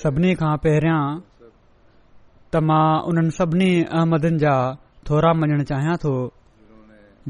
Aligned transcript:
सभिनी 0.00 0.32
खां 0.42 0.50
पहिरियां 0.66 1.00
त 1.44 2.60
मां 2.70 2.82
उन्हनि 3.12 3.32
सभिनी 3.38 3.70
अहमदन 4.00 4.38
जा 4.44 4.54
थोरा 5.10 5.32
मञणु 5.40 5.66
चाहियां 5.72 5.96
थो 6.06 6.12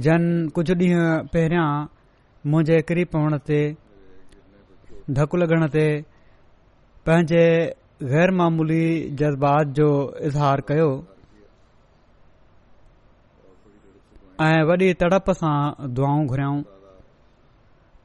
जन 0.06 0.26
कुझ 0.58 0.66
डींहं 0.82 1.28
पहिरियां 1.34 1.66
मुंहिंजे 2.52 2.78
हिकिड़ी 2.80 3.04
पवण 3.16 3.38
ते 3.50 3.60
धकु 5.20 5.40
लॻण 5.42 5.66
ते 5.76 5.86
पंहिंजे 7.08 7.44
गैर 8.12 8.30
मामूली 8.40 8.82
जज़्बात 9.22 9.72
जो 9.80 9.88
इज़हार 10.30 10.60
कयो 10.72 10.88
ऐं 14.48 14.56
वॾी 14.72 14.92
तड़प 15.04 15.30
सां 15.42 15.56
दुआऊं 16.00 16.26
घुरायो 16.34 16.52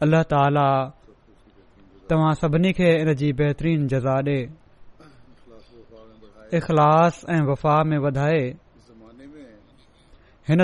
اللہ 0.03 0.23
تعالیٰ 0.33 0.73
تا 2.07 2.15
سنی 2.39 2.69
ان 2.77 3.11
جی 3.19 3.29
بہترین 3.41 3.81
جزا 3.91 4.17
دے 4.27 4.39
اخلاص 6.57 7.15
وفا 7.47 7.75
میں 7.91 7.99
بدائے 8.05 8.41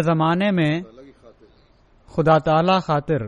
زمانے 0.08 0.50
میں 0.58 0.74
خدا 2.16 2.38
تعالیٰ 2.48 2.80
خاطر 2.88 3.22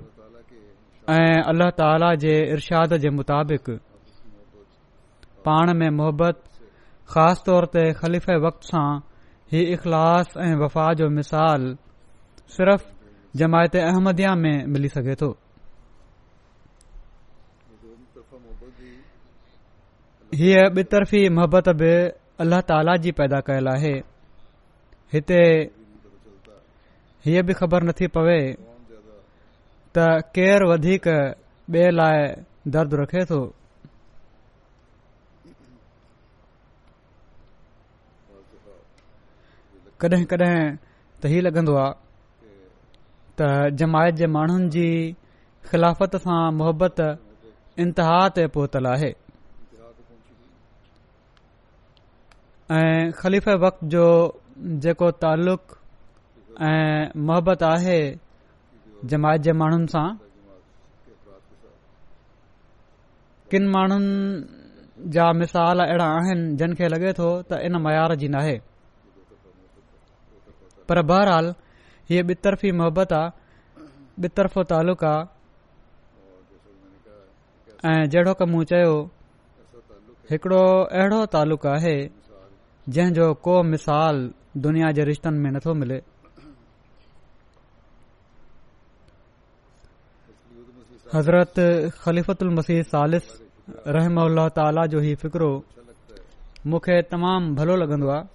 اور 1.13 1.39
اللہ 1.51 1.69
تعالیٰ 1.81 2.13
کے 2.23 2.33
ارشاد 2.55 2.91
کے 3.03 3.09
مطابق 3.19 3.63
پان 5.45 5.67
میں 5.79 5.89
محبت 5.99 6.35
خاص 7.13 7.37
طور 7.47 7.63
تع 7.75 7.85
خلیف 8.01 8.27
وقت 8.47 8.63
سے 8.71 8.79
ہی 9.55 9.61
اخلاص 9.77 10.27
عفا 10.47 10.89
کی 11.03 11.07
مثال 11.19 11.61
صرف 12.57 12.81
جماعت 13.43 13.75
احمدیا 13.87 14.33
میں 14.43 14.57
ملی 14.75 14.89
سے 14.95 15.15
تو 15.23 15.31
हीअ 20.39 20.59
ॿि 20.75 20.83
तर्फ़ी 20.91 21.19
मोहबत 21.37 21.67
बि 21.79 21.87
अल्ला 22.41 22.59
ताला 22.67 22.95
जी 23.05 23.11
पैदा 23.15 23.39
कयल 23.47 23.67
आहे 23.67 23.91
हिते 25.13 25.39
हीअ 27.25 27.41
बि 27.47 27.53
ख़बर 27.59 27.83
नथी 27.87 28.07
पवे 28.17 28.37
त 29.97 30.05
केरु 30.35 30.69
वधीक 30.71 31.07
ॿिए 31.71 31.89
लाइ 31.97 32.17
दर्द 32.75 32.93
रखे 33.01 33.23
थो 33.31 33.39
कॾहिं 40.03 40.25
कॾहिं 40.33 40.55
त 41.21 41.33
ही 41.33 41.41
लॻंदो 41.45 41.75
आहे 41.81 42.51
त 43.41 43.51
जमायत 43.83 44.15
जे 44.23 44.27
माण्हुनि 44.37 44.69
जी 44.77 44.87
ख़िलाफ़त 45.71 46.15
सां 46.27 46.39
मोहबत 46.61 46.97
इंतिहा 47.83 48.17
ते 48.37 48.47
पहुतल 48.55 48.85
आहे 48.95 49.11
ऐं 52.71 53.11
ख़लीफ़े 53.19 53.53
वक़्त 53.61 53.83
जो 53.93 54.03
जेको 54.83 55.07
तालुक़ 55.21 55.71
ऐं 56.67 57.07
मोहबत 57.27 57.63
आहे 57.69 57.95
जमायत 59.11 59.41
जे 59.47 59.51
माण्हुनि 59.61 59.87
सां 59.93 60.03
مثال 63.53 63.71
माण्हुनि 63.73 65.07
जा 65.15 65.25
मिसाल 65.39 65.79
अहिड़ा 65.87 66.07
आहिनि 66.19 66.45
जिन 66.61 66.75
खे 66.81 66.87
लॻे 66.93 67.13
थो 67.19 67.27
त 67.49 67.59
इन 67.67 67.75
मयार 67.87 68.13
जी 68.23 68.27
नाहे 68.37 68.53
पर 70.89 71.01
बहरहाल 71.11 71.51
हीअ 72.13 72.23
ॿि 72.23 72.71
मोहबत 72.83 73.13
आहे 73.19 73.85
ॿिए 74.21 74.29
तरफ़ो 74.39 74.65
आहे 74.71 75.13
ऐं 75.17 78.05
जहिड़ो 78.15 78.33
क 78.33 78.49
मूं 78.55 78.63
चयो 78.73 78.93
अहिड़ो 80.33 81.21
तालुक़ु 81.37 81.67
आहे 81.75 81.95
जो 82.89 83.33
को 83.43 83.61
मिसाल 83.63 84.29
दुनिया 84.57 84.91
जे 84.91 85.03
रिश्तनि 85.05 85.39
में 85.39 85.51
नथो 85.51 85.73
मिले 85.81 85.99
हज़रत 91.13 92.43
मसीह 92.57 92.81
सालिस 92.93 93.23
रहम 93.87 94.19
जो 94.93 95.55
मूंखे 96.71 97.01
तमामु 97.11 97.53
भलो 97.55 97.75
लगन्दो 97.75 98.09
आहे 98.09 98.25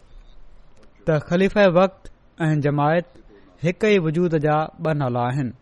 त 1.08 1.18
ख़लीफ़ 1.30 1.58
वक्त 1.78 2.10
ऐं 2.42 2.60
जमायत 2.60 3.06
हिकु 3.62 3.86
ई 3.86 3.98
वजूद 4.06 4.36
जा 4.44 4.56
ब 4.82 4.92
नाला 4.98 5.20
आहिनि 5.30 5.52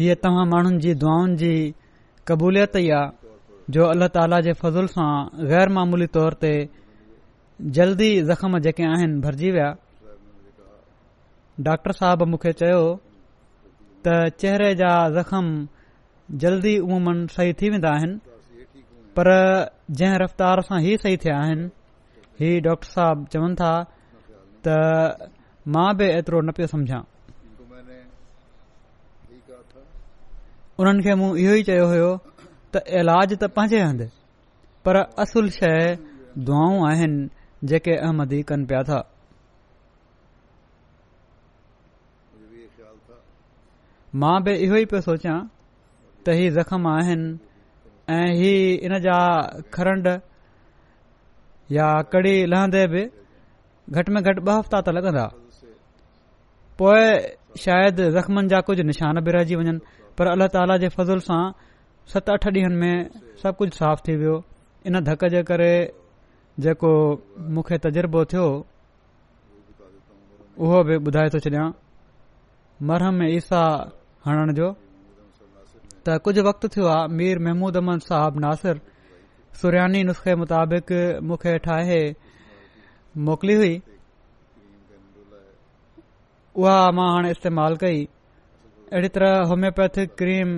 हीअ 0.00 0.14
तव्हां 0.24 0.44
माण्हुनि 0.52 0.78
जी 0.86 0.94
दुआनि 1.02 1.36
जी 1.42 1.52
क़बूलियत 2.28 2.76
ई 2.76 2.88
आहे 2.94 3.72
जो 3.74 3.84
अला 3.92 4.06
ताला 4.16 4.40
जे 4.46 4.52
फज़ल 4.60 4.86
सां 4.94 5.66
मामूली 5.76 6.06
तौर 6.16 6.34
ते 6.42 6.50
जल्दी 7.78 8.08
ज़ख़्म 8.30 8.58
जेके 8.66 8.84
आहिनि 8.94 9.20
भरिजी 9.26 9.50
विया 9.54 9.68
डॉक्टर 11.68 11.92
साहब 12.00 12.22
मूंखे 12.32 12.52
चयो 12.62 12.82
त 14.04 14.36
चेहरे 14.44 14.68
जा 14.82 14.90
ज़ख़्म 15.16 16.38
जल्दी 16.44 16.74
उमूमन 16.86 17.24
सही 17.38 17.52
थी 17.62 17.70
वेंदा 17.76 17.94
आहिनि 17.96 18.20
पर 19.16 19.32
जंहिं 20.00 20.20
रफ़्तार 20.24 20.66
सां 20.68 20.80
ई 20.84 20.92
सही 21.04 21.16
थिया 21.24 21.40
आहिनि 21.44 21.66
हीउ 22.42 22.60
डॉक्टर 22.70 22.92
साहब 22.98 23.26
चवनि 23.34 23.56
था 23.62 23.72
त 24.66 25.30
मां 25.76 25.90
बि 26.00 26.12
एतिरो 26.20 26.40
न 26.48 26.58
पियो 26.58 26.68
समुझां 26.76 27.02
उन्हनि 30.80 31.02
खे 31.04 31.14
मूं 31.20 31.30
इहो 31.42 31.54
ई 31.58 31.62
चयो 31.68 31.86
हुयो 31.90 32.10
त 32.72 32.82
इलाज 32.98 33.30
त 33.34 33.44
पंहिंजे 33.54 33.78
हंधि 33.82 34.06
पर 34.86 34.96
असुल 35.22 35.46
शइ 35.56 35.96
दुआऊं 36.50 36.78
आहिनि 36.90 37.18
जेके 37.70 37.94
अहमदी 38.04 38.38
कनि 38.50 38.64
पिया 38.70 38.82
था 38.90 38.98
मां 44.22 44.36
बि 44.44 44.52
इहो 44.68 44.76
ई 44.76 44.84
पियो 44.94 45.00
सोचियां 45.10 45.36
त 46.24 46.38
ही 46.38 46.46
ज़ख़्म 46.60 46.82
आहिनि 46.94 47.26
ऐं 48.20 48.30
ही 48.40 48.54
इन 48.86 48.92
जा 49.08 49.16
खरंड 49.74 50.06
या 51.78 51.88
कड़ी 52.14 52.36
लहंदे 52.54 52.82
बि 52.94 53.02
घटि 53.98 54.10
में 54.14 54.22
घटि 54.22 54.40
ॿ 54.40 54.54
हफ़्ता 54.58 54.78
त 54.86 54.98
लॻंदा 54.98 55.26
पोइ 56.78 57.02
शायदि 57.66 58.04
ज़ख़्मनि 58.18 58.48
जा 58.52 58.58
कुझु 58.66 58.82
निशान 58.94 59.14
बि 59.26 59.38
रहिजी 59.38 59.54
वञनि 59.60 59.76
पर 60.18 60.26
اللہ 60.26 60.48
ताला 60.54 60.76
जे 60.82 60.88
फज़ल 60.98 61.18
सां 61.24 61.42
सत 62.12 62.28
अठ 62.34 62.44
ॾींहनि 62.52 62.74
में 62.82 62.94
सभु 63.42 63.52
कुझु 63.58 63.70
साफ़ 63.78 64.00
थी 64.06 64.14
वियो 64.22 64.34
इन 64.90 65.00
धक 65.08 65.24
जे 65.34 65.42
करे 65.50 65.70
जेको 66.66 66.90
मूंखे 67.56 67.78
तज़ुर्बो 67.84 68.24
थियो 68.32 68.46
उहो 70.58 70.82
बि 70.88 70.96
ॿुधाए 71.10 71.28
थो 71.34 71.38
छॾियां 71.44 71.66
मरहम 72.90 73.14
में 73.22 73.28
ईसा 73.36 73.62
हणण 74.26 74.52
जो 74.58 74.72
त 76.02 76.18
कुझु 76.26 76.42
वक़्तु 76.48 76.68
थियो 76.76 76.86
आहे 76.98 77.06
मीर 77.20 77.38
महमूद 77.48 77.80
अहमद 77.84 78.08
साहब 78.10 78.40
नासिर 78.48 78.76
सुनी 79.62 80.02
नुस्ख़े 80.10 80.34
मुताबिक़ 80.42 80.94
मूंखे 81.28 81.56
ठाहे 81.70 82.02
मोकिली 83.30 83.54
हुई 83.62 83.74
उहा 86.58 86.78
मां 87.00 87.10
हाणे 87.14 87.34
कई 87.86 88.06
अहिड़ी 88.92 89.08
तरह 89.14 89.34
होम्योपैथिक 89.48 90.12
क्रीम 90.18 90.48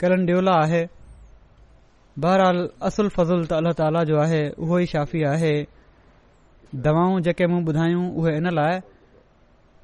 कैलंडियोला 0.00 0.52
आहे 0.60 0.80
बहरहाल 2.24 2.58
असुल 2.88 3.08
फ़ज़ुलु 3.16 3.44
त 3.48 3.56
अल्ला 3.60 3.72
ताला 3.80 4.02
जो 4.10 4.16
आहे 4.20 4.38
उहो 4.66 4.78
ई 4.84 4.86
शाफ़ी 4.92 5.22
आहे 5.30 5.50
दवाऊं 6.88 7.18
जेके 7.28 7.46
मूं 7.54 7.60
ॿुधायूं 7.66 8.04
उहे 8.22 8.32
इन 8.40 8.48
लाइ 8.58 8.78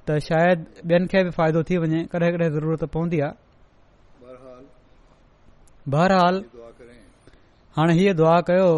त 0.09 0.19
शायदि 0.29 0.65
ॿियनि 0.95 1.07
खे 1.15 1.23
बि 1.25 1.31
फ़ाइदो 1.39 1.63
थी 1.71 1.77
वञे 1.85 2.01
कॾहिं 2.15 2.33
कॾहिं 2.39 2.51
ज़रूरत 2.57 2.85
पवंदी 2.95 3.21
आहे 3.21 4.33
बहरहाल 5.97 6.43
हाणे 7.77 8.01
हीअ 8.01 8.17
दुआ 8.25 8.41
कयो 8.49 8.69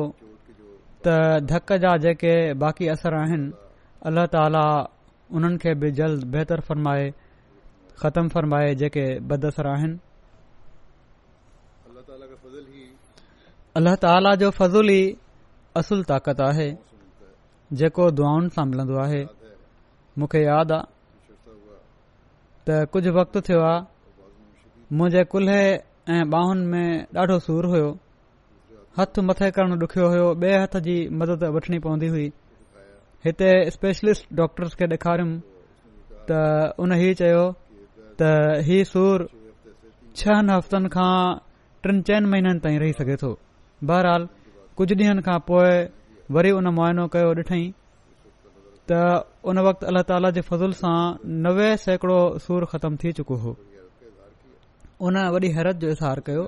त 1.07 1.23
धक 1.55 1.73
जा 1.87 1.97
जेके 2.07 2.35
बाक़ी 2.67 2.89
असर 2.99 3.21
आहिनि 3.23 3.51
अल्ला 4.09 4.27
ताला 4.35 4.67
उन्हनि 5.39 5.59
खे 5.65 5.75
बि 5.83 5.91
जल्द 6.03 6.27
बहितरु 6.35 6.63
फ़रमाए 6.71 7.11
ختم 8.01 8.29
فرمائے 8.33 8.75
جے 8.81 8.89
بدسر 9.29 9.67
آن 9.75 9.97
اللہ 13.79 13.95
تعالی 14.05 14.33
جو 14.41 14.51
فضل 14.59 14.89
ہی 14.89 15.05
اصل 15.81 16.03
طاقت 16.11 16.41
ہے 16.57 16.69
جو 17.81 18.09
دعاؤں 18.19 18.49
سے 18.55 18.65
ملند 18.71 18.91
ہے 19.13 19.23
مکھے 20.21 20.41
یاد 20.43 20.71
آ 20.73 20.81
تو 22.65 22.73
کچھ 22.93 23.09
وقت 23.19 23.35
تھے 23.47 23.55
مجھے 24.99 25.23
کلے 25.33 25.63
باہن 26.33 26.59
میں 26.71 26.89
ڈاڑھو 27.15 27.39
سور 27.47 27.65
ہو 27.73 27.87
ہتھ 28.99 29.19
متھے 29.29 29.51
کرنا 29.57 29.75
دکھو 29.85 30.07
ہو 30.13 30.33
بے 30.41 30.51
ہتھ 30.63 30.77
جی 30.87 30.97
مدد 31.21 31.43
وٹنی 31.55 31.79
پوندی 31.85 32.09
ہوئی 32.15 32.29
ہتے 33.27 33.49
اسپیشلسٹ 33.69 34.25
ڈاکٹرز 34.39 34.75
کے 34.79 34.87
دکھارم 34.95 35.31
تو 36.29 36.35
انہی 36.83 37.13
چاہیو 37.19 37.47
त 38.21 38.63
हीउ 38.67 38.83
सूर 38.93 39.21
छह 40.21 40.41
हफ़्तनि 40.57 40.89
खां 40.97 41.15
टिन 41.85 41.97
चयन 42.09 42.25
महीननि 42.33 42.61
ताईं 42.65 42.79
रही 42.83 42.93
सघे 43.01 43.17
थो 43.23 43.31
बहरहाल 43.91 44.23
कुझ 44.81 44.89
डीं॒हन 44.99 45.21
खां 45.29 45.39
पोइ 45.49 45.73
वरी 46.37 46.51
उन 46.59 46.67
मुआइनो 46.79 47.05
कयो 47.15 47.31
ॾिठई 47.39 47.63
त 48.91 49.01
उन 49.49 49.57
वक़्त 49.69 49.83
अलाह 49.91 50.05
ताला 50.11 50.31
जे 50.37 50.41
फज़ुल 50.51 50.73
सां 50.83 50.97
नवे 51.47 51.69
सैकड़ो 51.87 52.21
सूर 52.45 52.67
ख़तम 52.75 52.97
थी 53.05 53.13
चुको 53.21 53.37
हो 53.47 53.53
उन 55.09 55.15
वॾी 55.35 55.49
हैरत 55.57 55.77
जो 55.85 55.89
इज़हार 55.97 56.21
कयो 56.29 56.45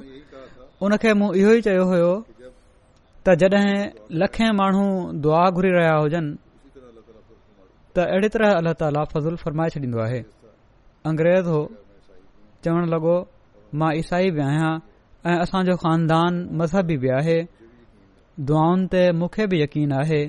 उन 0.84 0.96
खे 1.04 1.14
मूं 1.22 1.32
इहो 1.42 1.56
ई 1.60 1.66
चयो 1.68 1.84
हो 1.94 2.12
त 2.44 3.34
जड॒ 3.40 3.64
लखें 4.22 4.48
माण्हू 4.60 4.84
दुआ 5.26 5.44
घुरी 5.56 5.70
रहिया 5.78 5.96
हुजनि 6.02 6.36
त 7.96 8.04
अहिड़ी 8.12 8.28
तरह 8.38 8.54
अलाह 8.60 8.72
ताला 8.84 9.04
फज़ुल 9.16 9.36
फरमाए 9.44 9.74
छॾींदो 9.78 10.00
आहे 10.06 10.20
अंग्रेज़ 11.08 11.46
हो 11.54 11.58
चवण 12.64 12.84
लॻो 12.90 13.14
मां 13.80 13.90
ईसाई 13.96 14.30
बि 14.36 14.40
आहियां 14.44 14.70
ऐं 15.32 15.36
असांजो 15.44 15.74
खानदान 15.82 16.34
मज़हबी 16.60 16.96
बि 17.02 17.08
आहे 17.20 17.38
दुआउनि 18.48 18.86
ते 18.92 19.02
मूंखे 19.18 19.46
बि 19.52 19.60
यकीन 19.62 19.92
आहे 20.00 20.20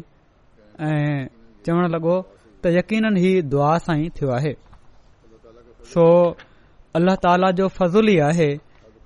ऐं 0.87 1.27
चवणु 1.65 1.87
लॻो 1.95 2.15
त 2.61 2.75
यकीन 2.79 3.05
ही 3.23 3.31
दुआ 3.53 3.71
सां 3.85 3.95
ई 4.03 4.09
थियो 4.17 4.29
आहे 4.39 4.53
सो 5.93 6.03
अल्लाह 6.97 7.15
ताला 7.27 7.51
जो 7.61 7.67
फज़ुल 7.77 8.09
ई 8.09 8.17
आहे 8.31 8.49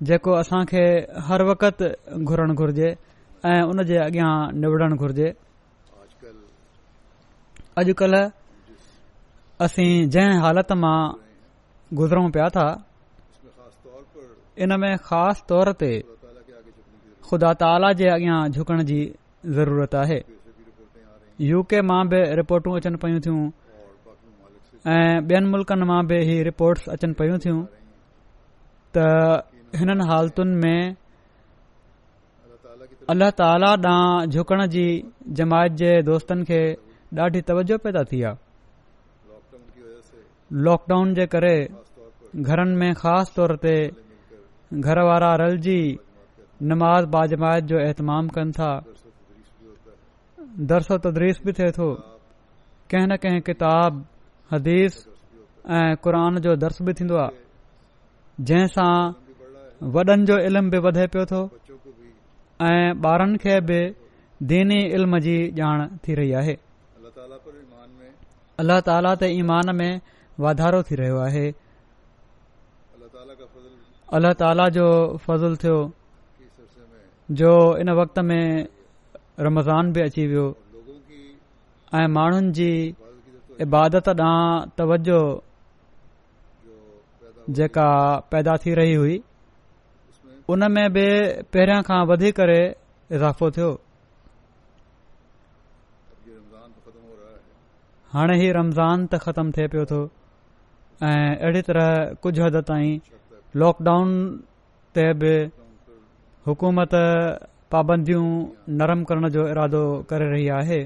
जेको 0.09 0.33
असां 0.41 0.63
खे 0.73 0.83
हर 1.29 1.45
वक़्तु 1.51 1.91
घुरणु 2.31 2.53
घुरिजे 2.63 2.89
ऐं 3.53 3.61
उन 3.69 3.85
जे 3.93 4.01
अॻियां 4.09 4.31
निबड़णु 4.63 4.95
घुरिजे 5.05 5.29
अॼुकल्ह 7.81 8.29
असी 9.67 9.87
जंहिं 10.17 10.37
हालति 10.47 10.75
मां 10.85 10.99
गुज़रूं 11.97 12.29
पिया 12.31 12.47
था 12.55 12.67
इन 14.63 14.73
में 14.81 14.93
ख़ासि 15.03 15.41
तौर 15.49 15.71
ते 15.81 15.91
ख़ुदा 17.29 17.53
ताला 17.61 17.91
जे 17.99 18.07
अॻियां 18.13 18.39
झुकण 18.51 18.83
जी 18.89 18.99
ज़रूरत 19.57 19.95
आहे 19.95 20.19
यू 21.49 21.61
के 21.71 21.81
मां 21.89 22.01
बि 22.09 22.17
रिपोर्टू 22.39 22.71
अचनि 22.77 22.97
पयूं 23.03 23.19
थियूं 23.25 23.43
ऐं 24.95 25.17
ॿियनि 25.29 25.49
मुल्कनि 25.51 25.85
मां 25.91 26.01
बि 26.09 26.17
इहा 26.25 26.41
रिपोर्टस 26.49 26.85
अचनि 26.95 27.13
पियूं 27.19 27.37
थियूं 27.45 27.63
त 28.97 29.79
हिननि 29.79 30.05
हालतुनि 30.11 30.55
में 30.65 30.95
अल्लह 33.13 33.29
ताला 33.41 33.71
ॾांहुं 33.73 34.25
झुकण 34.29 34.65
जी 34.75 34.85
जमायत 35.41 35.81
जे 35.81 35.91
दोस्तनि 36.11 36.43
खे 36.51 36.61
ॾाढी 37.25 37.41
तवजो 37.49 37.77
पैदा 37.85 38.03
थी 38.11 38.21
आहे 38.29 38.47
लॉकडाउन 40.65 41.13
जे 41.13 41.25
करे 41.33 41.55
घरनि 42.41 42.75
में 42.81 42.93
ख़ासि 43.01 43.33
तौर 43.35 43.55
ते 43.65 43.73
घर 44.79 44.99
वारा 45.07 45.33
रलजी 45.41 45.79
नमाज़ 46.71 47.05
बाजमाइत 47.15 47.63
जो 47.71 47.77
अहतमाम 47.79 48.27
कनि 48.37 48.51
था 48.57 48.71
दरसो 50.73 50.97
तदरीस 51.05 51.41
बि 51.45 51.53
थिए 51.57 51.71
थो 51.77 51.87
कंहिं 52.91 53.07
न 53.07 53.15
कंहिं 53.25 53.41
किताब 53.51 54.03
हदीस 54.53 54.93
ऐं 55.69 55.95
क़ुर 56.03 56.15
जो 56.49 56.55
दर्स 56.65 56.81
बि 56.89 56.93
थींदो 57.01 57.17
आहे 57.27 58.43
जंहिंसां 58.49 58.91
वॾनि 59.93 60.25
जो 60.29 60.39
इल्मु 60.49 60.69
बि 60.73 60.77
वधे 60.89 61.07
पियो 61.13 61.25
थो 61.33 61.41
ऐं 62.73 62.85
ॿारनि 63.13 63.37
खे 63.45 63.59
बि 63.71 63.79
दीनी 64.49 64.81
इल्म 64.97 65.19
जी 65.29 65.37
ॼाण 65.63 65.87
थी 66.07 66.13
रही 66.21 66.33
आहे 66.43 66.57
अलाह 68.59 68.79
ताला 68.87 69.13
ते 69.19 69.27
ईमान 69.39 69.75
में 69.81 69.91
वाधारो 70.43 70.81
थी 70.87 70.95
रहियो 70.99 71.17
आहे 71.27 71.45
अलाह 74.17 74.33
ताला 74.41 74.67
जो 74.75 74.85
فضل 75.25 75.55
थियो 75.63 75.79
जो 77.39 77.49
इन 77.81 77.89
वक़्त 77.99 78.19
में 78.29 78.67
रमज़ान 79.47 79.91
बि 79.97 80.01
अची 80.03 80.23
वियो 80.31 80.45
ऐं 81.99 82.07
माण्हुनि 82.17 82.51
जी 82.59 82.71
इबादत 83.65 84.07
ॾांहुं 84.09 84.69
तवजो 84.79 85.19
जेका 87.59 87.87
पैदा 88.31 88.55
थी 88.65 88.73
रही 88.79 88.93
हुई 88.95 89.15
उन 90.55 90.63
में 90.75 90.87
बि 90.95 91.05
पहिरियां 91.53 91.81
खां 91.89 91.99
اضافو 92.03 92.53
इज़ाफ़ो 93.15 93.51
थियो 93.55 93.69
हाणे 98.13 98.35
ई 98.47 98.51
रमज़ान 98.61 99.05
त 99.07 99.11
ख़तमु 99.25 99.51
थिए 99.57 99.67
पियो 99.75 99.85
थो 99.91 100.01
ऐं 101.07 101.35
अहिड़ी 101.37 101.61
तरह 101.67 101.89
कुझु 102.23 102.43
हद 102.43 102.55
ताईं 102.67 102.99
लॉकडाउन 103.59 104.09
ते 104.95 105.03
बि 105.19 105.31
हुकूमत 106.47 106.91
पाबंदियूं 107.71 108.25
नरम 108.79 109.03
करण 109.09 109.29
जो 109.35 109.47
इरादो 109.49 109.81
करे 110.09 110.29
रही 110.31 110.47
आहे 110.59 110.81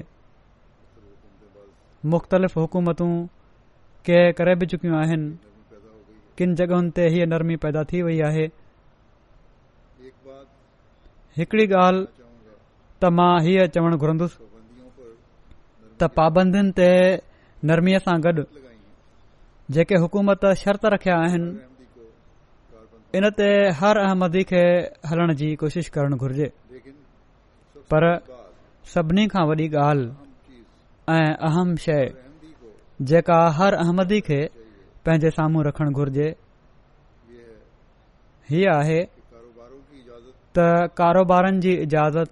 मुख़्तलिफ़ 2.14 2.58
हुकूमतूं 2.58 3.10
के 4.06 4.20
करे 4.38 4.54
बि 4.60 4.66
चुकियूं 4.70 4.96
आहिनि 5.02 5.36
किन 6.38 6.54
जॻहियुनि 6.58 6.90
ते 6.98 7.08
हीअ 7.14 7.26
नरमी 7.34 7.56
पैदा 7.64 7.84
थी 7.92 8.02
वई 8.06 8.20
आहे 8.30 8.46
हिकड़ी 11.38 11.66
ॻाल्हि 11.66 12.02
त 13.02 13.10
मां 13.18 13.32
हीअं 13.44 13.66
चवणु 13.74 13.96
घुरंदुसि 13.98 14.38
त 16.00 16.10
पाबंदुनि 16.18 16.72
ते 16.78 16.90
नरमीअ 17.70 17.98
सां 18.06 18.16
गॾु 18.26 18.42
जेके 19.70 19.94
हुकूमत 20.00 20.40
शर्त 20.62 20.84
रखिया 20.92 21.16
आहिनि 21.24 21.50
इन 23.16 23.24
ते 23.38 23.48
हर 23.80 23.96
अहमदी 24.04 24.42
खे 24.50 24.64
हलण 25.10 25.32
जी 25.40 25.54
कोशिश 25.62 25.88
करणु 25.94 26.16
घुर्जे 26.20 26.48
पर 27.92 28.02
सभिनी 28.94 29.26
खां 29.34 29.44
वॾी 29.48 29.68
ॻाल्हि 29.84 30.60
अहम 31.48 31.74
शइ 31.86 32.08
जेका 33.10 33.38
हर 33.60 33.74
अहमदी 33.74 34.20
खे 34.28 34.40
पंहिंजे 35.06 35.30
साम्हूं 35.38 35.64
रखणु 35.66 35.90
घुर्जे 36.00 36.28
हीअ 38.50 38.70
आहे 38.74 39.00
त 40.56 40.70
कारोबारनि 40.98 41.58
जी 41.64 41.72
इजाज़त 41.88 42.30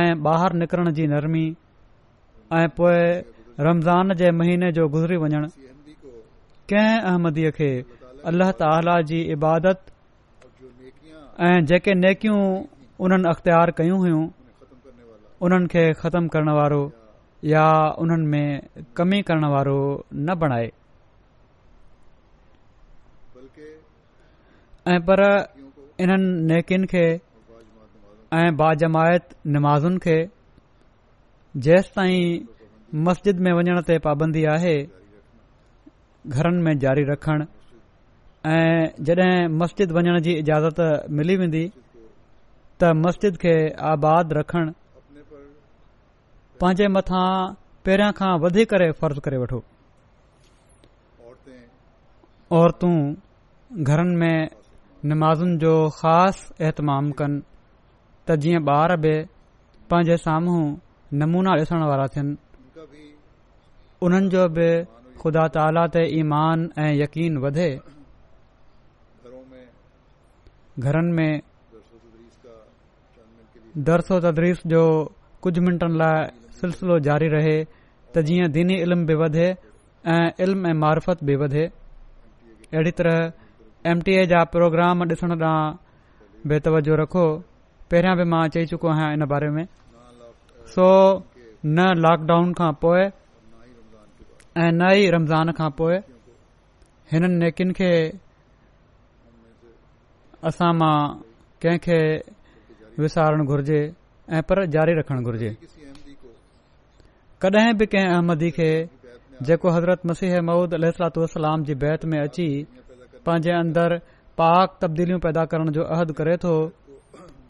ऐं 0.00 0.10
ॿाहिरि 0.26 0.58
निकिरण 0.58 0.90
जी 0.96 1.06
नरमी 1.14 1.44
ऐं 2.56 2.68
पोइ 2.76 3.00
रमज़ान 3.68 4.14
जे 4.20 4.30
महीने 4.40 4.72
जो 4.78 4.88
गुज़री 4.94 5.16
वञणु 5.24 5.46
कंहिं 6.72 6.96
अहमदीअ 7.10 7.50
खे 7.58 7.68
अल्लाह 8.30 8.50
ताला 8.60 8.94
जी 9.10 9.18
इबादत 9.34 9.78
ऐं 11.48 11.64
जेके 11.70 11.92
नेकियूं 12.04 12.40
उन्हनि 13.06 13.28
अख़्तियार 13.32 13.70
कयूं 13.80 13.98
हुयूं 14.04 14.24
उन्हनि 15.48 15.70
खे 15.74 15.84
ख़तमु 16.00 16.32
करण 16.34 16.50
वारो 16.58 16.80
या 17.52 17.64
उन्हनि 18.04 18.26
में 18.32 18.84
कमी 19.00 19.20
करण 19.30 19.46
वारो 19.54 19.78
न 20.26 20.34
बणाए 20.44 20.68
ऐं 24.96 25.00
पर 25.08 25.24
इन्हनि 26.06 26.28
नेकियुनि 26.52 26.86
खे 26.94 27.06
ऐं 28.42 28.48
बाजमायत 28.62 29.34
नमाज़ुनि 29.56 29.98
खे 30.08 30.18
जेसि 31.68 31.90
ताईं 31.96 32.46
मस्जिद 33.08 33.40
में 33.46 33.52
वञण 33.60 33.82
ते 33.90 33.98
पाबंदी 34.08 34.44
आहे 34.56 34.76
घरनि 36.36 36.62
में 36.62 36.74
जारी 36.84 37.02
रखणु 37.10 37.44
ऐं 38.54 39.04
जॾहिं 39.06 39.48
मस्जिद 39.60 39.92
वञण 39.96 40.18
जी 40.26 40.32
इजाज़त 40.42 40.80
मिली 41.18 41.36
वेंदी 41.42 41.62
त 42.80 42.90
मस्जिद 43.04 43.36
खे 43.44 43.54
आबाद 43.92 44.32
रखणु 44.38 44.72
पंहिंजे 46.60 46.88
मथां 46.96 47.24
पहिरियां 47.88 48.12
खां 48.20 48.32
वधीक 48.44 48.74
फ़र्ज़ 49.00 49.20
करे 49.26 49.38
वठो 49.44 49.60
औरतूं 52.58 52.96
घरनि 53.88 54.16
में 54.20 54.38
नमाज़ुनि 55.10 55.56
जो 55.64 55.72
ख़ासि 56.00 56.44
अहतमाम 56.66 57.10
कनि 57.18 57.40
त 58.28 58.36
जीअं 58.44 58.62
ॿार 58.76 58.90
बि 59.04 59.14
पंहिंजे 59.90 60.16
साम्हूं 60.28 60.62
नमूना 61.20 61.50
ॾिसण 61.64 61.80
वारा 61.90 62.06
थियनि 62.14 62.34
उन्हनि 64.06 64.28
जो 64.34 64.42
बि 64.56 64.66
ख़ुदा 65.20 65.44
ताला 65.54 65.82
ते 65.94 66.02
ईमान 66.18 66.58
ऐं 66.84 66.92
यकीन 67.02 67.38
वधे 67.44 67.68
घरनि 70.88 71.12
में 71.18 71.32
दरसो 73.88 74.18
तदरीस 74.26 74.58
जो 74.72 74.82
कुझु 75.44 75.60
मिंटनि 75.66 75.96
लाइ 76.00 76.20
सिलसिलो 76.60 76.98
जारी 77.08 77.28
रहे 77.34 77.56
त 77.64 78.24
जीअं 78.28 78.50
दिनी 78.56 78.76
इल्मु 78.84 79.04
बि 79.10 79.14
वधे 79.22 79.46
ऐं 80.14 80.24
इल्म 80.46 80.62
ऐं 80.70 80.74
मारफत 80.84 81.24
बि 81.30 81.34
वधे 81.42 81.64
अहिड़ी 81.66 82.92
तरह 83.00 83.18
एम 83.90 84.00
टी 84.06 84.14
ए 84.20 84.24
जा 84.34 84.40
प्रोग्राम 84.54 85.04
ॾिसण 85.08 85.34
लाइ 85.42 86.46
बेतवजो 86.52 86.96
रखो 87.02 87.26
पहिरियां 87.92 88.16
बि 88.22 88.26
मां 88.34 88.42
चई 88.56 88.70
चुको 88.72 88.90
आहियां 88.94 89.10
हिन 89.16 89.26
बारे 89.34 89.50
में 89.58 89.62
सो 90.76 90.88
न 90.88 91.88
लॉकडाउन 92.06 92.52
खां 92.62 92.70
पोइ 92.86 93.02
ऐं 94.62 94.70
न 94.74 94.82
ई 95.00 95.10
रमज़ान 95.14 95.48
खां 95.58 95.66
पोइ 95.78 95.96
हिननि 97.10 97.36
नेकिन 97.42 97.68
खे 97.78 97.88
असां 100.50 100.70
मां 100.80 100.94
कंहिंखे 101.64 101.98
विसारणु 103.02 103.44
घुर्जे 103.54 103.80
ऐं 104.38 104.40
पर 104.48 104.56
जारी 104.76 104.92
रखणु 104.98 105.22
घुर्जे 105.30 105.50
कॾहिं 107.44 107.70
बि 107.82 107.86
कंहिं 107.92 108.08
अहमदी 108.14 108.48
खे 108.56 108.70
जेको 109.50 109.68
हज़रत 109.76 110.00
मसीह 110.12 110.32
मऊद 110.48 110.70
अातलाम 110.88 111.66
जी 111.68 111.74
बैत 111.84 112.06
में 112.14 112.16
अची 112.22 112.46
पंहिंजे 113.28 113.52
अंदरि 113.60 113.98
पाक 114.40 114.74
तब्दीलियूं 114.86 115.20
पैदा 115.28 115.44
करण 115.52 115.70
जो 115.76 115.82
अहदु 115.98 116.12
करे 116.22 116.34
थो 116.46 116.54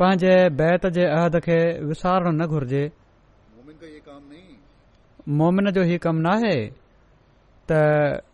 पंहिंजे 0.03 0.35
बैत 0.61 0.87
जे 0.99 1.05
अहद 1.17 1.41
खे 1.49 1.57
विसारणु 1.93 2.35
न 2.43 2.59
घुर्जे 2.59 2.85
मोमिन 5.41 5.73
जो 5.79 5.83
ई 5.95 5.99
कम 6.09 6.23
नाहे 6.29 6.53
त 7.71 8.25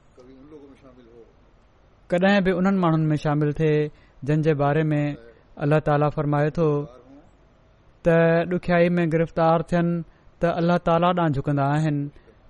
कॾहिं 2.11 2.41
बि 2.45 2.51
उन्हनि 2.59 2.79
माण्हुनि 2.83 3.07
में 3.11 3.17
शामिल 3.25 3.51
थिए 3.59 3.77
जिन 4.29 4.39
जे 4.47 4.53
बारे 4.63 4.83
में 4.91 5.07
अल्लाह 5.65 5.81
ताला 5.87 6.09
फरमाए 6.17 6.51
थो 6.59 6.67
त 8.07 8.47
ॾुखियाई 8.55 8.87
में 8.97 9.05
गिरफ़्तार 9.13 9.59
थियनि 9.73 9.93
त 10.43 10.53
अल्ला 10.61 10.77
ताला 10.87 11.09
ॾांहुं 11.19 11.33
झुकंदा 11.37 11.65
आहिनि 11.75 12.03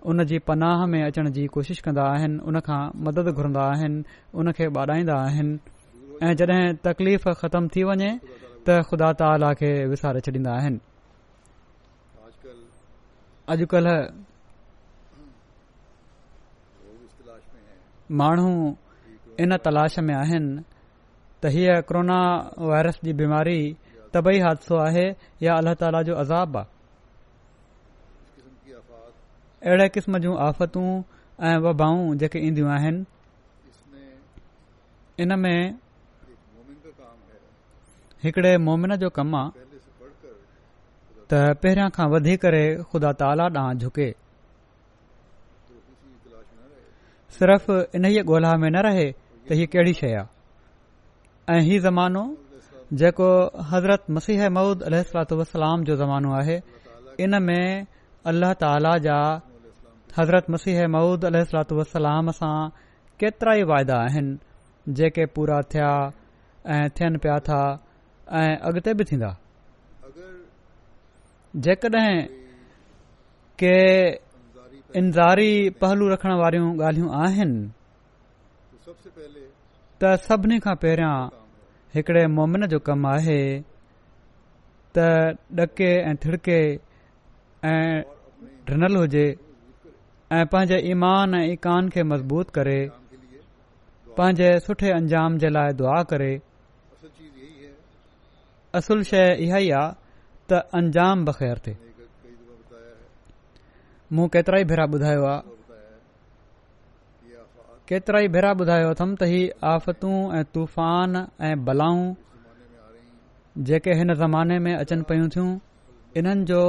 उन 0.08 0.16
जी 0.30 0.36
पनाह 0.48 0.80
में 0.92 1.00
अचण 1.08 1.30
जी 1.36 1.42
कोशिश 1.54 1.78
कंदा 1.86 2.04
आहिनि 2.14 2.36
उनखां 2.50 2.80
मदद 3.08 3.28
घुरंदा 3.36 3.62
आहिनि 3.74 3.98
उनखे 4.40 4.66
ॿाराईंदा 4.76 5.14
आहिनि 5.26 5.52
ऐं 6.26 6.34
जॾहिं 6.42 6.66
तकलीफ़ 6.88 7.26
ख़तम 7.44 7.64
थी 7.76 7.82
वञे 7.92 8.10
त 8.66 8.80
ख़ुदा 8.90 9.08
ताला 9.22 9.50
खे 9.62 9.70
विसारे 9.94 10.20
छॾींदा 10.28 10.52
आहिनि 10.58 10.78
अॼुकल्ह 13.56 13.92
माण्हू 18.22 18.50
इन 19.42 19.52
तलाश 19.64 19.94
में 20.06 20.14
आहिनि 20.14 20.62
त 21.42 21.50
हीअ 21.54 21.72
कोरोना 21.88 22.18
वायरस 22.70 22.98
जी 23.04 23.12
बीमारी 23.20 23.58
तबई 24.14 24.38
हादसो 24.46 24.74
आहे 24.86 25.06
या 25.44 25.52
अलाह 25.62 25.74
ताला 25.80 26.02
जो 26.08 26.14
अज़ाब 26.22 26.56
आहे 26.60 26.72
अहिड़े 29.70 29.88
क़िस्म 29.96 30.18
जूं 30.26 30.34
आफ़तूं 30.46 30.88
ऐं 31.50 31.56
वबाऊं 31.66 32.02
जेके 32.22 32.38
ईंदियूं 32.48 32.70
आहिनि 32.78 33.04
इन 35.22 35.36
में 35.44 35.60
हिकड़े 38.24 38.56
मोमिन 38.66 38.96
जो 39.04 39.08
कमु 39.18 39.36
आहे 39.42 39.64
त 41.30 41.42
पहिरियां 41.62 41.88
खां 41.98 42.08
वधीक 42.14 42.42
ख़ुदा 42.90 43.10
ताला 43.22 43.46
ॾांहुं 43.62 43.74
झुके 43.84 44.08
सिर्फ़ 47.38 47.70
इन 47.98 48.04
ई 48.06 48.22
ॻोल्हा 48.22 48.54
में 48.62 48.70
न 48.70 48.80
रहे 48.86 49.06
त 49.48 49.56
हीअ 49.58 49.66
कहिड़ी 49.72 49.92
शइ 50.00 50.12
आहे 50.18 51.54
ऐं 51.54 51.60
हीउ 51.68 51.80
ज़मानो 51.86 52.22
जेको 53.00 53.30
हज़रत 53.70 54.02
मसीह 54.16 54.48
मौदह 54.56 55.02
सलात 55.10 55.32
वलाम 55.40 55.82
जो 55.88 55.96
ज़मानो 56.02 56.30
आहे 56.40 56.56
इन 57.26 57.32
में 57.46 57.86
अल्लाह 58.30 58.52
ताला 58.62 58.94
जा 59.06 59.18
हज़रत 60.18 60.46
मसीह 60.54 60.86
मऊद 60.94 61.24
अल 61.30 61.36
सलात 61.50 61.72
सां 62.38 62.54
केतिरा 63.20 63.52
ई 63.62 63.62
वाइदा 63.70 63.96
आहिनि 64.02 64.94
जेके 65.00 65.26
पूरा 65.38 65.58
थिया 65.74 65.90
ऐं 66.76 66.84
थियनि 67.00 67.18
पिया 67.24 67.38
था 67.48 67.60
ऐं 68.42 68.50
अॻिते 68.70 68.94
बि 69.00 69.04
थींदा 69.10 69.30
जेकॾहिं 71.66 72.14
के 73.62 73.74
इन्ज़ारी 74.98 75.52
पहलू 75.82 76.08
रखण 76.08 76.32
वारियूं 76.38 76.68
ॻाल्हियूं 76.80 77.10
आहिनि 77.20 77.60
त 80.00 80.10
सभिनी 80.26 80.58
खां 80.66 80.74
पहिरियां 80.82 81.14
हिकडे 81.94 82.22
मोमिन 82.34 82.66
जो 82.72 82.78
कमु 82.88 83.08
आहे 83.12 83.38
त 84.98 85.06
ॾके 85.64 85.90
ऐं 86.10 86.14
थिड़िके 86.24 86.58
ऐं 87.70 87.84
ढिनल 88.68 88.96
हुजे 89.00 89.26
ऐं 90.36 90.46
पंहिंजे 90.52 90.78
ईमान 90.90 91.34
ऐं 91.38 91.44
ईकान 91.52 91.88
खे 91.94 92.02
मज़बूत 92.12 92.50
करे 92.58 92.78
पंहिंजे 94.18 94.50
सुठे 94.68 94.90
अंजाम 95.00 95.38
जे 95.44 95.48
लाइ 95.56 95.72
दुआ 95.80 96.02
करे 96.12 96.32
असुलु 98.80 99.02
शइ 99.12 99.26
इहा 99.48 99.58
ई 99.66 99.70
आहे 99.80 99.96
त 100.52 100.62
अंजाम 100.82 101.24
बख़ैर 101.30 101.58
थिए 101.66 101.76
मूं 104.12 104.26
केतिरा 104.28 104.58
ई 104.60 104.64
भेरा 104.70 104.84
ॿुधायो 104.92 105.22
आहे 105.26 105.76
केतिरा 107.88 108.18
ई 108.20 108.28
भेरा 108.34 108.50
ॿुधायो 108.60 108.88
अथमि 108.94 109.14
त 109.20 109.28
ही 109.32 109.40
आफ़तूं 109.72 110.16
ऐं 110.38 110.44
तूफ़ान 110.54 111.14
ऐं 111.48 111.54
बलाऊं 111.64 112.04
जेके 113.68 113.90
हिन 114.00 114.14
ज़माने 114.22 114.58
में 114.66 114.74
अचनि 114.74 115.02
पयूं 115.08 115.28
थियूं 115.34 115.48
इन्हनि 116.20 116.44
जो 116.50 116.62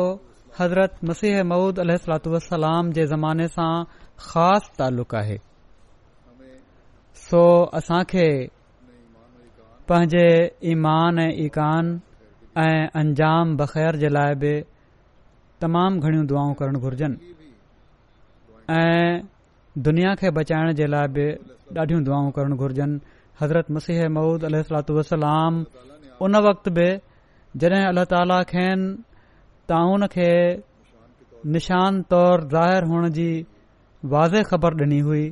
हज़रत 0.60 0.96
मसीह 1.10 1.44
महुूद 1.52 1.80
अलसलाम 1.84 2.92
जे 2.98 3.06
ज़माने 3.14 3.48
सां 3.56 3.74
ख़ासि 4.28 4.72
तालुक़ु 4.80 5.18
आहे 5.24 5.38
सो 7.28 7.42
असांखे 7.82 8.28
पंहिंजे 9.90 10.28
ईमान 10.72 11.20
ऐं 11.26 11.32
ईकान 11.48 11.92
ऐं 12.68 12.88
अंजाम 13.04 13.56
बख़ैर 13.58 13.96
जे 14.04 14.10
लाइ 14.20 14.36
बि 14.44 14.54
तमामु 15.64 16.00
घणियूं 16.06 16.26
दुआऊं 16.30 16.54
करणु 16.60 16.80
घुरजनि 16.86 17.18
ऐं 18.80 19.14
दुनिया 19.88 20.12
खे 20.20 20.30
बचाइण 20.38 20.70
जे 20.80 20.86
लाइ 20.94 21.08
बि 21.16 21.26
ॾाढियूं 21.80 22.02
दुआऊं 22.08 22.30
करणु 22.38 22.56
घुर्जनि 22.64 22.98
हज़रत 23.42 23.68
मसीह 23.76 24.00
मऊद 24.16 24.46
अल 24.50 24.56
वसलाम 25.00 25.54
उन 26.28 26.36
वक़्त 26.48 26.66
बि 26.78 26.88
जॾहिं 27.64 27.84
अलाह 27.92 28.06
ताला 28.14 28.40
खे 28.52 28.68
ताउन 29.72 30.08
खे 30.16 30.32
निशान 31.56 32.02
तौरु 32.16 32.48
ज़ाहिर 32.56 32.84
हुअण 32.92 33.10
जी 33.20 33.30
वाज़े 34.16 34.42
ख़बर 34.50 34.80
ॾिनी 34.82 35.00
हुई 35.08 35.24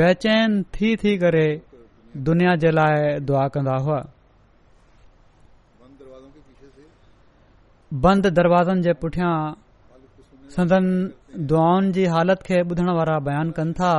बेचैन 0.00 0.62
थी 0.74 0.94
थी 1.02 1.16
करे 1.24 1.46
दुनिया 2.30 2.54
जे 2.64 2.70
लाइ 2.80 3.18
दुआ 3.30 3.46
कंदा 3.54 3.76
हुआ 3.86 4.00
बंद 8.04 8.26
दरवाज़नि 8.38 8.82
जे 8.82 8.92
पुठियां 9.02 9.32
संदन 10.54 10.86
दुआउनि 11.48 11.92
जी 11.96 12.04
हालत 12.12 12.42
खे 12.46 12.60
ॿुधण 12.62 12.88
वारा 12.96 13.18
बयानु 13.26 13.52
कनि 13.56 13.72
था 13.78 13.92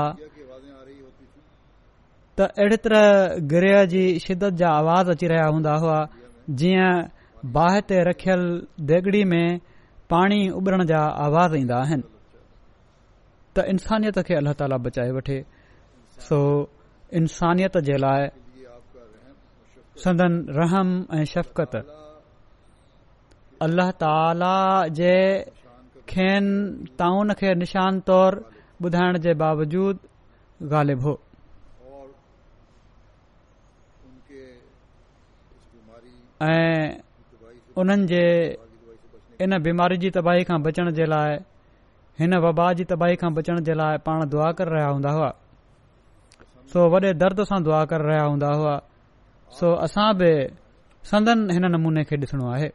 त 2.38 2.42
अहिड़े 2.54 2.78
तरह 2.86 3.36
गिरह 3.54 3.86
जी 3.94 4.04
शिदत 4.26 4.54
जा 4.62 4.70
आवाज़ 4.82 5.10
अची 5.12 5.28
रहिया 5.34 5.48
हूंदा 5.50 5.74
हुआ 5.84 5.98
जीअं 6.62 6.92
बाहि 7.58 7.82
ते 7.90 8.04
रखियल 8.10 8.44
देगड़ी 8.92 9.24
में 9.34 9.58
पाणी 10.10 10.40
उबरण 10.60 10.86
जा 10.92 11.02
आवाज़ 11.26 11.56
ईंदा 11.58 11.78
आहिनि 11.82 12.04
त 13.56 13.66
इंसानियत 13.74 14.20
खे 14.30 14.34
अलाह 14.44 14.54
ताला 14.62 14.78
बचाए 14.86 15.12
वठे 15.18 15.42
सो 16.30 16.38
इंसानियत 17.22 17.78
जे 17.90 17.98
लाइ 18.06 18.30
संदन 20.06 20.42
रहम 20.62 20.94
ऐं 21.18 21.26
शफ़क़त 21.34 21.74
अलाह 23.66 23.90
ताला 24.02 24.52
जे 24.98 25.16
खेनि 26.12 26.88
ताउन 27.00 27.34
खे 27.40 27.50
निशान 27.62 28.00
तौरु 28.10 28.38
ॿुधाइण 28.86 29.18
जे 29.26 29.32
बावजूदि 29.42 30.68
ग़ालिबु 30.72 31.10
हो 31.10 31.14
ऐं 36.48 36.88
उन्हनि 37.84 38.06
जे 38.12 38.24
इन 39.44 39.58
बीमारी 39.68 39.98
जी 40.08 40.10
तबाही 40.18 40.44
खां 40.50 40.60
बचण 40.66 40.92
जे 41.00 41.06
लाइ 41.14 41.36
हिन 42.22 42.38
वबा 42.48 42.72
जी 42.80 42.84
तबाही 42.96 43.16
खां 43.24 43.34
बचण 43.40 43.60
जे 43.68 43.74
लाइ 43.82 43.98
पाण 44.08 44.26
दुआ 44.34 44.52
करे 44.60 44.72
रहिया 44.76 44.88
हूंदा 44.96 45.12
हुआ 45.20 45.30
सो 46.72 46.90
वॾे 46.94 47.12
दर्द 47.24 47.44
सां 47.52 47.60
दुआ 47.68 47.84
करे 47.92 48.08
रहिया 48.10 48.26
हूंदा 48.34 48.56
हुआ 48.60 48.80
सो 49.60 49.74
असां 49.90 50.10
बि 50.24 50.32
संदन 51.14 51.50
हिन 51.58 51.70
नमूने 51.76 52.04
खे 52.10 52.16
ॾिसणो 52.26 52.52
आहे 52.56 52.70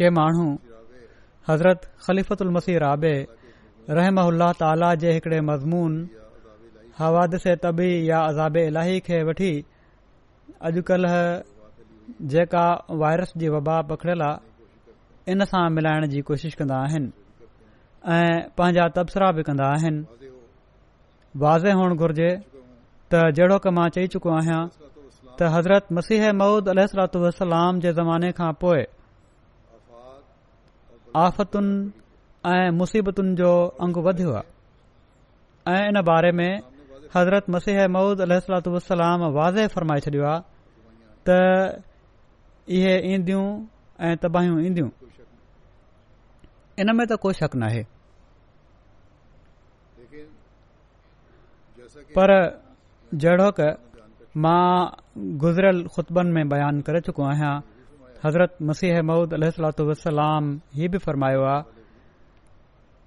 के 0.00 0.08
माण्हू 0.18 0.44
हज़रत 1.48 1.80
ख़लीफ़त 2.06 2.42
उल 2.44 2.50
मसीह 2.56 2.76
राबे 2.84 3.14
रहम 3.98 4.18
उल्हाल 4.30 4.82
जे 5.02 5.10
हिकिड़े 5.16 5.40
मज़मून 5.48 5.96
हवादसे 6.98 7.54
तबी 7.64 7.88
या 8.08 8.20
अज़ाब 8.30 8.56
इलाही 8.70 8.98
खे 9.08 9.18
वठी 9.28 9.52
अॼुकल्ह 10.68 11.16
जेका 12.34 12.62
वायरस 13.02 13.32
जी 13.42 13.48
वबा 13.54 13.74
पखिड़ियल 13.90 14.22
आहे 14.28 15.32
इन 15.32 15.44
सां 15.50 15.64
मिलाइण 15.76 16.06
जी 16.14 16.20
कोशिश 16.30 16.54
कंदा 16.60 16.76
आहिनि 16.86 17.08
ऐं 18.16 18.36
पंहिंजा 18.60 18.86
तबसरा 19.00 19.28
बि 19.40 19.42
कंदा 19.48 19.66
आहिनि 19.76 20.00
वाज़े 21.44 21.72
हुअणु 21.80 21.96
घुर्जे 22.06 22.30
त 22.36 23.20
जहिड़ो 23.40 23.58
क 23.68 23.74
मां 23.80 23.88
चई 23.98 24.12
चुको 24.16 24.32
आहियां 24.40 24.60
त 24.78 25.52
हज़रत 25.56 25.92
मसीह 26.00 26.26
महुूद 26.42 26.72
अलसलाम 26.74 27.84
जे 27.84 27.94
ज़माने 28.00 28.32
खां 28.42 28.50
पोइ 28.64 28.86
आफ़तुनि 31.16 31.92
ऐं 32.46 32.70
मुसीबतुनि 32.78 33.34
जो 33.36 33.48
अंगु 33.84 34.00
वधियो 34.04 34.32
आहे 34.32 35.74
ऐं 35.76 35.88
इन 35.88 36.00
बारे 36.06 36.30
में 36.38 36.58
हज़रत 37.16 37.50
मसीह 37.50 37.86
महूद 37.94 38.20
अल 38.26 38.32
वाज़े 38.32 39.66
फरमाए 39.74 40.00
छॾियो 40.00 40.24
आहे 40.30 40.40
त 41.28 41.82
इहे 42.78 42.94
ईंदियूं 43.14 43.44
ऐं 44.08 44.16
तबाहियूं 44.22 44.60
ईंदियूं 44.66 44.88
इन 46.80 46.94
में 46.96 47.06
त 47.06 47.16
कोई 47.22 47.34
शक 47.42 47.56
नाहे 47.62 47.82
पर 52.18 52.30
जहिड़ो 53.22 53.50
क 53.60 53.76
मां 54.42 54.90
गुज़िरियल 55.42 55.86
खुतबनि 55.94 56.30
में 56.32 56.48
बयानु 56.48 56.82
करे 56.86 57.00
चुको 57.06 57.22
आहियां 57.30 57.54
हज़रत 58.24 58.56
مسیح 58.68 59.00
ममूद 59.00 59.32
علیہ 59.34 59.48
वसलाम 59.80 60.56
ही 60.76 60.82
یہ 60.82 60.88
بھی 60.92 60.98
فرمایا 61.06 61.56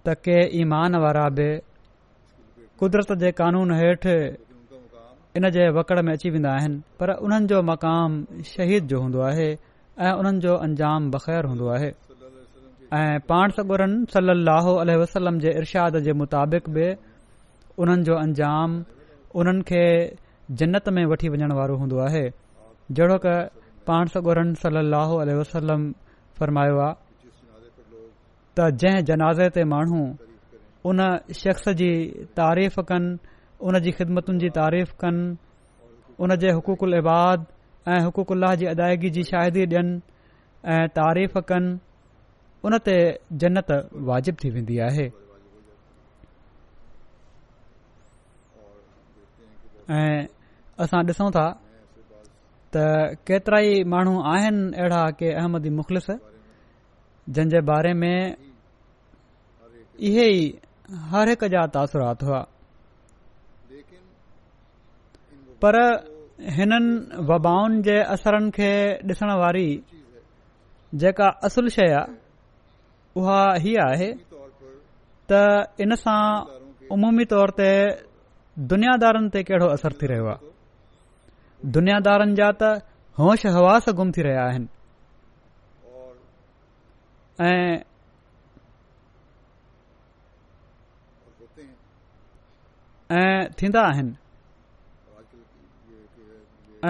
त 0.06 0.10
के 0.28 0.38
ईमान 0.62 0.96
वारा 1.00 1.28
बि 1.36 1.50
क़ुदरत 2.80 3.12
जे 3.24 3.30
कानून 3.40 3.72
हेठि 3.74 4.16
इन 5.40 5.50
जे 5.56 5.64
वकड़ 5.80 6.02
में 6.06 6.12
अची 6.14 6.30
वेंदा 6.30 6.52
पर 7.00 7.10
उन्हनि 7.26 7.48
जो 7.52 7.62
मक़ाम 7.70 8.42
शहीद 8.52 8.84
जो 8.94 9.00
हूंदो 9.02 9.20
आहे 9.30 9.48
ऐं 10.04 10.12
उन्हनि 10.24 10.40
जो 10.46 10.54
अंजाम 10.66 11.02
बख़ैर 11.14 11.46
हूंदो 11.52 11.68
आहे 11.76 11.92
ऐं 13.00 13.22
पाण 13.32 13.48
सगुरन 13.60 13.94
ارشاد 14.04 14.82
अल 14.82 14.92
वसलम 15.04 15.40
जे 15.46 15.52
इरशाद 15.60 15.98
जे 16.08 16.14
मुताबिक़ 16.24 16.68
बि 16.78 16.88
उन्हनि 17.86 18.04
जो 18.10 18.16
अंजाम 18.24 18.78
उन्हनि 19.42 19.62
खे 19.72 19.86
जन्नत 20.60 20.90
में 20.98 21.06
वठी 21.14 21.30
वञण 21.32 21.52
वारो 21.62 21.80
पाण 23.88 24.06
सगोरन 24.16 24.54
सली 24.64 24.78
अलसलम 25.38 25.92
फ़रमायो 26.40 26.78
आहे 26.84 27.02
त 28.58 28.66
जंहिं 28.82 29.04
जनाज़े 29.10 29.48
ते 29.56 29.62
माण्हू 29.72 30.02
उन 30.90 31.00
शख़्स 31.40 31.68
जी 31.80 31.90
तारीफ़ 32.40 32.78
कनि 32.90 33.18
उन 33.68 33.80
जी 33.86 33.92
ख़िदमतुनि 33.98 34.40
जी 34.44 34.50
तारीफ़ 34.60 34.92
कनि 35.04 35.24
उन 36.24 36.36
जे 36.42 36.50
हुक़ुकुल 36.58 36.92
इबाद 37.02 37.38
ऐं 37.88 38.00
हुक़ुक़ु 38.08 38.34
अल 38.38 38.44
जी 38.62 38.66
अदायगी 38.74 39.10
जी 39.16 39.24
शाहिदी 39.32 39.62
ॾियनि 39.74 39.96
ऐं 40.76 40.86
तारीफ़ 41.00 41.36
कनि 41.50 41.72
उन 42.66 42.74
ते 42.86 42.96
जन्नत 43.42 43.68
वाजिबु 44.10 44.38
थी 44.44 44.50
वेंदी 44.56 44.76
आहे 44.88 45.06
ऐं 49.98 50.20
असां 50.86 51.02
ॾिसूं 51.08 51.30
था 51.38 51.46
त 52.74 52.78
केतिरा 53.28 53.58
ई 53.70 53.74
माण्हू 53.94 54.14
आहिनि 54.34 54.62
अहिड़ा 54.82 55.02
के 55.20 55.28
अहमदी 55.40 55.70
मुख़लिफ़ 55.80 56.10
जंहिंजे 57.36 57.60
बारे 57.70 57.94
में 58.02 58.18
इहे 60.08 60.26
ई 60.42 60.44
हर 61.12 61.30
हिक 61.30 61.44
जा 61.54 61.66
तासुरात 61.76 62.20
हुआ 62.28 62.42
पर 65.62 65.76
हिननि 66.58 66.84
वबाउनि 67.30 67.78
जे 67.88 67.98
असरनि 68.16 68.50
खे 68.58 68.72
ॾिसण 69.12 69.30
वारी 69.44 69.68
जेका 71.04 71.28
असुल 71.46 71.68
शइ 71.76 71.90
आहे 71.94 72.06
उहा 73.20 73.40
हीअ 73.64 73.78
आहे 73.92 74.10
त 75.30 75.32
इन 75.84 75.96
सां 76.04 76.22
उमूमी 76.96 77.26
तौर 77.34 77.50
ते 77.60 77.70
दुनियादारनि 78.72 79.30
ते 79.34 79.42
कहिड़ो 79.50 79.68
असर 79.78 79.94
थी 80.02 80.06
रहियो 80.12 80.26
आहे 80.34 80.52
दुनियादारनि 81.72 82.36
जा 82.36 82.50
त 82.60 82.62
होश 83.20 83.46
हवास 83.56 83.86
गुम 83.98 84.12
थी 84.16 84.22
रहिया 84.26 84.44
आहिनि 84.44 84.68
ऐं 93.20 93.44
थींदा 93.62 93.82
आहिनि 93.92 94.14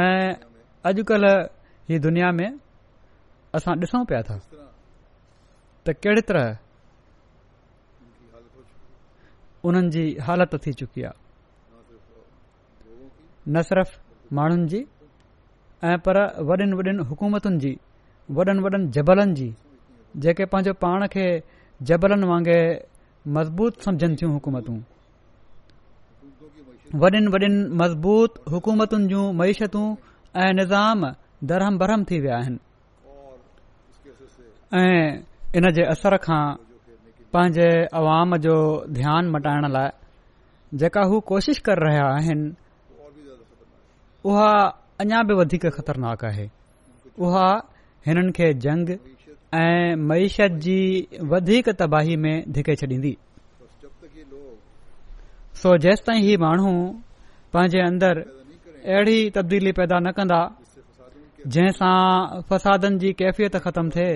ऐं 0.03 0.33
अॼुकल्ह 0.89 1.93
ई 1.93 1.99
दुनिया 2.05 2.31
में 2.39 2.49
असां 3.55 3.75
ॾिसूं 3.81 4.03
पिया 4.09 4.21
था 4.29 4.37
त 5.85 5.93
कहिड़ी 6.03 6.21
तरह 6.29 6.57
उन्हनि 9.69 9.89
जी 9.95 10.05
हालत 10.27 10.55
थी 10.65 10.73
चुकी 10.81 11.03
आहे 11.03 11.13
न 11.13 11.21
نصرف 13.55 13.89
माण्हुनि 14.37 14.65
जी 14.71 14.79
ऐं 15.89 15.97
पर 16.05 16.17
वॾियुनि 16.49 16.75
वॾियुनि 16.79 17.03
हुकूमतुनि 17.09 17.57
जी 17.63 17.71
वॾनि 18.37 18.59
वॾनि 18.65 18.85
जबलनि 18.95 19.33
जी 19.39 19.47
जेके 20.25 20.45
पंहिंजो 20.53 20.73
पाण 20.83 21.01
खे 21.15 21.25
जबलनि 21.89 22.27
वांगुरु 22.29 23.31
मज़बूत 23.35 23.73
समझनि 23.85 24.15
थियूं 24.21 24.31
हुकूमतूं 24.37 24.77
वॾियुनि 27.03 27.27
वॾियुनि 27.33 27.59
मज़बूत 27.81 28.31
हुकूमतुनि 28.53 29.05
जूं 29.11 29.23
महिषतूं 29.41 29.85
ऐं 30.45 30.49
निज़ाम 30.59 31.01
धरहम 31.49 31.73
भरहम 31.83 32.03
थी 32.11 32.19
विया 32.25 32.37
आहिनि 32.39 32.59
ऐं 34.81 35.61
इन 35.61 35.71
जे 35.77 35.83
असर 35.93 36.17
खां 36.25 36.43
पंहिंजे 37.35 37.69
आवाम 38.01 38.37
जो 38.49 38.55
ध्यानु 38.99 39.31
मटाइण 39.35 39.67
लाइ 39.77 39.93
जेका 40.81 41.01
हू 41.11 41.19
कोशिशि 41.31 41.61
करे 41.69 41.81
रहिया 41.87 42.05
आहिनि 42.17 42.53
उहा 44.23 44.51
अञा 45.01 45.21
बि 45.27 45.33
वधीक 45.35 45.65
ख़तरनाक 45.75 46.23
आहे 46.25 46.47
उहा 47.19 47.47
हिननि 48.07 48.31
खे 48.37 48.53
जंग 48.65 48.89
ऐं 49.53 49.95
मयशत 50.09 50.57
जी 50.65 50.77
वधीक 51.33 51.69
तबाही 51.79 52.15
में 52.25 52.35
धिके 52.57 52.75
छॾींदी 52.81 53.15
सो 55.61 55.77
जेसि 55.85 56.03
ताईं 56.05 56.21
ही 56.27 56.37
माण्हू 56.43 56.71
पंहिंजे 57.53 57.81
अंदरि 57.87 58.21
अहिड़ी 58.93 59.19
तब्दीली 59.35 59.71
पैदा 59.79 59.99
न 60.07 60.11
कंदा 60.17 60.39
जंहिंसां 61.55 61.93
फ़सादनि 62.49 62.99
जी 63.03 63.11
कैफ़ियत 63.19 63.55
ख़तमु 63.65 63.89
थिए 63.95 64.11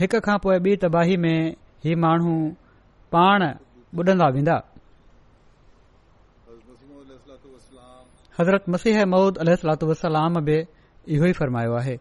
हिकु 0.00 0.20
खां 0.26 0.38
पोइ 0.44 0.58
ॿी 0.70 0.76
तबाही 0.84 1.16
में 1.24 1.36
ही 1.84 1.94
माण्हू 2.04 2.34
पाण 3.14 3.46
बुडंदा 3.96 4.28
वेंदा 4.36 4.56
हज़रत 8.38 8.64
मसीह 8.74 9.04
महुूद 9.06 9.36
अलात 9.42 9.82
वसलाम 9.88 10.38
बि 10.46 10.54
इहो 11.16 11.26
ई 11.26 11.32
फरमायो 11.40 11.74
आहे 11.80 11.96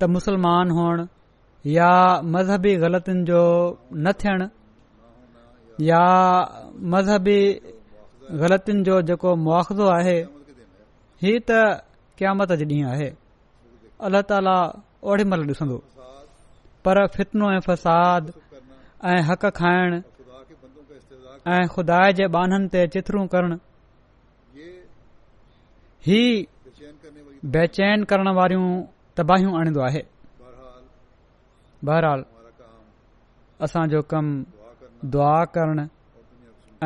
त 0.00 0.08
मुसलमान 0.16 0.70
हुअण 0.76 1.02
या 1.76 1.88
मज़हबी 2.36 2.74
ग़लतिन 2.84 3.24
जो 3.30 3.40
न 3.96 4.12
थियण 4.22 4.46
या 5.88 6.02
मज़हबी 6.94 7.38
ग़लतुनि 8.44 8.82
जो 8.90 9.00
जेको 9.10 9.34
मुआवज़ो 9.48 9.86
आहे 9.96 10.16
हीउ 11.26 11.40
त 11.50 11.58
क़यामत 12.22 12.52
जे 12.62 12.66
ॾींहुं 12.74 12.90
आहे 12.94 13.08
अल्ल्ह 14.10 14.20
ताला 14.30 14.54
ओडे 15.10 15.24
महिल 15.32 15.48
ॾिसंदो 15.56 15.76
पर 16.84 17.06
फितनो 17.18 17.46
ऐं 17.56 17.58
फ़साद 17.66 18.24
ऐं 19.10 19.18
हक़ 19.30 19.48
खाइण 19.60 19.92
ऐं 21.56 21.62
खुदा 21.76 22.00
जे 22.22 22.26
बाननि 22.38 22.68
ते 22.74 22.86
चित्र 22.96 23.26
करणु 23.36 23.56
ही 26.06 26.20
बेचैैन 27.54 28.04
करण 28.10 28.28
वारियूं 28.36 28.66
तबाहियूं 29.16 29.58
आणींदो 29.58 29.80
आहे 29.88 30.00
बहरहाल 31.88 32.22
असांजो 33.64 34.00
कमु 34.12 35.08
दुआ 35.12 35.36
करणु 35.54 35.84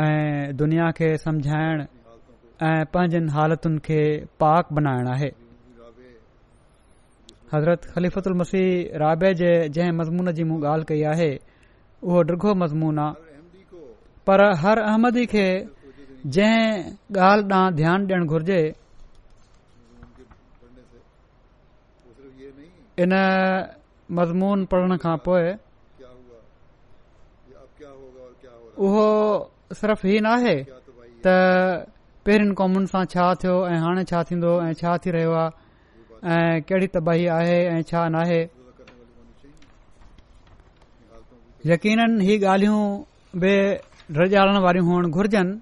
ऐं 0.03 0.57
दुनिया 0.57 0.91
खे 0.97 1.09
समझाइण 1.25 1.81
ऐं 2.69 2.85
पंहिंजनि 2.95 3.31
हालतुनि 3.37 3.79
खे 3.87 4.01
पाक 4.41 4.73
बनाइणु 4.77 5.11
आहे 5.17 5.31
हज़रत 7.53 7.85
ख़लीफ़तुल 7.97 8.33
मसीह 8.43 8.97
राबे 9.03 9.33
जे 9.41 9.51
जंहिं 9.77 9.93
मज़मून 10.01 10.31
जी 10.41 10.45
मूं 10.51 10.61
ॻाल्हि 10.73 10.87
कई 10.89 11.03
आहे 11.13 11.31
उहो 12.07 12.23
ॾिघो 12.31 12.55
मज़मून 12.65 12.99
आहे 13.07 13.65
पर 14.27 14.41
हर 14.63 14.79
अहमदी 14.89 15.25
खे 15.33 15.47
जंहिं 16.37 16.71
ॻाल्हि 17.29 17.53
ॾांहुं 17.53 17.71
ध्यानु 17.81 18.07
ॾियणु 18.09 18.27
घुरिजे 18.35 18.61
इन 23.03 23.13
मज़मून 24.17 24.59
पढ़ण 24.73 24.97
खां 25.03 25.17
पोइ 25.25 25.45
उहो 28.87 29.09
सिर्फ़ 29.81 30.05
ई 30.13 30.17
आहे 30.35 30.55
त 30.65 31.27
पहिरियुनि 32.27 32.55
कौमुनि 32.61 32.89
सां 32.93 33.03
छा 33.15 33.25
थियो 33.43 33.57
ऐं 33.73 33.79
हाणे 33.85 34.05
छा 34.11 34.23
थींदो 34.29 34.53
ऐं 34.69 34.73
छा 34.81 34.97
थी 35.05 35.11
रहियो 35.17 35.33
आहे 35.41 36.35
ऐं 36.37 36.55
कहिड़ी 36.69 36.87
तबाही 36.97 37.27
आहे 37.39 37.57
ऐं 37.75 37.81
छा 37.91 38.01
नाहे 38.17 38.41
यकीन 41.73 42.01
ही 42.29 42.35
ॻाल्हियूं 42.55 42.83
बि 43.43 43.55
रजाड़ण 44.21 44.57
वारियूं 44.65 45.03
घुर्जनि 45.19 45.61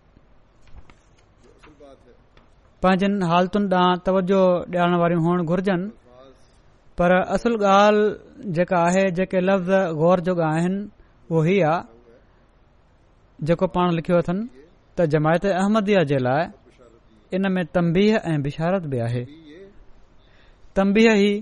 पंहिंजनि 2.86 3.28
हालतुनि 3.32 3.66
ॾांहुं 3.76 3.98
तवजो 4.06 4.40
ॾियारण 4.70 4.94
वारियूं 5.02 5.22
हुअण 5.26 5.42
घुर्जन 5.52 5.80
पर 6.98 7.12
असुल 7.34 7.54
ॻाल्हि 7.64 8.50
जेका 8.56 8.78
आहे 8.88 9.04
जेके 9.18 9.40
लफ़्ज़ 9.40 9.94
गौर 10.00 10.18
جو 10.24 10.32
आहिनि 10.32 10.88
उहो 11.30 11.40
ही 11.46 11.56
आहे 11.62 11.82
जेको 13.46 13.66
पाण 13.74 13.88
लिखियो 13.96 14.16
अथनि 14.22 14.44
त 14.96 15.06
जमायत 15.12 15.44
अहमदी 15.46 15.94
जे 16.10 16.18
लाइ 16.26 16.42
इन 17.34 17.42
में 17.54 17.64
तम्बीह 17.74 18.14
ऐं 18.30 18.38
बिशारत 18.44 18.82
बि 18.92 18.98
आहे 19.06 19.22
तंबीह 20.76 21.12
ई 21.28 21.34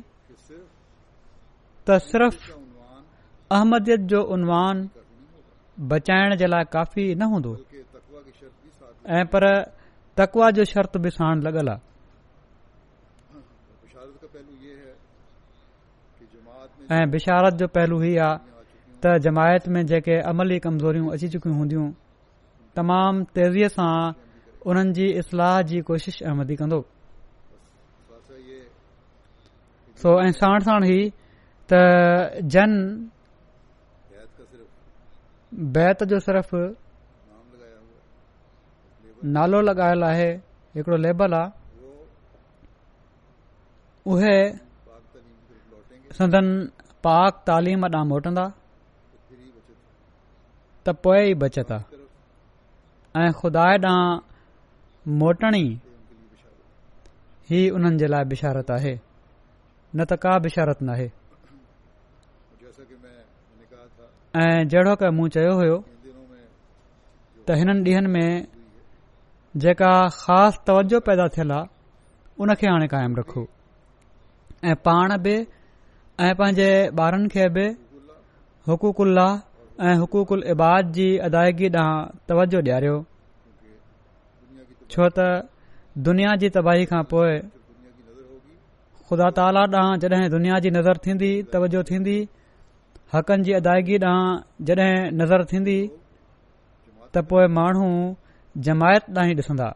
त 1.87 1.99
सिर्फ़ 2.09 2.41
अहमदी 3.57 3.97
जो 4.11 4.21
उनवान 4.35 4.77
बचाइण 5.93 6.31
जे 6.41 6.47
लाइ 6.53 6.65
काफ़ी 6.75 7.05
न 7.15 7.23
हूंदो 7.35 7.53
ऐं 9.21 9.25
पर 9.33 9.43
तक़वा 10.19 10.47
जो 10.57 10.63
शर्त 10.73 10.93
बि 11.05 11.11
साण 11.19 11.35
लॻल 11.45 11.69
आहे 11.75 11.81
ऐं 16.91 17.11
बिशारत 17.11 17.55
जो 17.59 17.67
पहलू 17.75 17.99
ही 18.01 18.17
आहे 18.27 18.39
त 19.03 19.17
जमायत 19.23 19.69
में 19.75 19.85
जेके 19.87 20.17
अमली 20.31 20.59
कमज़ोरियूं 20.67 21.11
अची 21.15 21.29
चुकियूं 21.35 21.57
हूंदियूं 21.59 21.87
तमामु 22.77 23.23
तेज़ीअ 23.37 23.69
सां 23.79 24.15
उन्हनि 24.71 24.93
जी 24.99 25.07
इस्लाह 25.23 25.61
जी 25.71 25.81
कोशिश 25.91 26.21
अहमदी 26.23 26.55
कंदो 26.63 26.81
सो 30.03 30.11
ऐं 30.27 30.33
साणु 30.41 30.65
साणु 30.69 30.87
ही 30.91 30.99
त 31.71 32.43
जन 32.55 32.75
बैत 35.77 36.05
जो 36.13 36.19
सिर्फ़ 36.27 36.55
नालो 39.37 39.61
लॻायल 39.67 40.03
आहे 40.11 40.31
हिकड़ो 40.77 40.97
लेबल 41.07 41.35
आहे 41.39 41.51
उहे 44.13 44.37
संदन 46.19 46.47
पाक 47.07 47.35
तालीम 47.49 47.85
ॾांहुं 47.87 48.09
मोटंदा 48.11 48.45
त 50.85 50.95
पोइ 51.05 51.21
ई 51.31 51.35
बचत 51.43 51.71
आहे 51.77 53.21
ऐं 53.21 53.31
खुदा 53.39 53.65
ॾांहुं 53.75 54.21
मोटणी 55.21 55.65
ई 57.59 57.61
उन्हनि 57.77 57.97
जे 58.03 58.07
लाइ 58.13 58.25
बिशारत 58.33 58.71
आहे 58.77 58.95
न 59.95 59.99
त 60.11 60.19
का 60.27 60.33
बिशारत 60.49 60.79
नाहे 60.89 61.09
ऐं 64.43 64.61
जहिड़ो 64.71 64.95
क 65.01 65.11
मूं 65.17 65.29
चयो 65.39 65.53
हुयो 65.61 65.79
त 67.49 67.59
हिननि 67.63 67.81
ॾींहनि 67.91 68.09
में 68.19 68.29
जेका 69.65 69.93
ख़ासि 70.21 70.59
तवजो 70.67 70.99
पैदा 71.09 71.27
थियल 71.37 71.51
आहे 71.57 71.67
उनखे 72.43 72.67
हाणे 72.73 72.87
कायम 72.97 73.13
रखो 73.21 73.43
ऐं 74.69 74.77
पाण 74.87 75.11
बि 75.25 75.35
ऐं 76.21 76.35
पंहिंजे 76.39 76.69
ॿारनि 76.99 77.29
खे 77.35 77.49
बि 77.57 77.67
حقوق 78.69 79.01
उल्लाह 79.01 79.31
ऐं 79.87 79.95
حقوق 80.03 80.33
उल 80.33 80.43
इबाद 80.55 80.93
जी 80.97 81.07
अदायगी 81.29 81.69
ॾांहुं 81.69 82.07
तवजो 82.29 82.59
ॾियारियो 82.61 82.97
छो 84.93 85.09
त 85.17 85.19
दुनिया 86.09 86.35
जी 86.43 86.49
तबाही 86.57 86.85
खां 86.93 87.03
पोइ 87.13 87.33
ख़ुदा 89.07 89.31
ताला 89.39 89.63
ॾांहुं 89.81 89.97
जॾहिं 90.05 90.31
दुनिया 90.37 90.59
जी 90.65 90.71
नज़र 90.79 90.97
थींदी 91.07 91.33
तवजो 91.53 91.83
थींदी 91.91 92.17
हक़नि 93.15 93.43
जी 93.49 93.53
अदायगी 93.61 93.97
ॾांहुं 94.05 94.65
जॾहिं 94.69 94.95
नज़र 95.23 95.45
थींदी 95.53 95.79
त 97.15 97.25
पोइ 97.33 97.47
माण्हू 97.59 97.89
जमायत 98.69 99.11
ॾांहुं 99.19 99.35
ॾिसंदा 99.45 99.69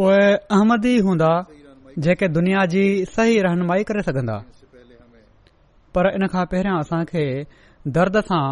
पोइ 0.00 0.20
अहमदी 0.56 0.98
हूंदा 1.08 1.32
जेके 2.04 2.26
दुनिया 2.28 2.64
जी 2.72 2.82
सही 3.14 3.38
रहनुमाई 3.42 3.84
करे 3.88 4.02
सघंदा 4.06 4.34
पर 5.96 6.06
इन 6.16 6.26
खां 6.34 6.44
पहिरियां 6.54 6.78
असां 6.84 7.00
खे 7.10 7.22
दर्द 7.98 8.18
सां 8.30 8.42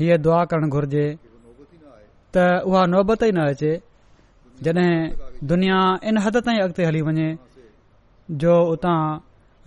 हीअ 0.00 0.16
दुआ 0.24 0.38
करणु 0.52 0.68
घुर्जे 0.78 1.04
त 2.36 2.46
उहा 2.70 2.80
नौबत 2.94 3.22
ई 3.28 3.30
न 3.36 3.44
अचे 3.52 3.70
जॾहिं 4.66 5.46
दुनिया 5.52 5.76
इन 6.12 6.18
हद 6.24 6.38
ताईं 6.48 6.60
अॻिते 6.64 6.84
हली 6.88 7.02
वञे 7.10 7.28
जो 8.44 8.56
उतां 8.72 8.98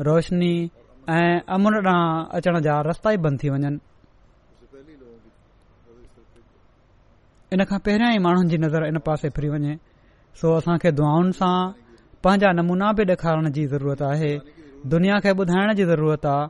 रोशनी 0.08 0.52
ऐं 1.20 1.32
अमुन 1.58 1.76
ॾांहुं 1.86 2.28
अचण 2.40 2.60
जा 2.68 2.80
रस्ता 2.90 3.12
ई 3.12 3.22
बंदि 3.28 3.40
थी 3.44 3.50
वञनि 3.56 3.72
इन 7.56 7.66
खां 7.72 7.80
पहिरियां 7.88 8.12
ई 8.20 8.24
माण्हुनि 8.28 8.52
जी 8.56 8.58
नज़र 8.66 8.88
इन 8.94 9.00
पासे 9.10 9.34
फिरी 9.40 9.54
वञे 9.56 9.78
सो 10.44 10.54
असां 10.60 10.78
खे 10.86 10.92
दुआउनि 11.00 11.38
सां 11.42 11.56
पंहिंजा 12.26 12.50
नमूना 12.58 12.88
बि 12.98 13.04
डे॒खारण 13.08 13.48
जी 13.56 13.64
ज़रूरत 13.72 14.02
आहे 14.10 14.28
दुनिया 14.92 15.16
खे 15.24 15.32
ॿुधाइण 15.44 15.74
जी 15.80 15.86
ज़रूरत 15.92 16.26
आहे 16.34 16.48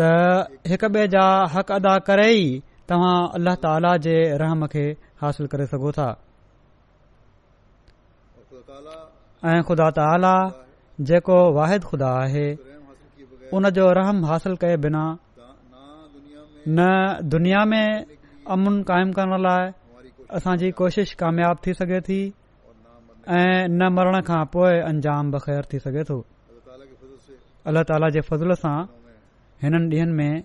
त 0.00 0.48
हिकु 0.72 0.88
ॿिए 0.98 1.06
जा 1.14 1.24
हक़ 1.56 1.72
अदा 1.76 1.92
करे 2.06 2.28
ई 2.32 2.46
तव्हां 2.92 3.16
अल्लाह 3.38 3.58
ताला 3.64 3.90
जे 4.06 4.14
रहम 4.44 4.64
खे 4.76 4.84
हासिल 5.24 5.50
करे 5.56 5.66
सघो 5.74 5.92
था 5.98 6.06
ऐं 9.52 9.58
खुदा 9.72 9.90
त 10.00 10.06
आला 10.14 10.32
जेको 11.12 11.36
वाहिद 11.60 11.84
ख़ुदा 11.92 12.14
आहे 12.24 12.46
उन 13.58 13.70
जो 13.80 13.90
रहम 14.02 14.24
हासिल 14.32 14.56
कए 14.66 14.80
बिना 14.88 15.04
न 16.78 16.90
दुनिया 17.36 17.64
में 17.74 17.88
अमन 18.56 18.82
कायम 18.92 19.12
करण 19.20 19.40
लाइ 19.48 19.72
असांजी 20.40 20.70
कोशिश 20.84 21.14
कामयाब 21.24 21.64
थी 21.66 21.72
सघे 21.78 22.00
थी 22.10 22.18
ऐं 23.28 23.68
न 23.68 23.88
मरण 23.94 24.20
खां 24.28 24.44
पोइ 24.52 24.78
अंजाम 24.90 25.30
बख़ैरु 25.32 25.66
थी 25.72 25.78
सघे 25.86 26.04
थो 26.10 26.16
अलाह 27.70 27.82
ताला 27.90 28.08
जे 28.16 28.20
फज़ल 28.28 28.52
सां 28.60 28.76
हिननि 29.62 29.88
ॾींहनि 29.94 30.14
में 30.20 30.44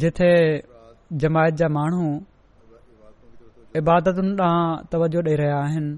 जिथे 0.00 0.30
जमायत 1.22 1.54
जा 1.62 1.68
माण्हू 1.78 2.06
इबादतुनि 3.82 4.34
तां 4.42 4.54
तवजो 4.92 5.22
ॾेई 5.28 5.36
रहिया 5.42 5.56
आहिनि 5.62 5.94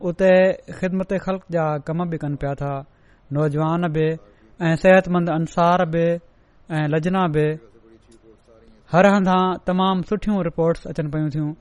उते 0.00 0.32
ख़िदमत 0.78 1.12
ख़लक़ 1.24 1.44
जा 1.52 1.64
कम 1.86 2.04
बि 2.10 2.16
कनि 2.20 2.36
पिया 2.40 2.54
था 2.60 2.72
नौजवान 3.32 3.86
बि 3.92 4.06
ऐं 4.60 4.74
सिहतमंद 4.82 5.30
अंसार 5.30 5.84
बि 5.92 6.04
ऐं 6.76 6.86
लजना 6.92 7.26
बि 7.34 7.44
हर 8.92 9.06
हंधि 9.14 9.38
तमामु 9.66 10.02
सुठियूं 10.08 10.44
रिपोर्ट्स 10.48 10.86
अचनि 10.92 11.08
पियूं 11.12 11.30
थियूं 11.34 11.52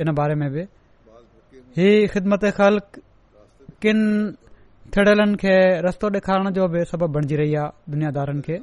इन 0.00 0.12
बारे 0.18 0.34
में 0.40 0.50
बि 0.52 0.62
ही 1.76 1.88
ख़िदमत 2.12 2.44
ख़लक़ 2.58 2.98
किन 3.84 3.98
थलनि 4.96 5.36
खे 5.42 5.54
रस्तो 5.86 6.08
ॾेखारण 6.10 6.50
जो 6.56 6.68
बि 6.72 6.84
सबबु 6.90 7.06
बणिजी 7.14 7.36
रही 7.36 7.54
आहे 7.56 7.92
दुनियादारनि 7.92 8.42
खे 8.46 8.56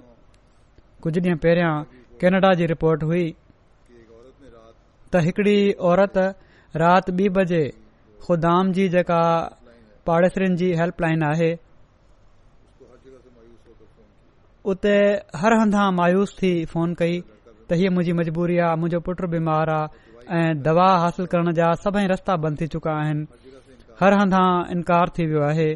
कुझु 1.03 1.19
ॾींहं 1.21 1.37
पहिरियां 1.45 1.73
केनेडा 2.21 2.53
जी 2.59 2.65
रिपोर्ट 2.73 3.03
हुई 3.09 3.23
त 5.13 5.25
हिकड़ी 5.27 5.57
औरत 5.89 6.17
राति 6.83 7.11
ॿी 7.21 7.27
बजे 7.37 7.63
ख़ुदाम 8.25 8.71
जी 8.75 8.87
जेका 8.95 9.19
पाड़ेसरीनि 10.07 10.55
जी 10.61 10.67
हेल्पलाइन 10.79 11.19
लाइन 11.23 11.33
आहे 11.33 11.49
उते 14.73 14.95
हर 15.41 15.53
हंधा 15.61 15.89
मायूस 15.97 16.35
थी 16.41 16.51
फ़ोन 16.73 16.93
कई 17.01 17.19
त 17.21 17.71
हीअ 17.79 17.91
मुंहिंजी 17.95 18.13
मजबूरी 18.19 18.57
आहे 18.67 18.75
मुंहिंजो 18.81 18.99
पुट 19.07 19.21
बीमार 19.33 19.69
आहे 19.69 20.37
ऐं 20.37 20.51
दवा 20.65 20.87
हासिल 21.03 21.25
करण 21.33 21.51
जा 21.59 21.67
सभई 21.83 22.05
रस्ता 22.13 22.35
बंदि 22.45 22.63
थी 22.63 22.67
चुका 22.75 22.91
आहिनि 23.01 23.23
हर 24.01 24.13
हंधा 24.21 24.43
इनकार 24.73 25.05
थी 25.17 25.23
वियो 25.31 25.41
आहे 25.49 25.69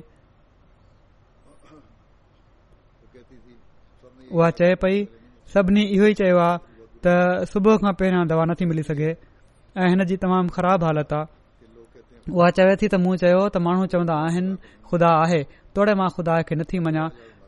उहा 4.40 4.50
चए 4.60 4.76
पई 4.84 4.98
सभिनी 5.54 5.84
इहो 5.98 6.06
ई 6.14 6.20
चयो 6.22 6.38
आहे 6.48 6.58
त 7.06 7.48
सुबुह 7.54 7.78
खां 7.86 7.94
पहिरियां 8.02 8.28
दवा 8.34 8.44
नथी 8.52 8.66
मिली 8.72 8.84
सघे 8.90 9.10
ऐं 9.80 9.90
हिन 9.94 10.04
जी 10.12 10.18
तमामु 10.26 10.56
ख़राबु 10.58 10.86
हालत 10.90 11.14
आहे 11.20 11.40
उहा 12.36 12.50
चवे 12.58 12.76
थी 12.80 12.88
त 12.88 12.96
मूं 13.06 13.16
चयो 13.22 13.40
त 13.50 13.56
माण्हू 13.68 13.86
चवंदा 13.92 14.16
आहिनि 14.28 14.52
खुदा 14.90 15.10
आहे 15.24 15.40
तोड़े 15.76 15.94
मां 16.02 16.08
खुदा 16.16 16.36
खे 16.48 16.54
नथी 16.60 16.78
मञा 16.88 17.04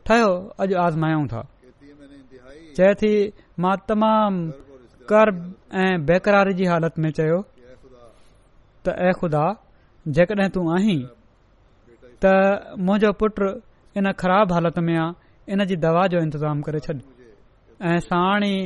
ठाहियो 0.08 0.28
अॼु 0.62 0.74
आज़मायूं 0.84 1.24
था 1.32 1.40
चए 2.76 2.90
थी 3.02 3.12
मां 3.64 3.74
तमामु 3.88 4.42
कर 5.12 5.28
ऐं 5.84 5.90
बेक़रार 6.10 6.52
जी 6.60 6.64
हालति 6.72 6.98
में 7.04 7.10
चयो 7.18 7.38
त 8.84 8.86
ऐ 9.08 9.12
ख़ुदा 9.20 9.44
जेकॾहिं 10.18 10.48
तूं 10.56 10.64
आहीं 10.78 10.98
त 12.24 12.34
मुंहिंजो 12.88 13.12
पुट 13.22 13.34
इन 14.00 14.12
ख़राब 14.24 14.52
हालति 14.56 14.80
में 14.88 14.96
आहे 14.96 15.52
इन 15.52 15.64
जी 15.70 15.76
दवा 15.86 16.06
जो 16.14 16.18
इंतज़ाम 16.28 16.58
करे 16.66 16.80
छॾ 16.88 16.96
ऐं 17.90 17.98
साणी 18.08 18.56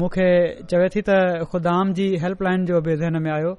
मूंखे 0.00 0.28
चवे 0.72 0.88
थी 0.96 1.00
त 1.08 1.48
ख़ुदाम 1.54 1.92
जी 2.00 2.06
हेल्पलाइन 2.24 2.64
जो 2.72 2.80
बि 2.88 2.96
ज़हन 3.04 3.22
में 3.28 3.30
आयो 3.38 3.54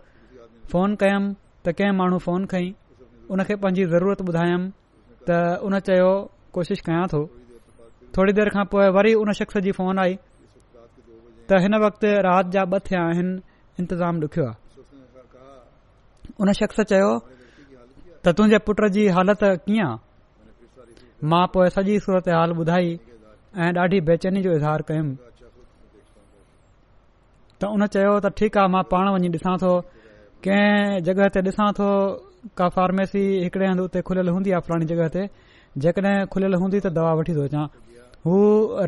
फोन 0.72 0.90
कयुमि 1.02 1.30
त 1.64 1.76
कंहिं 1.78 1.96
माण्हू 2.00 2.18
फोन 2.26 2.42
खयईं 2.52 2.72
उन 3.32 3.40
खे 3.48 3.54
पंहिंजी 3.64 3.84
ज़रूरत 3.94 4.22
ॿुधायमि 4.28 4.68
त 5.28 5.30
उन 5.66 5.74
चयो 5.88 6.12
कोशिशि 6.56 6.84
कयां 6.88 7.06
थो 7.12 7.20
थोरी 8.16 8.32
देरि 8.38 8.52
खां 8.56 8.66
पोइ 8.72 8.86
वरी 8.96 9.12
उन 9.22 9.28
शख़्स 9.40 9.58
जी 9.66 9.72
फोन 9.80 10.00
आई 10.04 10.14
त 11.48 11.60
हिन 11.64 11.74
वक़्ति 11.86 12.10
राति 12.28 12.50
जा 12.56 12.62
ॿ 12.78 12.80
थिया 12.88 13.02
आहिनि 13.12 13.32
इंतज़ाम 13.82 14.16
ॾुखियो 14.28 14.46
आहे 14.50 14.56
उन 16.42 16.48
शख़्स 16.62 16.80
चयो 16.92 17.12
त 18.24 18.26
तुंहिंजे 18.38 18.60
पुट 18.68 18.80
जी 18.98 19.04
हालत 19.20 19.42
कीअं 19.68 19.88
आहे 19.88 21.28
मां 21.32 21.44
पोइ 21.54 21.68
सॼी 21.76 21.94
सूरत 22.08 22.28
हाल 22.38 22.52
ॿुधाई 22.66 22.88
ऐं 23.66 23.72
ॾाढी 23.84 23.98
बेचैनी 24.08 24.40
जो 24.48 24.52
इज़हार 24.60 24.82
कयुम 24.92 25.08
त 27.60 27.72
उन 27.78 27.82
चयो 27.96 28.14
त 28.26 28.34
ठीकु 28.42 28.58
आहे 28.64 28.70
मां 28.76 28.84
पाण 28.96 29.06
वञी 29.16 29.30
ॾिसां 29.40 29.56
थो 29.64 29.72
कंहिं 30.46 31.02
जॻहि 31.06 31.30
ते 31.36 31.40
ॾिसा 31.46 31.66
थो 31.78 31.86
का 32.60 32.68
फार्मेसी 32.74 33.22
हिकड़े 33.44 33.66
हंधु 33.70 33.84
उते 33.90 34.02
खुलियल 34.10 34.28
हूंदी 34.34 34.52
आहे 34.58 34.62
फुलानी 34.62 34.86
ते 35.14 35.24
जेकॾहिं 35.86 36.26
खुलियल 36.34 36.54
हूंदी 36.64 36.80
त 36.86 36.88
दवा 36.98 37.12
वठी 37.20 37.34
थो 37.38 37.44
अचां 37.50 37.64
हू 38.28 38.38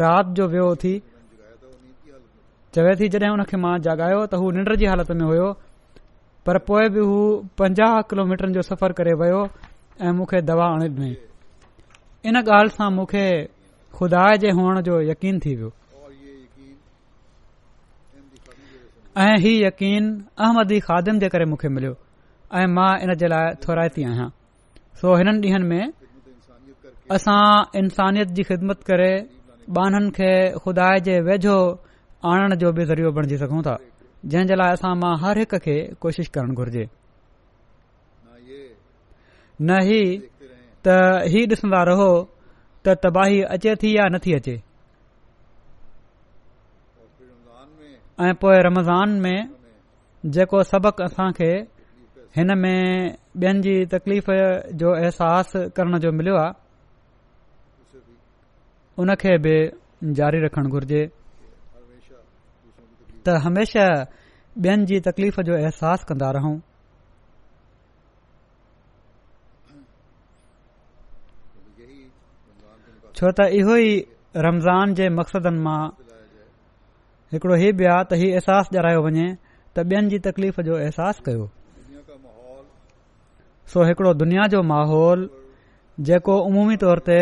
राति 0.03 0.33
जो 0.39 0.47
वियो 0.53 0.67
थी 0.83 0.93
चवे 2.77 2.93
थी 3.01 3.07
जॾहिं 3.15 3.29
हुन 3.33 3.43
खे 3.53 3.57
मां 3.65 3.73
जाॻायो 3.87 4.21
त 4.29 4.41
हू 4.43 4.51
निंड 4.59 4.75
जी 4.77 4.85
हालत 4.91 5.11
में 5.21 5.25
हुयो 5.31 5.49
पर 6.49 6.57
पोइ 6.69 6.89
बि 6.97 7.01
हू 7.09 7.17
पंजाह 7.63 7.99
किलोमीटर 8.11 8.49
जो 8.57 8.61
सफ़र 8.69 8.91
करे 9.01 9.13
वयो 9.23 9.41
ऐं 10.05 10.11
मूंखे 10.21 10.41
दवा 10.51 10.67
आणे 10.77 11.09
इन 12.29 12.35
ॻाल्हि 12.45 12.77
सां 12.79 12.89
मूंखे 12.99 13.25
खुदा 13.99 14.23
जे 14.45 14.49
हुअण 14.59 14.81
जो 14.89 15.01
यकीन 15.09 15.37
थी 15.45 15.55
वियो 15.61 15.71
ऐं 19.19 19.35
ही 19.43 19.51
यकीन 19.63 20.03
अहमदी 20.45 20.77
ख़ादिम 20.87 21.15
जे 21.21 21.27
करे 21.31 21.45
मूंखे 21.51 21.69
मिलियो 21.75 21.93
ऐं 22.59 22.67
मां 22.75 22.91
इन 23.03 23.09
जे 23.21 23.27
लाइ 23.31 23.45
थोराए 23.63 23.89
थी 23.95 24.01
आहियां 24.09 24.27
सो 25.01 25.07
हिननि 25.21 25.39
डींहनि 25.45 25.65
में 25.71 25.83
असां 27.15 27.41
इंसानियत 27.81 28.27
जी 28.37 28.43
ख़िदमत 28.51 28.79
करे 28.89 29.11
बाननि 29.77 30.09
खे 30.19 30.31
खुदा 30.63 30.87
जे 31.07 31.15
वेझो 31.27 31.57
आणण 32.31 32.49
जो 32.61 32.69
बि 32.79 32.83
ज़रियो 32.91 33.09
बणिजी 33.19 33.37
सघूं 33.43 33.61
था 33.67 33.75
जंहिं 34.31 34.45
जे 34.53 34.57
लाइ 34.61 34.71
असां 34.77 34.93
मां 35.03 35.13
हर 35.25 35.37
हिक 35.43 35.53
खे 35.67 35.77
कोशिश 36.05 36.27
करणु 36.37 36.53
घुरिजे 36.61 36.85
न 39.67 39.83
ही 39.89 40.01
त 40.87 40.95
ई 41.37 41.39
ॾिसंदा 41.57 41.83
रहो 41.91 42.09
त 42.23 42.87
तबाही 43.05 43.41
अचे 43.57 43.75
थी 43.83 43.89
या 43.97 44.03
नथी 44.15 44.33
अचे 44.39 44.55
ऐं 48.21 48.33
पोएं 48.39 48.59
रमज़ान 48.65 49.09
में 49.23 49.37
जेको 50.35 50.61
सबक़ 50.69 51.01
असां 51.03 51.27
खे 51.37 51.47
हिन 52.37 52.49
में 52.59 53.15
ॿियनि 53.43 53.61
जी 53.65 53.75
तकलीफ़ 53.93 54.31
जो 54.81 54.89
अहसासु 54.95 55.59
करण 55.77 55.97
जो 56.05 56.11
मिलियो 56.17 56.35
आहे 56.39 56.51
उन 59.03 59.13
खे 59.21 59.37
बि 59.45 59.53
जारी 60.19 60.43
रखणु 60.45 60.69
घुर्जे 60.75 61.01
त 63.25 63.37
हमेशा 63.47 63.87
ॿियनि 64.65 64.85
जी 64.91 64.99
तकलीफ़ 65.07 65.39
जो 65.51 65.55
अहसासु 65.61 66.05
कंदा 66.11 66.31
रहूं 66.39 66.53
छो 73.17 73.31
त 73.39 73.47
इहो 73.63 73.75
ई 73.87 73.91
रमज़ान 74.49 74.93
जे 74.99 75.09
मक़्सदनि 75.21 75.59
मां 75.69 75.79
हिकिड़ो 77.33 77.55
हीउ 77.61 77.71
बि 77.79 77.85
आहे 77.93 78.03
त 78.09 78.17
हीउ 78.19 78.27
अहसासु 78.35 78.77
ॾायो 78.83 78.99
वञे 79.05 79.25
त 79.75 79.85
ॿियनि 79.89 80.07
जी 80.11 80.17
तकलीफ़ 80.27 80.57
जो 80.67 80.73
अहसासु 80.85 81.19
कयो 81.25 81.43
सो 83.73 83.79
हिकिड़ो 83.89 84.11
दुनिया 84.21 84.43
जो 84.53 84.59
माहौल 84.73 85.19
जेको 86.09 86.35
अमूमी 86.49 86.75
तौर 86.83 86.99
ते 87.09 87.19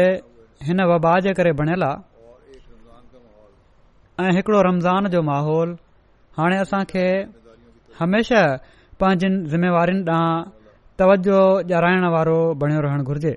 हिन 0.68 0.80
वबा 0.92 1.14
जे 1.26 1.32
करे 1.40 1.52
बणियलु 1.60 1.88
आहे 4.24 4.40
ऐं 4.44 4.62
रमज़ान 4.70 5.08
जो 5.16 5.20
माहौल 5.32 5.70
हाणे 6.38 6.58
असांखे 6.66 7.06
हमेशा 8.00 8.42
पंहिंजनि 9.04 9.44
जिम्मेवारिनि 9.52 10.04
ॾांहुं 10.08 10.48
तवजो 11.00 11.40
ॼाराइण 11.74 12.04
वारो 12.16 12.40
बणियो 12.64 12.80
रहणु 12.88 13.04
घुर्जे 13.12 13.34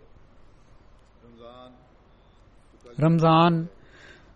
रमज़ान 3.04 3.52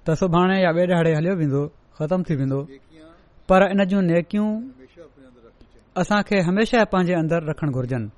त 0.04 0.06
सुभाणे 0.22 0.56
या 0.64 0.70
ॿिए 0.82 1.00
ॾह 1.00 1.02
हलियो 1.18 1.34
वेंदो 1.40 1.62
ख़त्म 1.98 2.20
थी 2.28 2.34
वेंदो 2.40 2.58
पर 3.48 3.60
इन 3.72 3.80
जूं 3.90 4.00
नेकियूं 4.10 4.48
असां 6.02 6.20
खे 6.28 6.36
हमेशह 6.48 6.80
पंहिंजे 6.92 7.14
अंदरि 7.22 7.44
रखणु 7.50 7.70
घुर्जनि 7.78 8.08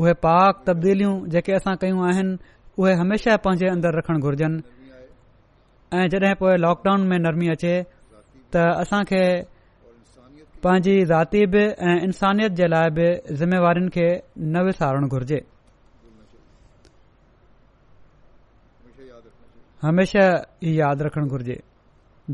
उहे 0.00 0.12
पाक 0.24 0.54
तब्दीलियूं 0.66 1.14
जेके 1.32 1.52
असां 1.60 1.74
कयूं 1.82 2.00
आहिनि 2.08 2.32
उहे 2.80 2.92
हमेशह 3.02 3.32
पंहिंजे 3.44 3.68
अंदरि 3.74 3.94
रखणु 4.00 4.18
घुर्जनि 4.26 4.58
ऐं 5.96 6.06
जॾहिं 6.12 6.36
पोइ 6.40 6.52
लॉकडाउन 6.64 7.00
में 7.10 7.18
नरमी 7.24 7.46
अचे 7.54 7.74
त 8.52 8.54
असां 8.82 9.02
खे 9.10 9.22
पंहिंजी 10.64 10.96
ज़ाती 11.10 11.40
बि 11.52 11.62
ऐं 11.88 11.98
इंसानियत 12.06 12.52
जे 12.58 12.66
लाइ 12.72 12.86
बि 12.96 13.06
जिमेवारियुनि 13.40 13.90
खे 13.94 14.06
न 14.52 14.64
विसारणु 14.66 15.06
घुर्जे 15.14 15.38
हमेशह 19.84 20.24
ई 20.68 20.70
यादि 20.80 21.02
रखणु 21.06 21.26
घुर्जे 21.34 21.56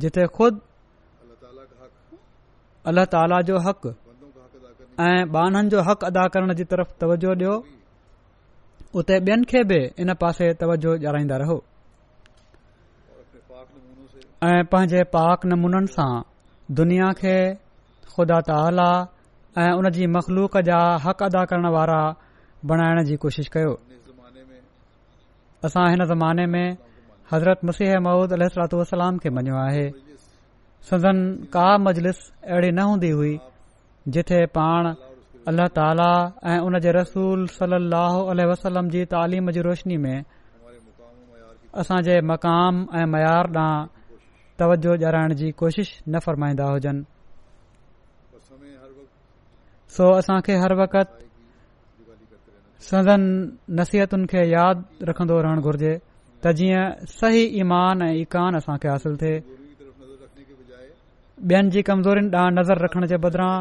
जिथे 0.02 0.24
ख़ुदि 0.36 0.60
अला 3.20 3.38
जो 3.48 3.56
हक़ 3.68 3.86
ऐं 5.04 5.20
बानहनि 5.34 5.68
जो 5.72 5.78
हक़ 5.88 6.04
अदा 6.08 6.24
करण 6.34 6.52
जी 6.58 6.64
तरफ़ 6.72 6.90
तवजो 7.00 7.32
डि॒यो 7.40 7.54
उते 9.00 9.16
ॿियनि 9.28 9.44
खे 9.50 9.60
बि 9.70 9.78
इन 10.02 10.12
पासे 10.22 10.46
तवजो 10.62 10.90
ॾियाराईंदा 10.96 11.36
रहो 11.42 11.56
ऐं 14.48 14.60
पंहिंजे 14.72 15.02
पाक 15.16 15.38
नमूननि 15.52 15.90
सां 15.96 16.10
दुनिया 16.78 17.08
खे 17.20 17.36
ख़ुदा 18.14 18.38
ताला 18.48 18.90
ऐं 19.64 19.72
उन 19.78 19.90
जी 19.96 20.06
मखलूक 20.16 20.56
जा 20.68 20.80
हक़ 21.06 21.24
अदा 21.28 21.42
करण 21.52 21.68
वारा 21.76 22.00
बणाइण 22.70 23.04
जी 23.10 23.16
कोशिशि 23.24 23.50
कयो 23.56 23.72
असां 25.68 25.86
हिन 25.92 26.04
ज़माने 26.12 26.46
में 26.56 26.66
हज़रत 27.32 27.60
मसीह 27.68 27.98
महूद 28.00 28.32
अल 28.32 28.42
वसलाम 28.80 29.16
खे 29.22 29.30
मञियो 29.36 29.54
आहे 29.66 29.86
सदन 30.90 31.16
का 31.54 31.66
मजलिस 31.86 32.18
अहिड़ी 32.46 32.70
न 32.72 32.78
हूंदी 32.88 33.10
हुई 33.18 33.32
जिथे 34.14 34.38
पाण 34.58 34.92
अल्लाह 35.50 35.66
ताला 35.78 36.10
ऐं 36.52 36.58
उन 36.66 36.78
जे 36.84 36.92
रसूल 36.98 37.46
सलाहु 37.56 38.22
आलह 38.34 38.46
वसलम 38.50 38.88
जी 38.94 39.04
तालीम 39.14 39.50
जी 39.58 39.60
रोशनी 39.66 39.96
में 40.06 40.16
असां 41.82 41.98
जे 42.08 42.20
मक़ाम 42.30 42.80
ऐं 43.00 43.04
मयार 43.16 43.44
ॾांहुं 43.56 43.86
तवजो 44.60 44.94
ॼाणाइण 45.04 45.34
जी 45.42 45.50
कोशिश 45.60 45.90
न 46.08 46.18
फरमाईंदा 46.26 46.64
हुजनि 46.70 47.02
सो 49.96 50.10
असांखे 50.18 50.54
हर 50.62 50.72
वक़्तु 50.82 51.24
सदन 52.90 53.22
नसीहतुनि 53.80 54.26
खे 54.30 54.42
यादि 54.54 55.04
रखंदो 55.10 55.40
रहण 55.44 55.60
घुर्जे 55.68 55.94
त 56.42 56.52
जीअं 56.58 57.06
सही 57.18 57.42
ईमान 57.60 58.02
ऐं 58.02 58.12
ईकान 58.22 58.56
असांखे 58.56 58.88
हासिल 58.88 59.16
थे 59.20 59.32
ॿियनि 61.50 61.70
जी 61.74 61.82
कमज़ोरीनि 61.88 62.28
ॾांहुं 62.36 62.52
नज़र 62.58 62.78
रखण 62.84 63.04
जे 63.10 63.16
बदिरां 63.24 63.52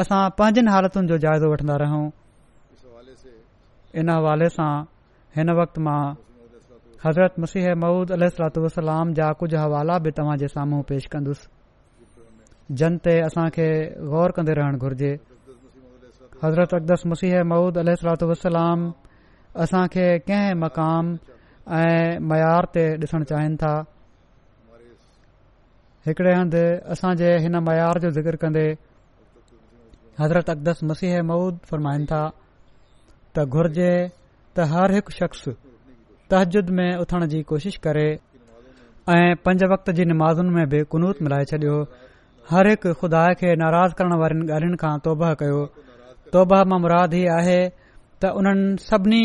असां 0.00 0.20
पंहिंजनि 0.38 0.70
हालतुनि 0.72 1.08
जो 1.08 1.16
जाय्ज़ो 1.24 1.46
वठंदा 1.52 1.76
रहूं 1.82 2.04
इन 4.00 4.06
हवाले 4.10 4.48
सां 4.56 4.72
हिन 5.36 5.48
वक़्तु 5.60 5.80
मां 5.86 6.00
हज़रत 7.04 7.32
मसीह 7.42 7.66
मूद 7.82 8.08
सलात 8.36 8.54
वसलाम 8.64 9.12
जा 9.18 9.28
कुझ 9.40 9.50
हवाला 9.54 9.98
बि 10.04 10.10
तव्हां 10.18 10.36
जे 10.42 10.48
साम्हूं 10.56 10.82
पेश 10.88 11.06
कंदुसि 11.12 11.48
जन 12.80 12.96
ते 13.04 13.14
असांखे 13.28 13.68
गौर 14.12 14.30
कन्दो 14.36 14.52
रहण 14.60 14.76
घुरिजे 14.84 15.12
हज़रत 16.44 16.72
अक़दस 16.78 17.02
मसीह 17.12 17.42
मूद 17.52 17.78
अल 17.84 17.94
सलात 18.00 18.22
वलाम 18.32 18.80
असांखे 19.64 20.06
कंहिं 20.28 20.54
मक़ाम 20.64 21.04
ऐं 21.68 22.18
मयार 22.28 22.64
ते 22.74 22.82
ॾिसण 23.00 23.24
चाहिनि 23.30 23.56
था 23.60 23.72
हिकड़े 26.06 26.32
हंधि 26.34 26.64
असां 26.92 27.14
जे 27.20 27.30
हिन 27.44 27.56
मयार 27.68 27.98
जो 28.02 28.10
ज़िक्र 28.16 28.36
कंदे 28.40 28.66
हज़रत 30.20 30.50
अकदस 30.50 30.78
मसीह 30.90 31.22
मऊद 31.28 31.58
फ़रमाइनि 31.68 32.06
था 32.10 32.22
त 33.36 33.44
घुर्जे 33.44 33.90
त 34.56 34.64
हर 34.72 34.94
हिकु 34.96 35.12
शख़्स 35.18 35.42
तहजुद 36.32 36.70
में 36.80 36.90
उथण 37.04 37.26
जी 37.36 37.42
कोशिश 37.50 37.76
करे 37.86 38.08
ऐं 39.16 39.34
पंज 39.44 39.64
वक़्त 39.72 39.90
जी 40.00 40.04
नमाज़ुनि 40.12 40.50
में 40.56 40.66
बि 40.72 40.80
कुनूत 40.94 41.20
मिलाए 41.22 41.44
छॾियो 41.52 41.74
हर 42.50 42.66
हिकु 42.68 42.92
खुदा 43.02 43.24
खे 43.42 43.50
नाराज़ 43.64 43.92
करण 44.00 44.14
वारनि 44.22 44.44
ॻाल्हियुनि 44.52 44.76
खां 44.84 44.94
तौबा 45.08 45.30
कयो 45.42 45.60
तौबा 46.32 46.62
मां 46.72 46.80
मुराद 46.86 47.10
ही 47.18 47.22
आहे 47.36 47.60
त 48.20 48.32
उन्हनि 48.40 48.80
सभिनी 48.88 49.24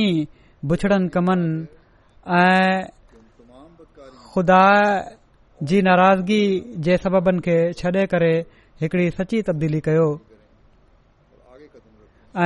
बुछड़नि 0.68 1.08
कमनि 1.16 1.48
ऐं 2.28 2.88
ख़ुदा 4.32 4.64
जी 5.68 5.82
नाराज़गी 5.82 6.44
जे 6.84 6.96
सबबनि 7.04 7.40
खे 7.46 7.58
छॾे 7.76 8.06
करे 8.14 8.34
हिकड़ी 8.82 9.10
सची 9.12 9.42
तब्दीली 9.48 9.80
कयो 9.88 10.08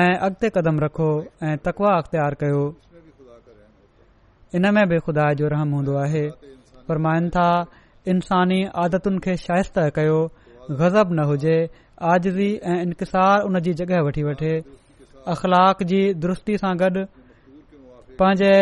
ऐं 0.01 0.13
अॻिते 0.25 0.49
कदम 0.57 0.79
रखो 0.85 1.09
ऐं 1.45 1.57
तकवा 1.65 1.91
अख़्तियार 1.97 2.33
कयो 2.41 2.63
इन 4.57 4.65
में 4.73 4.85
बि 4.89 4.99
खुदा 5.05 5.31
जो 5.37 5.47
रहम 5.53 5.69
हूंदो 5.75 5.95
आहे 6.03 6.25
फरमाइनि 6.89 7.29
था 7.29 7.47
इंसानी 8.11 8.59
आदतुनि 8.83 9.19
खे 9.23 9.35
शाइस्त 9.45 9.77
कयो 9.95 10.19
ग़ज़ब 10.81 11.09
न 11.13 11.19
हुजे 11.29 11.57
आज़ी 12.11 12.49
ऐं 12.65 12.81
इंकसार 12.83 13.41
उन 13.45 13.59
जी 13.61 13.73
जॻहि 13.79 14.01
वठी 14.05 14.23
वठे 14.25 14.53
अख़लाक़ 15.33 15.83
जी 15.93 16.01
दुरुस्ती 16.21 16.57
सां 16.57 16.77
गॾु 16.81 17.05
पंहिंजे 18.19 18.53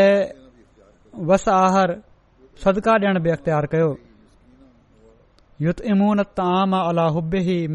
वस 1.19 1.47
आहार 1.49 1.91
सदका 2.63 2.93
ॾियण 3.01 3.19
बि 3.23 3.29
अख़्तियार 3.31 3.65
कयो 3.73 3.89
युत 5.61 5.81
इमून 5.93 6.21
ताम 6.39 6.75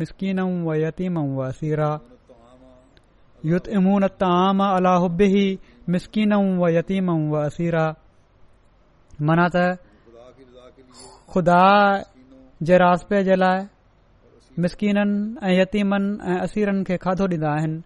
मिसकीन 0.00 0.40
व 0.66 0.74
यतीम 0.76 1.18
व 1.36 1.40
असीरा 1.44 1.88
युत 3.52 3.68
इमून 3.78 4.06
ताम 4.22 4.60
मिसकीन 5.92 6.34
व 6.60 6.68
यतीम 6.76 7.10
व 7.32 7.38
असीरा 7.46 7.86
माना 9.28 9.46
त 9.54 9.56
ख़ुदा 11.32 11.62
जे 12.68 12.76
रास्पे 12.84 13.22
जे 13.28 13.34
लाइ 13.40 13.60
मिसकीननि 14.60 15.36
ऐं 15.48 15.52
यतीमनि 15.60 16.08
ऐं 16.30 16.38
असीरनि 16.44 16.82
खे 16.88 16.96
खाधो 17.04 17.26
ॾींदा 17.34 17.50
आहिनि 17.56 17.78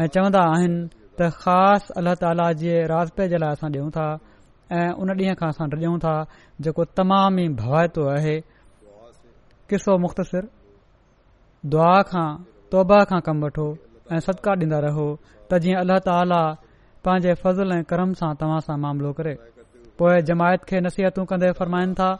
ऐं 0.00 0.06
चवंदा 0.14 0.40
आहिनि 0.54 0.78
त 1.18 1.30
ख़ासि 1.42 1.92
अलाह 1.98 2.14
ताला 2.20 2.50
जे 2.62 2.74
रास्पे 2.92 3.28
जे 3.32 3.36
लाइ 3.42 3.52
असां 3.56 3.68
ॾियूं 3.72 3.90
था 3.96 4.06
ऐं 4.72 4.90
उन 4.98 5.10
ॾींहं 5.14 5.34
खां 5.38 5.48
असां 5.48 5.68
डजऊं 5.70 5.98
था 6.02 6.14
जेको 6.60 6.84
तमाम 6.98 7.38
ई 7.40 7.48
भवायतो 7.60 8.06
आहे 8.14 8.38
किसो 9.70 9.96
मुख़्तसिर 10.04 10.48
दुआ 11.72 11.92
खां 12.10 12.26
तौबा 12.72 12.98
खां 13.12 13.20
कमु 13.28 13.46
वठो 13.46 13.66
ऐं 14.12 14.18
सदका 14.26 14.52
ॾींदा 14.62 14.78
रहो 14.86 15.06
त 15.50 15.58
जीअं 15.66 15.78
अल्लाह 15.82 15.98
ताला 16.08 16.40
पंहिंजे 17.06 17.34
फज़ल 17.44 17.72
ऐं 17.78 17.82
कर्म 17.92 18.14
सां 18.22 18.32
तव्हां 18.42 18.58
सां 18.66 18.78
मामिलो 18.86 19.12
करे 19.20 19.34
पोए 20.00 20.18
जमायत 20.30 20.64
खे 20.70 20.80
नसीहतू 20.88 21.24
कंदे 21.32 21.52
फ़रमाइनि 21.60 21.94
था 22.02 22.10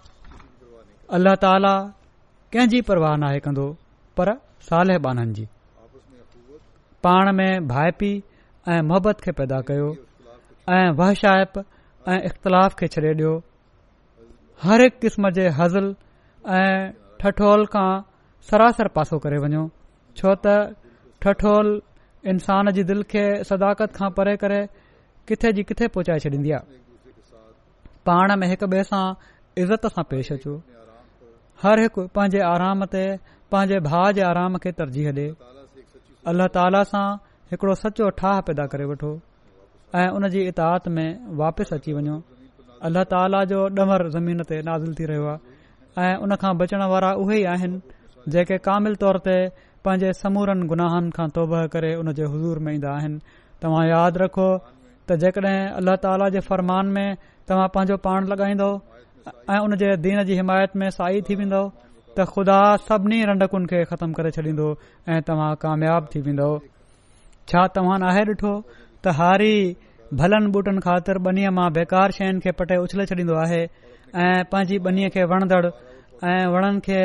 अल्लाह 1.18 1.34
ताला 1.46 1.74
कंहिंजी 2.54 2.80
परवाह 2.92 3.16
नाहे 3.24 3.40
कंदो 3.48 3.66
पर 4.20 4.34
साले 4.70 4.98
बाननि 5.08 5.32
जी 5.40 5.48
पाण 7.06 7.34
में 7.40 7.50
भाइपी 7.74 8.14
ऐं 8.76 8.80
मोहबत 8.92 9.20
खे 9.26 9.32
पैदा 9.42 9.60
कयो 9.70 9.90
ऐं 10.76 10.86
वहशाइप 11.00 11.58
ऐं 12.12 12.18
इख़्तिलाफ़ 12.28 12.74
खे 12.80 12.86
छडे॒ 12.94 13.10
ॾियो 13.18 13.32
हरहिक 14.62 14.98
क़िस्म 15.02 15.30
जे 15.38 15.48
हज़ल 15.58 15.86
ऐं 16.58 16.78
ठठोल 17.20 17.64
खां 17.74 17.90
सरासर 18.50 18.88
पासो 18.96 19.18
करे 19.24 19.38
वञो 19.44 19.62
छो 20.20 20.34
त 20.44 20.76
ठठोल 21.24 21.66
इन्सान 22.32 22.70
जी 22.78 22.84
दिल 22.90 23.02
खे 23.14 23.24
सदाकत 23.50 23.98
खां 23.98 24.10
परे 24.20 24.36
करे 24.44 24.60
किथे 25.30 25.52
जी 25.58 25.62
किथे 25.70 25.88
पहुचाए 25.98 26.18
छॾीन्दी 26.26 26.50
आहे 26.58 26.80
पाण 28.06 28.36
में 28.40 28.46
हिकु 28.54 28.66
ॿिए 28.76 28.86
सां 28.94 29.04
इज़त 29.66 29.90
सां 29.98 30.04
पेश 30.14 30.32
अचो 30.38 30.54
हर 31.62 31.84
हिकु 31.86 32.06
पंहिंजे 32.18 32.46
आराम 32.54 32.86
ते 32.96 33.04
पांजे 33.54 33.80
भाउ 33.92 34.10
जे 34.20 34.24
आराम 34.32 34.62
खे 34.66 34.72
तरजीह 34.82 35.12
ॾे 35.22 35.28
अलाह 36.32 36.54
ताला 36.58 36.84
सां 36.94 37.06
हिकड़ो 37.50 37.80
सचो 37.86 38.10
ठाह 38.22 38.40
पैदा 38.50 38.72
करे 38.74 38.88
वठो 38.94 39.14
ऐं 40.00 40.08
उनजी 40.16 40.40
इतात 40.48 40.88
में 40.96 41.08
वापसि 41.40 41.74
अची 41.74 41.92
वञो 41.96 42.14
अला 42.86 43.02
ताला 43.12 43.40
जो 43.50 43.60
ॾहरु 43.82 44.08
ज़मीन 44.16 44.40
ते 44.48 44.56
नाज़िल 44.68 44.92
थी 44.98 45.04
रहियो 45.10 45.26
आहे 45.32 46.08
ऐं 46.08 46.16
उन 46.24 46.30
खां 46.42 46.52
बचण 46.60 46.82
वारा 46.92 47.10
उहे 47.22 47.36
ई 47.40 47.44
आहिनि 47.52 47.78
जेके 48.32 48.56
कामिल 48.66 48.94
तौर 49.02 49.16
ते 49.26 49.36
पंहिंजे 49.84 50.12
समूरनि 50.20 50.66
गुनाहनि 50.72 51.10
खां 51.16 51.26
तोबह 51.38 51.66
करे 51.74 51.94
उन 52.02 52.12
जे 52.18 52.24
हज़ूर 52.32 52.58
में 52.66 52.72
ईंदा 52.74 52.90
आहिनि 52.96 53.18
तव्हां 53.64 53.84
यादि 53.88 54.18
रखो 54.24 54.48
त 55.08 55.16
जेकॾहिं 55.22 55.54
अल्ल्हा 55.80 55.96
ताला 56.04 56.28
जे 56.36 56.40
फ़रमान 56.50 56.92
में 56.98 57.08
तव्हां 57.48 57.66
पंहिंजो 57.78 57.96
पाण 58.08 58.28
लॻाईंदो 58.32 58.70
ऐं 59.52 59.58
उन 59.68 59.76
जे 59.84 59.88
दीन 60.08 60.22
जी 60.28 60.34
हिमायत 60.42 60.76
में 60.82 60.88
साई 60.98 61.24
थी 61.28 61.34
वेंदो 61.40 61.62
त 62.18 62.28
ख़ुदा 62.34 62.58
सभिनी 62.90 63.22
रंडकुनि 63.32 63.66
खे 63.72 63.80
ख़तमु 63.94 64.14
करे 64.20 64.30
छॾींदो 64.36 64.68
ऐं 65.16 65.22
तव्हां 65.32 65.50
कामयाब 65.66 66.02
थी 66.14 66.20
वेंदो 66.30 66.50
छा 67.52 67.66
तव्हां 67.80 67.98
नाहे 68.06 68.24
ॾिठो 68.34 68.54
त 69.04 69.16
हारी 69.20 69.54
भलनि 70.14 70.50
बूटन 70.54 70.78
ख़ातिर 70.84 71.18
बनीअ 71.26 71.50
मां 71.58 71.66
बेकार 71.76 72.10
शयुनि 72.16 72.40
खे 72.42 72.50
पटे 72.58 72.76
उछले 72.82 73.04
छॾींदो 73.10 73.34
आहे 73.44 73.60
ऐं 74.24 74.42
पंहिंजी 74.52 74.78
बनीअ 74.84 75.08
खे 75.14 75.24
वणंदड़ 75.32 75.64
ऐं 75.66 76.46
वणनि 76.54 76.80
खे 76.86 76.98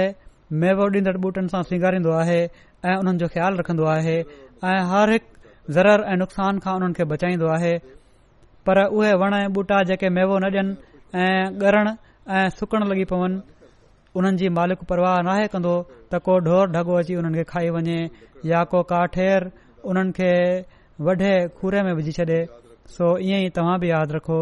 मेवो 0.64 0.86
ॾींदड़ 0.96 1.16
बूटन 1.24 1.48
सां 1.54 1.62
स्वंगारींदो 1.70 2.12
आहे 2.22 2.40
ऐं 2.86 2.96
उन्हनि 3.02 3.18
जो 3.24 3.28
ख़्यालु 3.34 3.58
रखंदो 3.62 3.86
आहे 3.96 4.16
ऐं 4.20 4.78
हर 4.94 5.10
हिकु 5.16 5.72
ज़रर 5.74 6.04
ऐं 6.14 6.18
नुक़सान 6.24 6.60
खां 6.66 6.76
उन्हनि 6.78 6.94
खे 6.98 7.04
बचाईंदो 7.14 7.48
आहे 7.58 7.74
पर 8.70 8.84
उहे 8.86 9.14
वण 9.24 9.34
ॿूटा 9.58 9.82
जेके 9.92 10.10
मेवो 10.20 10.38
न 10.44 10.54
ॾियनि 10.54 10.76
ऐं 11.24 11.60
ॻरणु 11.68 11.94
ऐं 12.38 12.48
सुकण 12.60 12.88
लॻी 12.94 13.06
पवनि 13.12 13.42
उन्हनि 14.16 14.38
जी 14.38 14.50
मालिक 14.62 14.84
परवाह 14.90 15.22
नाहे 15.30 15.48
कंदो 15.58 15.74
त 16.14 16.22
को 16.26 16.38
ढोर 16.50 16.70
ढगो 16.78 16.96
अची 17.02 17.16
उन्हनि 17.24 17.38
खे 17.40 17.44
खाई 17.52 17.70
वञे 17.78 18.00
या 18.54 18.64
को 18.74 18.82
का 18.94 19.04
ठेर 19.18 19.52
उन्हनि 19.92 20.12
खे 20.22 20.32
वढे 21.08 21.34
खूरे 21.60 21.82
में 21.88 21.94
विझी 22.00 22.12
छॾे 22.18 22.40
सो 22.98 23.06
ईअं 23.28 23.42
ई 23.46 23.50
तव्हां 23.56 23.78
बि 23.82 23.90
यादि 23.90 24.14
रखो 24.18 24.38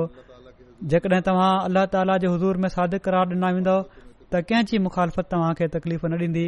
जेकॾहिं 0.92 1.22
तव्हां 1.28 1.52
अल्ला 1.68 1.84
ताला 1.96 2.16
जे 2.24 2.28
हज़ूर 2.36 2.58
में 2.64 2.68
सादक 2.76 3.02
करार 3.08 3.26
ॾिना 3.32 3.50
वेंदो 3.56 3.76
त 4.34 4.42
कंहिंची 4.50 4.78
मुखालफ़त 4.86 5.26
तव्हां 5.34 5.52
खे 5.60 5.66
तकलीफ़ 5.76 6.04
न 6.06 6.14
ॾींदी 6.22 6.46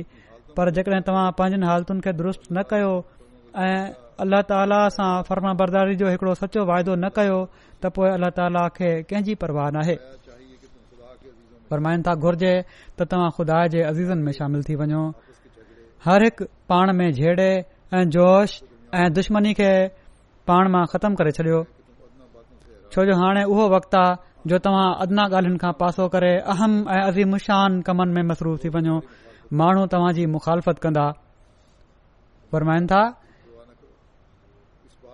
पर 0.58 0.72
जेकॾहिं 0.78 1.02
तव्हां 1.10 1.26
पंहिंजनि 1.42 1.66
हालतुनि 1.72 2.02
खे 2.06 2.12
दुरुस्त 2.22 2.42
न 2.54 2.58
कयो 2.72 2.92
ऐं 3.66 3.78
अल्ल्ह 4.24 4.40
ताला 4.52 4.80
सां 4.98 5.10
फर्मा 5.28 5.52
बरदारी 5.60 5.96
जो 6.02 6.06
हिकड़ो 6.14 6.34
सचो 6.42 6.62
वाइदो 6.70 6.94
न 7.04 7.12
कयो 7.18 7.36
त 7.58 7.84
पोए 7.98 8.10
अला 8.18 8.30
ताला 8.38 8.64
खे 8.80 8.90
कंहिंजी 9.12 9.34
परवाह 9.44 9.68
नाहे 9.78 9.96
फरमाइन 11.74 12.00
था 12.08 12.14
घुर्जे 12.26 12.54
त 12.72 13.08
तव्हां 13.12 13.28
खुदा 13.38 13.60
जे 13.76 13.82
अज़ीज़न 13.92 14.20
में 14.30 14.32
शामिल 14.40 14.62
थी 14.70 14.74
वञो 14.82 15.04
हर 16.08 16.26
हिकु 16.28 16.46
पाण 16.74 16.94
में 17.02 17.06
जेडे 17.22 17.52
ऐं 18.00 18.02
जोश 18.18 18.58
ऐं 19.04 19.06
दुश्मनी 19.20 19.54
खे 19.62 19.72
पाण 20.52 20.72
मां 20.78 20.84
ख़त्म 20.96 21.16
करे 21.22 21.32
छॾियो 21.40 21.60
छोजो 22.94 23.14
हाणे 23.20 23.44
उहो 23.52 23.66
वक़्तु 23.76 23.98
आहे 23.98 24.50
जो 24.52 24.58
तव्हां 24.66 24.88
अदना 25.04 25.24
ॻाल्हियुनि 25.32 25.60
खां 25.64 25.72
पासो 25.82 26.08
करे 26.14 26.32
अहम 26.54 26.72
ऐं 26.96 27.38
शान 27.48 27.82
कमन 27.88 28.08
में 28.16 28.24
मसरूफ़ 28.32 28.60
थी 28.64 28.70
वञो 28.76 28.96
माण्हू 29.60 29.86
तव्हां 29.94 30.12
जी 30.18 30.26
मुख़ालफ़त 30.36 30.80
कंदा 30.86 31.06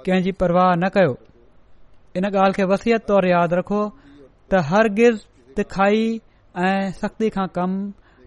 कंहिंजी 0.08 0.32
परवाह 0.42 0.74
न 0.82 0.90
कयो 0.98 1.14
इन 2.18 2.26
ॻाल्हि 2.30 2.54
खे 2.58 2.64
वसियत 2.74 3.06
तौर 3.08 3.26
यादि 3.30 3.56
रखो 3.62 3.80
त 4.50 4.54
हर 4.56 4.74
हरगिज़ 4.74 5.18
तिखाई 5.56 6.00
ऐं 6.66 6.92
सख़्ती 7.00 7.30
खां 7.38 7.48
कम 7.58 7.72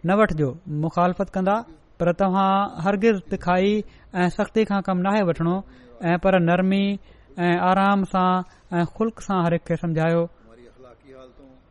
न 0.07 0.11
वठिजो 0.21 0.51
मुख़ालफ़त 0.85 1.31
कंदा 1.37 1.57
पर 2.01 2.13
तव्हां 2.23 2.51
हरगिर्ज़ 2.87 3.23
तिखाई 3.33 3.73
ऐं 4.15 4.29
सख़्ती 4.37 4.65
खां 4.73 4.81
कम 4.91 4.99
नाहे 5.07 5.23
वठणो 5.31 5.57
ऐं 6.11 6.19
पर 6.27 6.39
नरमी 6.51 6.83
आराम 7.39 8.03
सां 8.05 8.43
ऐं 8.75 8.85
ख़ुल् 8.97 9.11
सां 9.23 9.39
हर 9.45 9.53
हिकु 9.55 9.65
खे 9.69 9.77
समुझायो 9.79 10.23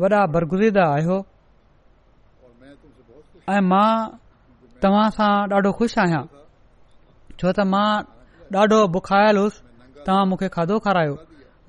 वॾा 0.00 0.26
बरगुज़ीदा 0.34 0.84
आहियो 0.94 1.18
ऐं 3.54 3.60
मां 3.70 3.90
तव्हां 4.82 5.06
सां 5.16 5.32
ॾाढो 5.54 5.70
ख़ुशि 5.78 5.96
आहियां 6.04 6.24
छो 7.38 7.48
त 7.54 7.58
मां 7.72 8.17
ॾाढो 8.56 8.76
बुखायल 8.92 9.36
होसि 9.36 9.60
तव्हां 10.06 10.26
मूंखे 10.28 10.48
खाधो 10.48 10.78
खारायो 10.84 11.16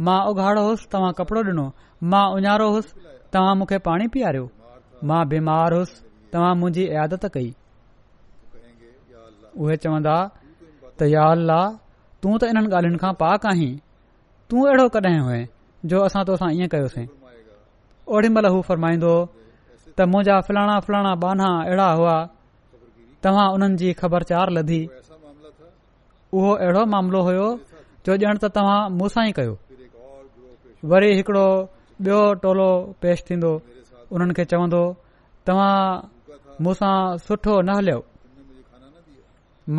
मां 0.07 0.19
उघाड़ो 0.29 0.61
होसि 0.67 0.85
तव्हां 0.91 1.11
कपिड़ो 1.17 1.41
ॾिनो 1.51 1.65
मां 2.11 2.21
उञारो 2.35 2.69
हुउसि 2.71 2.89
तव्हां 3.33 3.55
मूंखे 3.59 3.77
पाणी 3.87 4.07
पीआरियो 4.13 4.45
मां 5.11 5.19
बीमार 5.29 5.73
होसि 5.75 5.95
तव्हां 6.33 6.53
मुंहिंजी 6.59 6.83
इयादत 6.87 7.25
कई 7.35 7.49
उहे 9.59 9.75
चवंदा 9.83 10.15
त 10.99 11.11
या 11.15 11.25
ला 11.49 11.59
तूं 12.23 12.37
त 12.39 12.51
इन्हनि 12.53 12.69
ॻाल्हियुनि 12.75 12.99
खां 13.03 13.13
पाक 13.25 13.49
आहीं 13.51 13.71
तूं 14.49 14.65
अहिड़ो 14.69 14.87
कडहिं 14.95 15.19
हुय 15.27 15.45
जो 15.91 16.03
असां 16.07 16.23
तोसां 16.31 16.51
ईअं 16.61 16.71
कयोसीं 16.75 17.05
ओॾी 18.15 18.31
महिल 18.37 18.51
हू 18.55 18.61
फरमाईंदो 18.71 19.11
त 19.97 20.09
मुंहिंजा 20.15 20.39
फलाणा 20.47 20.79
फलाणा 20.87 21.13
बाना 21.25 21.53
अहिड़ा 21.67 21.89
हुआ 22.01 22.17
तव्हां 23.25 23.47
उन्हनि 23.57 23.77
जी 23.83 23.93
ख़बरचार 24.01 24.51
लधी 24.59 24.81
उहो 26.31 26.49
अहिड़ो 26.55 26.85
मामिलो 26.85 27.21
हुयो 27.25 27.45
जो 28.05 28.15
ॼण 28.23 28.37
त 28.41 28.49
तव्हां 28.55 28.79
मूंसां 28.97 29.21
ई 29.29 29.31
कयो 29.37 29.53
वरी 30.91 31.07
हिकड़ो 31.19 31.45
ॿियो 32.07 32.19
टोलो 32.43 32.67
पेश 33.05 33.23
थींदो 33.29 33.49
उन्हनि 34.17 34.33
खे 34.39 34.45
चवंदो 34.51 34.81
तव्हां 35.49 35.71
मूंसां 36.67 36.93
सुठो 37.25 37.55
न 37.61 37.79
हलियो 37.79 38.03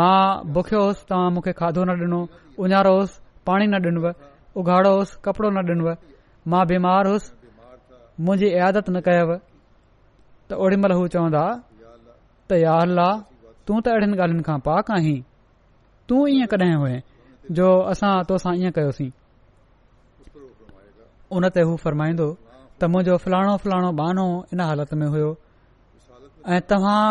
मां 0.02 0.18
बुखियो 0.58 0.82
होसि 0.86 1.06
तव्हां 1.12 1.30
मूंखे 1.38 1.52
खाधो 1.62 1.84
न 1.92 1.98
ॾिनो 2.02 2.20
उञारो 2.66 2.92
होसि 2.98 3.20
पाणी 3.46 3.66
न 3.70 3.74
ॾिनव 3.86 4.10
उघाड़ो 4.60 4.92
हुउसि 4.96 5.14
कपड़ो 5.24 5.48
न 5.54 5.58
ॾिनव 5.70 5.90
मां 6.50 6.66
बीमार 6.74 7.12
हुउसि 7.12 7.34
मुंहिंजी 8.26 8.52
इयादत 8.56 8.90
न 8.96 9.00
कयव 9.08 9.34
त 10.50 10.58
ओड़ी 10.66 10.76
महिल 10.84 10.98
हू 11.00 11.06
चवंदा 11.16 11.44
त 12.50 12.62
यार 12.66 12.94
ला 13.00 13.08
तूं 13.66 13.82
त 13.82 13.98
अहिड़ियुनि 13.98 14.16
ॻाल्हियुनि 14.18 14.44
खां 14.50 14.58
पाक 14.70 14.90
आहीं 15.00 15.18
तूं 16.10 16.20
ईअं 16.28 16.46
कॾहिं 16.52 16.74
हुए 16.82 16.96
जो 17.56 17.66
असां 17.94 18.12
तोसां 18.28 18.54
ईअं 18.60 18.72
कयोसीं 18.76 19.10
उन 21.36 21.44
ते 21.54 21.62
हू 21.68 21.74
फ़रमाईंदो 21.84 22.28
त 22.78 22.82
मुंहिंजो 22.92 23.14
फलाणो 23.24 23.52
फलाणो 23.62 23.90
बानो 24.00 24.24
इन 24.52 24.60
हालत 24.68 24.92
में 24.98 25.06
हुयो 25.14 25.30
ऐं 26.54 26.60
तव्हां 26.70 27.04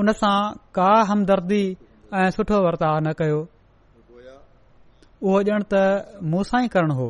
उन 0.00 0.06
सां 0.20 0.38
का 0.76 0.90
हमदर्दी 1.10 1.64
ऐं 2.20 2.28
सुठो 2.36 2.56
वर्ताव 2.66 2.94
न 3.06 3.16
कयो 3.20 3.40
उहो 5.26 5.38
ॼण 5.52 5.62
त 5.72 6.20
मू 6.30 6.40
ई 6.62 6.68
करण 6.74 6.90
हो 7.00 7.06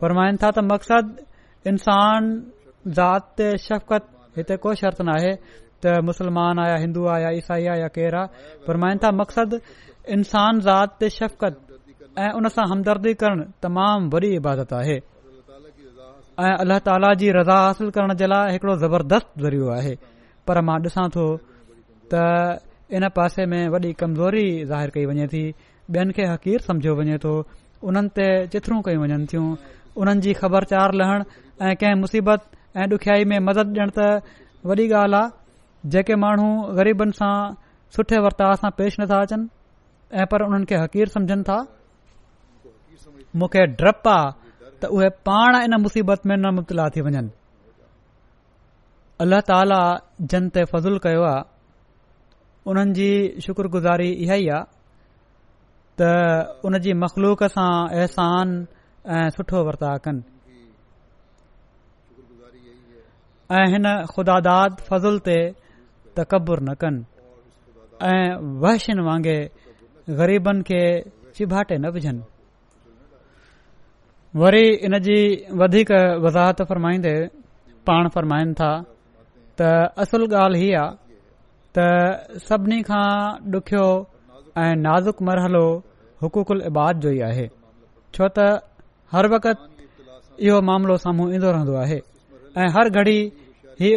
फरमाइन 0.00 0.36
था 0.42 0.50
त 0.56 0.66
मक़सदु 0.72 1.68
इंसान 1.70 2.22
ज़ात 2.96 3.42
शफ़क़त 3.66 4.06
हिते 4.38 4.56
को 4.62 4.74
शर्त 4.80 5.00
त 5.84 6.00
मुस्लमान 6.08 6.54
आहे 6.62 6.70
या 6.72 6.78
हिंदू 6.82 7.02
आहे 7.12 7.22
या 7.24 7.30
ईसाई 7.38 7.64
आहे 7.70 7.80
या 7.84 7.88
केरु 7.96 8.16
आहे 8.16 8.28
फरमाइन 8.66 8.96
था 9.02 9.08
मक़सदु 9.20 9.56
इंसान 10.14 10.54
ज़ात 10.66 10.88
ते 11.00 11.06
शफ़क़त 11.18 11.54
ऐं 12.24 12.30
उनसां 12.38 12.64
हमदर्दी 12.72 13.12
करणु 13.20 13.44
तमामु 13.64 14.04
वॾी 14.14 14.28
इबादत 14.40 14.70
आहे 14.80 14.96
ऐ 16.44 16.48
अलाह 16.62 16.78
ताला 16.86 17.10
जी 17.20 17.28
रज़ा 17.38 17.56
हासिल 17.66 17.88
करण 17.96 18.10
जे 18.20 18.26
लाइ 18.32 18.48
हिकड़ो 18.54 18.74
ज़बरदस्तु 18.84 19.32
ज़रियो 19.44 19.66
आहे 19.78 19.94
पर 20.46 20.56
मां 20.68 20.78
ॾिसा 20.88 21.02
तो 21.16 21.24
त 22.10 22.12
इन 22.96 23.02
पासे 23.16 23.42
में 23.52 23.62
वॾी 23.74 23.90
कमज़ोरी 24.00 24.46
ज़ाहिर 24.70 24.88
कई 24.94 25.04
वञे 25.10 25.26
थी 25.32 25.44
ॿियनि 25.94 26.12
खे 26.16 26.24
हक़ीर 26.32 26.58
समझियो 26.68 26.92
वञे 26.98 27.16
तो 27.24 27.32
हुननि 27.84 28.08
ते 28.16 28.26
चित्रूं 28.52 28.80
कई 28.86 28.96
वञनि 29.02 29.26
थियूं 29.30 29.46
उन्हनि 30.00 30.20
जी 30.24 30.32
ख़बरचार 30.40 30.90
लहण 31.00 31.18
ऐ 31.62 31.74
कंहिं 31.80 31.96
मुसीबत 32.04 32.40
ऐं 32.80 32.86
डुखियाई 32.92 33.22
में 33.30 33.38
मदद 33.48 33.66
ॾियण 33.76 33.90
त 33.98 34.00
वॾी 34.68 34.84
ॻाल्हि 34.96 35.20
आहे 35.20 35.43
जेके 35.92 36.14
माण्हू 36.16 36.48
ग़रीबनि 36.76 37.12
सां 37.20 37.36
सुठे 37.96 38.18
वर्ताव 38.24 38.54
सां 38.60 38.70
पेश 38.76 38.92
नथा 39.00 39.16
अचनि 39.24 39.44
ऐं 40.20 40.26
पर 40.32 40.38
उन्हनि 40.48 40.64
खे 40.70 40.76
हक़ीर 40.82 41.08
समझनि 41.14 41.42
था 41.48 41.56
मूंखे 43.36 43.62
डपु 43.80 44.10
आहे 44.10 44.70
त 44.80 44.88
उहे 44.96 45.08
पाण 45.28 45.52
इन 45.68 45.72
मुसीबत 45.84 46.20
में 46.28 46.36
न 46.40 46.46
मुबतला 46.58 46.88
थी 46.96 47.00
वञनि 47.06 47.30
अल्ल्ह 49.22 49.40
ताला 49.50 49.80
जिन 50.32 50.42
ते 50.54 50.64
फज़लु 50.72 50.98
कयो 51.06 51.22
आहे 51.30 51.42
उन्हनि 52.72 52.92
जी 52.98 53.10
शुक्रगुज़ारी 53.44 54.08
इहा 54.24 54.36
ई 54.40 54.46
आहे 54.48 54.64
त 56.00 56.64
उन 56.64 56.78
जी 56.86 56.92
मखलूक 57.02 57.44
सां 57.56 57.70
अहसान 57.98 58.46
ऐं 59.16 59.28
सुठो 59.36 59.58
वर्ता 59.68 59.90
कनि 60.04 60.20
ऐं 63.58 63.66
हिन 63.74 63.86
ख़ुदा 64.14 64.40
फज़ल 64.88 65.14
ते 65.28 65.38
त 66.16 66.20
कबुरु 66.30 66.62
न 66.68 66.74
कनि 66.80 67.02
ऐं 68.10 68.28
वहशिन 68.62 68.98
वांगुरु 69.06 70.12
ग़रीबनि 70.20 70.62
खे 70.68 70.80
चिबाटे 71.34 71.74
न 71.84 71.90
विझनि 71.94 72.22
वरी 74.40 74.64
इन 74.86 74.94
जी 75.06 75.18
वधीक 75.60 75.90
वज़ाहत 76.24 76.58
फ़रमाईंदे 76.70 77.14
पाण 77.86 78.04
फ़रमाईनि 78.14 78.52
था 78.60 78.70
त 79.58 79.94
असुलु 80.02 80.26
ॻाल्हि 80.42 80.60
हीअ 80.62 80.76
आहे 80.82 80.94
त 81.74 82.38
सभिनी 82.48 82.78
खां 82.88 83.04
ॾुख्यो 83.54 83.84
ऐं 84.62 84.72
नाज़ुक 84.86 85.16
मरहलो 85.28 85.64
हुकूकुल 86.22 86.58
इबाद 86.70 86.94
जो 87.02 87.10
ई 87.18 87.20
आहे 87.30 87.46
छो 88.14 88.24
त 88.36 88.38
हर 89.14 89.24
वक़्तु 89.34 89.70
इहो 90.46 90.56
मामिलो 90.68 90.94
साम्हूं 91.04 91.26
ईंदो 91.36 91.48
रहंदो 91.56 91.74
आहे 91.84 91.98
ऐं 92.60 92.68
हर 92.78 92.86
घड़ी 92.98 93.18
ई 93.86 93.88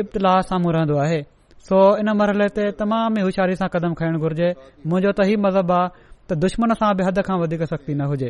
साम्हूं 0.52 0.72
रहंदो 0.78 0.96
आहे 1.06 1.20
सो 1.68 1.78
इन 2.02 2.10
मरहले 2.18 2.46
ते 2.58 2.64
तमाम 2.80 3.12
ई 3.20 3.22
होशियारी 3.28 3.56
सां 3.62 3.68
कदम 3.76 3.94
खयण 4.02 4.14
घुर्जे 4.26 4.50
मुंहिंजो 4.52 5.12
त 5.16 5.24
ही 5.30 5.34
मज़हब 5.46 5.72
आहे 5.78 5.88
त 5.94 6.36
दुश्मन 6.44 6.74
सां 6.82 6.92
बि 7.00 7.08
हद 7.08 7.18
खां 7.30 7.36
वधीक 7.44 7.64
सख़्ती 7.72 7.94
न 7.94 8.02
हुजे 8.12 8.30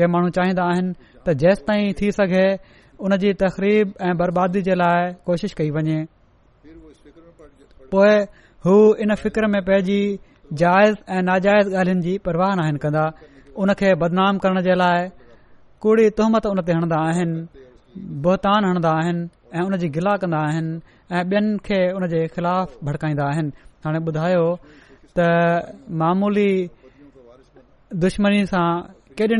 के 0.00 0.04
माण्हू 0.14 0.30
चाहींदा 0.38 0.64
आहिनि 0.72 0.90
त 1.24 1.34
जेसि 1.42 1.64
ताईं 1.70 1.88
थी 2.00 2.10
सघे 2.18 2.42
जी 3.22 3.30
तकरीब 3.44 3.94
ऐं 4.08 4.10
बर्बादी 4.22 4.62
जे 4.68 4.74
लाइ 4.80 5.12
कोशिश 5.30 5.54
कई 5.60 5.70
वञे 5.76 5.96
पोइ 7.94 8.12
हू 8.66 8.76
इन 9.06 9.14
फ़िक्र 9.22 9.48
में 9.54 9.60
पइजी 9.68 10.00
जाइज़ 10.64 10.96
ऐं 11.16 11.22
नाजाइज़ 11.30 11.72
ॻाल्हियुनि 11.74 12.04
जी 12.08 12.16
परवाह 12.28 12.54
न 12.56 12.66
आहिनि 12.66 12.84
कंदा 12.86 13.06
उन 13.64 13.72
खे 13.84 13.94
बदनाम 14.04 14.42
करण 14.44 14.62
जे 14.68 14.76
लाइ 14.82 15.08
कूड़ी 15.86 16.08
तोहमत 16.20 16.52
उन 16.52 16.62
ते 16.68 16.76
हणंदा 16.80 17.00
आहिनि 17.14 17.66
बोहतान 18.28 18.68
हणंदा 18.70 18.94
ऐं 19.54 19.62
उनजी 19.62 19.88
गिला 19.94 20.14
कंदा 20.22 20.38
आहिनि 20.50 20.72
ऐं 21.14 21.22
ॿियनि 21.30 21.48
खे 21.66 21.78
उन 21.94 22.02
जे 22.10 22.18
ख़िलाफ़ 22.34 22.70
भड़काईंदा 22.86 23.24
आहिनि 23.30 23.50
हाणे 23.84 23.98
ॿुधायो 24.10 24.44
त 25.16 25.18
मामूली 26.00 26.50
दुश्मनी 28.02 28.40
सां 28.52 28.66
केॾनि 29.18 29.38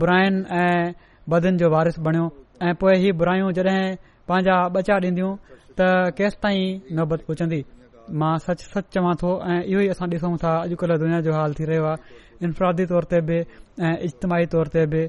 बुराइनि 0.00 0.40
ऐं 0.62 0.92
बदन 1.30 1.56
जो 1.60 1.70
वारिस 1.70 1.98
बणियो 2.06 2.26
ऐं 2.66 2.74
पोइ 2.80 2.94
हीअ 3.02 3.14
बुरायूं 3.20 3.50
जॾहिं 3.56 3.96
पंहिंजा 4.28 4.56
ॿचा 4.78 4.94
ॾीन्दियूं 5.02 5.32
त 5.78 5.80
केसिताईं 6.18 6.94
नोबत 6.96 7.20
पुछंदी 7.26 7.60
मां 8.20 8.34
सच 8.46 8.60
सच 8.74 8.84
चवां 8.94 9.14
थो 9.22 9.30
ऐं 9.50 9.60
इहो 9.70 9.80
ई 9.80 9.88
असां 9.94 10.08
ॾिसूं 10.14 10.36
था 10.42 10.52
अॼुकल्ह 10.66 10.96
दुनिया 11.02 11.20
जो 11.26 11.32
हाल 11.38 11.54
थी 11.58 11.64
रहियो 11.70 11.84
आहे 11.94 12.86
तौर 12.92 13.04
ते 13.10 13.20
बि 13.28 13.38
ऐं 13.86 13.96
इजतमाही 14.06 14.46
तौर 14.54 14.66
ते 14.74 14.86
बि 14.92 15.02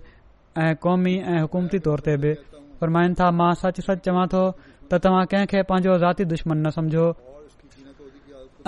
ऐं 0.63 0.73
क़ौमी 0.83 1.15
ऐं 1.31 1.41
हुकूमती 1.41 1.79
तौर 1.87 1.99
ते 2.05 2.15
बि 2.23 2.31
فرمائن 2.79 3.13
था 3.19 3.29
मां 3.41 3.51
सच 3.61 3.79
सच 3.87 3.99
चवां 4.07 4.25
थो 4.33 4.41
त 4.89 4.93
तव्हां 5.05 5.23
कंहिंखे 5.33 5.61
पंहिंजो 5.69 5.97
ज़ाती 6.03 6.23
दुश्मन 6.31 6.57
न 6.65 6.67
समझो 6.77 7.05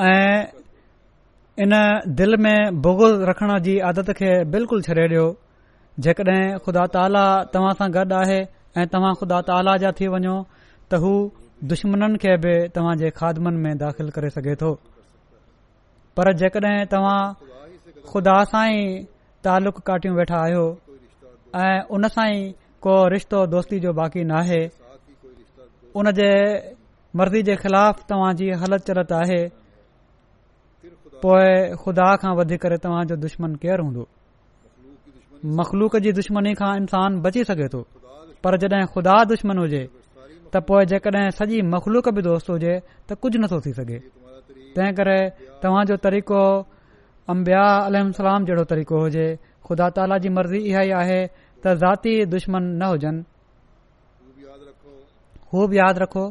ऐं 0.10 0.40
इन 1.66 1.72
दिल 2.20 2.38
में 2.46 2.82
भुगोल 2.86 3.14
रखण 3.30 3.52
जी 3.68 3.74
आदत 3.92 4.10
खे 4.22 4.30
बिल्कुलु 4.56 4.82
छडे॒ 4.88 5.08
ॾियो 5.08 5.26
जेकॾहिं 6.08 6.48
खुदा 6.68 6.84
ताला 6.96 7.26
तव्हां 7.56 7.74
सां 7.82 7.88
गॾु 7.98 8.06
आहे 8.22 8.40
ऐं 8.82 8.86
तव्हां 8.96 9.14
खुदा 9.24 9.38
ताला 9.50 9.74
जा 9.84 9.90
थी 10.00 10.08
वञो 10.16 10.36
त 10.92 11.02
हू 11.06 11.12
दुश्मन 11.72 12.16
खे 12.26 12.32
बि 12.46 12.54
तव्हां 12.78 12.96
जे 13.02 13.10
खादमनि 13.22 13.58
में 13.66 13.74
दाख़िल 13.86 14.10
करे 14.20 14.30
सघे 14.36 14.56
थो 14.62 14.70
पर 16.20 16.34
जेकॾहिं 16.44 16.78
तव्हां 16.96 17.20
खुदा 18.14 18.38
सां 18.54 18.66
ई 18.78 18.84
तालुक़ 19.48 19.80
काटियूं 19.92 20.16
वेठा 20.20 20.38
आहियो 20.44 20.64
ऐं 21.66 21.76
उन 21.98 22.10
को 22.88 22.96
रिश्तो 23.14 23.38
दोस्ती 23.54 23.78
जो 23.86 23.92
बाक़ी 24.00 24.24
नाहे 24.32 24.62
उन 26.00 26.06
जे 26.20 26.30
मर्ज़ी 27.20 27.42
जे 27.48 27.56
ख़िलाफ़ 27.62 27.98
तव्हांजी 28.10 28.48
हलत 28.64 28.82
चलत 28.90 29.12
आहे 29.20 29.42
पोए 31.24 31.48
खुदा 31.84 32.10
खां 32.22 32.32
वधीक 32.40 32.64
तव्हांजो 32.84 33.16
दुश्मन 33.26 33.52
केरु 33.64 33.84
हूंदो 33.86 34.04
मख़लूक 35.60 35.94
जी 36.06 36.12
दुश्मनी 36.20 36.54
खां 36.60 36.72
इंसान 36.84 37.12
बची 37.26 37.44
सघे 37.50 37.68
थो 37.74 37.80
पर 38.44 38.58
जॾहिं 38.62 38.88
खुदा 38.94 39.16
दुश्मन 39.32 39.56
हुजे 39.64 39.84
त 40.54 40.64
पोएं 40.68 40.86
जेकॾहिं 40.92 41.30
सॼी 41.40 41.58
मखलूक 41.74 42.06
बि 42.16 42.22
दोस्त 42.30 42.48
हुजे 42.54 42.74
त 42.86 43.20
कुझु 43.26 43.38
नथो 43.44 43.60
थी 43.66 43.72
सघे 43.82 43.98
तंहिं 44.78 44.94
करे 45.02 45.20
तव्हांजो 45.64 45.96
तरीक़ो 46.08 46.42
अंबिया 47.36 47.64
अल 47.90 47.96
सलाम 48.22 48.42
जहिड़ो 48.52 48.64
तरीक़ो 48.72 48.98
हुजे 49.08 49.28
खुदा 49.68 49.88
ताला 50.00 50.18
जी 50.24 50.30
मर्ज़ी 50.38 50.60
इहा 50.70 50.84
ई 50.92 50.96
आहे 51.02 51.20
त 51.64 51.68
ज़ातीी 51.82 52.14
दुश्मन 52.34 52.64
न 52.80 52.82
हुजन 52.92 53.16
हू 55.54 55.60
बि 55.70 55.76
यादि 55.80 56.00
रखो 56.04 56.26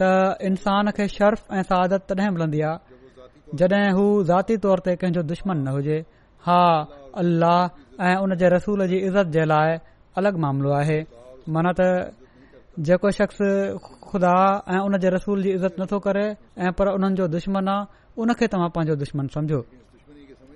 त 0.00 0.02
इंसान 0.48 0.84
खे 0.96 1.04
शर्फ़ 1.16 1.42
ऐं 1.56 1.62
सहादत 1.70 2.02
तॾहिं 2.08 2.30
मिलंदी 2.34 2.60
आहे 2.68 2.74
जड॒हिं 3.58 3.90
हू 3.96 4.04
ज़ाती 4.30 4.54
तौर 4.64 4.78
ते 4.86 4.92
कंहिंजो 5.00 5.22
दुश्मन 5.32 5.56
न 5.66 5.66
हुजे 5.76 5.98
हा 6.46 6.62
अल्लाह 7.22 7.60
ऐं 8.10 8.16
उन 8.24 8.30
जे 8.40 8.46
रसूल 8.56 8.80
जी 8.90 8.98
इज़त 9.08 9.26
जे 9.36 9.42
लाइ 9.52 9.70
अलॻि 10.18 10.38
मामिलो 10.44 10.70
आहे 10.80 10.98
माना 11.54 11.70
त 11.78 11.80
जेको 12.88 13.08
शख़्स 13.18 13.38
खुदा 14.08 14.34
ऐं 14.74 14.80
उन 14.86 14.92
जे 15.02 15.08
रसूल 15.16 15.38
जी 15.44 15.50
इज़त 15.58 15.74
नथो 15.80 15.98
करे 16.06 16.26
ऐं 16.64 16.72
पर 16.78 16.84
उन्हनि 16.96 17.14
जो 17.20 17.26
दुश्मन 17.36 17.64
आहे 17.74 17.88
उन 18.22 18.28
खे 18.38 18.46
तव्हां 18.52 18.68
पंहिंजो 18.74 18.94
दुश्मन 19.04 19.24
समझो 19.36 19.60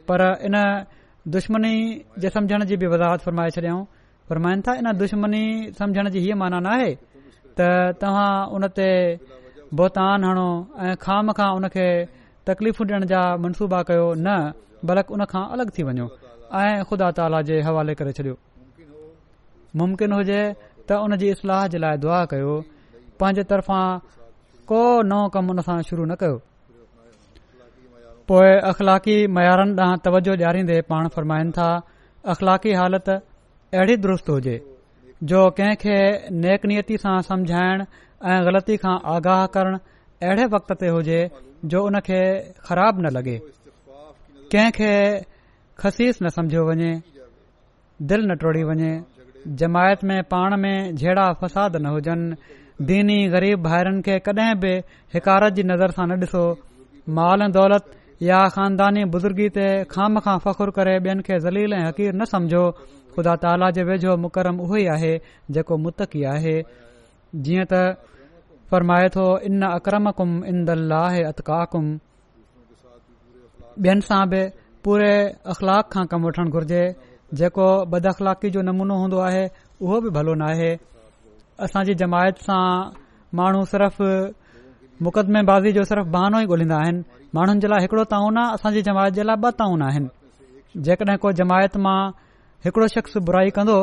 पर 0.08 0.20
इन 0.48 0.56
दुश्मनी 1.34 1.74
जे 2.20 2.28
समझण 2.36 2.61
जी 2.70 2.76
बि 2.82 2.86
वज़ाहत 2.94 3.20
फ़र्माए 3.26 3.50
छॾियाऊं 3.56 3.82
फ़र्माइनि 4.31 4.62
था 4.66 4.72
इन 4.81 4.87
दुश्मनी 5.03 5.45
समझण 5.78 6.09
जी 6.14 6.18
हीअ 6.24 6.35
माना 6.41 6.59
न 6.64 6.66
आहे 6.76 6.91
त 7.59 7.68
तव्हां 8.03 8.33
उन 8.55 8.62
ते 8.78 8.89
बोतान 9.78 10.20
हणो 10.26 10.49
ऐं 10.87 10.95
खाम 11.05 11.26
खां 11.39 11.51
उन 11.59 11.64
खे 11.74 11.87
तकलीफ़ 12.49 12.78
ॾियण 12.83 13.03
जा 13.12 13.20
मनसूबा 13.43 13.81
कयो 13.89 14.07
न 14.26 14.37
बल्कि 14.91 15.11
उनखां 15.14 15.43
अलॻि 15.57 15.70
थी 15.78 15.83
वञो 15.89 16.07
ऐं 16.62 16.76
ख़ुदा 16.91 17.09
ताला 17.18 17.41
जे 17.49 17.57
हवाले 17.68 17.95
करे 18.01 18.12
छॾियो 18.18 18.35
मुमकिन 19.83 20.11
हुजे 20.18 20.43
त 20.89 20.99
उन 21.07 21.16
जी 21.22 21.26
इस्लाह 21.37 21.66
जे 21.72 21.78
लाइ 21.87 21.97
दुआ 22.05 22.20
कयो 22.35 22.53
पंहिंजे 23.20 23.45
तर्फ़ा 23.55 23.81
को 24.70 24.81
नओं 25.11 25.24
कमु 25.37 25.51
उन 25.57 25.61
सां 25.70 25.76
शुरू 25.91 26.05
न 26.12 26.18
कयो 26.22 26.37
पोए 28.31 28.51
अख़लाक़ी 28.70 29.16
मयारनि 29.37 29.72
ॾांहुं 29.85 29.99
तवजो 30.07 30.33
ॾियारींदे 30.45 30.76
पाण 30.93 31.09
फ़रमाइनि 31.16 31.53
था 31.59 31.68
अख़लाक़ी 32.35 32.70
हालति 32.81 33.14
अहिड़ी 33.74 33.96
दुरुस्त 34.04 34.28
हुजे 34.30 34.54
जो 35.30 35.40
कंहिं 35.58 35.74
खे 35.82 35.96
नेकनीयती 36.44 36.96
सां 37.02 37.12
समुझाइण 37.28 37.82
ऐं 38.30 38.38
ग़लती 38.48 38.76
खां 38.84 38.94
आगाह 39.12 39.44
करणु 39.56 39.78
अहिड़े 40.28 40.46
वक़्त 40.54 40.72
ते 40.80 40.88
हुजे 40.94 41.18
जो 41.74 41.82
उन 41.90 41.98
खे 42.08 42.18
ख़राब 42.70 42.98
न 43.04 43.12
लॻे 43.18 43.36
कंहिं 44.54 44.72
खे 44.78 44.90
खसीस 45.84 46.18
न 46.22 46.32
सम्झो 46.38 46.64
वञे 46.70 46.90
दिलि 48.10 48.26
न 48.30 48.36
टोड़ी 48.42 48.64
वञे 48.72 48.92
जमायत 49.62 50.04
में 50.12 50.18
पाण 50.34 50.56
में 50.66 50.76
झेड़ा 50.96 51.32
फसाद 51.42 51.76
न 51.80 51.94
हुजनि 51.98 52.58
दीनी 52.90 53.20
ग़रीब 53.38 53.62
भाइरनि 53.70 54.02
खे 54.08 54.18
कडहिं 54.26 54.58
बि 54.64 54.74
हिकारत 55.14 55.60
जी 55.62 55.70
नज़र 55.72 55.98
सां 56.00 56.08
न 56.10 56.18
ॾिसो 56.32 56.44
माल 57.20 57.50
दौलत 57.62 57.96
या 58.32 58.38
ख़ानदानी 58.54 59.02
बुजुर्गी 59.16 59.48
ते 59.58 59.66
खाम 59.94 60.18
खां 60.26 60.38
फ़ख़ुरु 60.46 60.72
करे 60.80 60.98
ॿियनि 61.04 61.22
खे 61.28 61.38
ज़लील 61.46 61.72
ऐं 61.82 61.86
हक़ीक़ 61.88 62.16
न 62.16 62.34
ख़ुदा 63.20 63.34
ताला 63.44 63.70
जे 63.76 63.82
वेझो 63.88 64.10
मुकरम 64.24 64.56
उहो 64.64 64.76
ई 64.76 64.84
आहे 64.96 65.12
जेको 65.54 65.74
मुतक़ी 65.84 66.22
आहे 66.32 66.56
जीअं 67.46 67.64
त 67.72 67.80
फ़रमाए 68.70 69.08
थो 69.16 69.24
इन 69.48 69.62
अक्रम 69.68 70.10
कुम 70.20 70.30
इन 70.52 70.64
दाहे 70.70 71.22
अतकाकुम 71.32 71.88
ॿियनि 73.84 74.02
सां 74.08 74.22
बि 74.30 74.40
पूरे 74.84 75.10
अख़लाक़ 75.52 75.84
खां 75.92 76.02
कमु 76.12 76.26
वठणु 76.28 76.50
घुर्जे 76.58 76.82
जेको 77.40 77.66
बद 77.92 78.06
अख़लाक़ी 78.12 78.48
जो 78.56 78.60
नमूनो 78.68 78.94
हूंदो 79.02 79.18
आहे 79.26 79.44
उहो 79.84 79.96
बि 80.06 80.10
भलो 80.16 80.32
न 80.40 80.48
आहे 80.54 80.70
असांजी 81.66 81.94
जमायत 82.04 82.36
सां 82.48 82.66
माण्हू 83.40 83.62
सिर्फ़ 83.74 84.00
मुक़दमेबाज़ी 85.08 85.70
जो 85.78 85.82
सिर्फ़ 85.92 86.08
बहानो 86.16 86.38
ई 86.46 86.50
ॻोल्हींदा 86.54 86.76
आहिनि 86.86 87.00
माण्हुनि 87.36 87.60
जे 87.66 87.68
लाइ 87.74 87.80
हिकिड़ो 87.86 88.04
ताउन 88.16 88.34
आहे 88.46 88.58
असांजी 88.58 88.80
जमायत 88.90 89.12
जे 89.20 89.28
लाइ 89.30 89.38
ॿ 89.46 89.62
ताउन 89.62 89.80
आहिनि 89.90 90.08
जेकॾहिं 90.86 91.16
को 91.22 91.28
जमायत 91.40 91.74
मां 91.86 91.98
हिकड़ो 92.64 92.86
शख़्स 92.94 93.16
बुराई 93.28 93.50
कंदो 93.58 93.76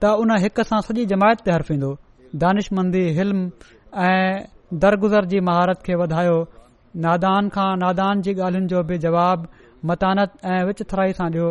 त 0.00 0.04
उन 0.22 0.30
हिक 0.42 0.60
सां 0.70 0.80
सॼी 0.86 1.04
जमायत 1.12 1.40
ते 1.44 1.50
हर्फ 1.54 1.70
ईंदो 1.74 1.88
दानिशमंदी 2.42 3.04
हिल्म 3.18 3.38
ऐं 4.08 4.42
दरगुज़र 4.82 5.24
जी 5.30 5.40
महारत 5.48 5.80
खे 5.86 5.94
वधायो 6.00 6.34
नादान 7.04 7.48
खां 7.54 7.68
नादान 7.84 8.20
जी 8.26 8.34
ॻाल्हियुनि 8.40 8.68
जो 8.72 8.82
बि 8.90 8.98
जवाब 9.04 9.46
मतानत 9.92 10.36
ऐं 10.56 10.60
विच 10.70 10.82
थराई 10.92 11.12
सां 11.20 11.30
ॾियो 11.36 11.48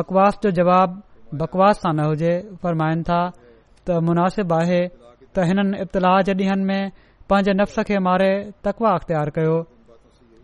बकवास 0.00 0.38
जो 0.46 0.50
जवाब 0.60 0.96
बकवास 1.44 1.80
सां 1.84 1.92
न 1.98 2.08
हुजे 2.12 2.32
फ़र्माइनि 2.64 3.06
था 3.10 3.20
त 3.36 3.98
मुनासिब 4.08 4.56
आहे 4.60 4.80
त 4.88 5.46
हिननि 5.52 5.82
इब्तलाह 5.86 6.18
जे 6.30 6.34
ॾींहनि 6.44 6.64
में 6.72 6.90
पंहिंजे 7.34 7.58
नफ़्स 7.60 7.78
खे 7.92 7.98
मारे 8.08 8.30
तकवा 8.70 8.94
अख़्तियार 9.00 9.34
कयो 9.38 9.54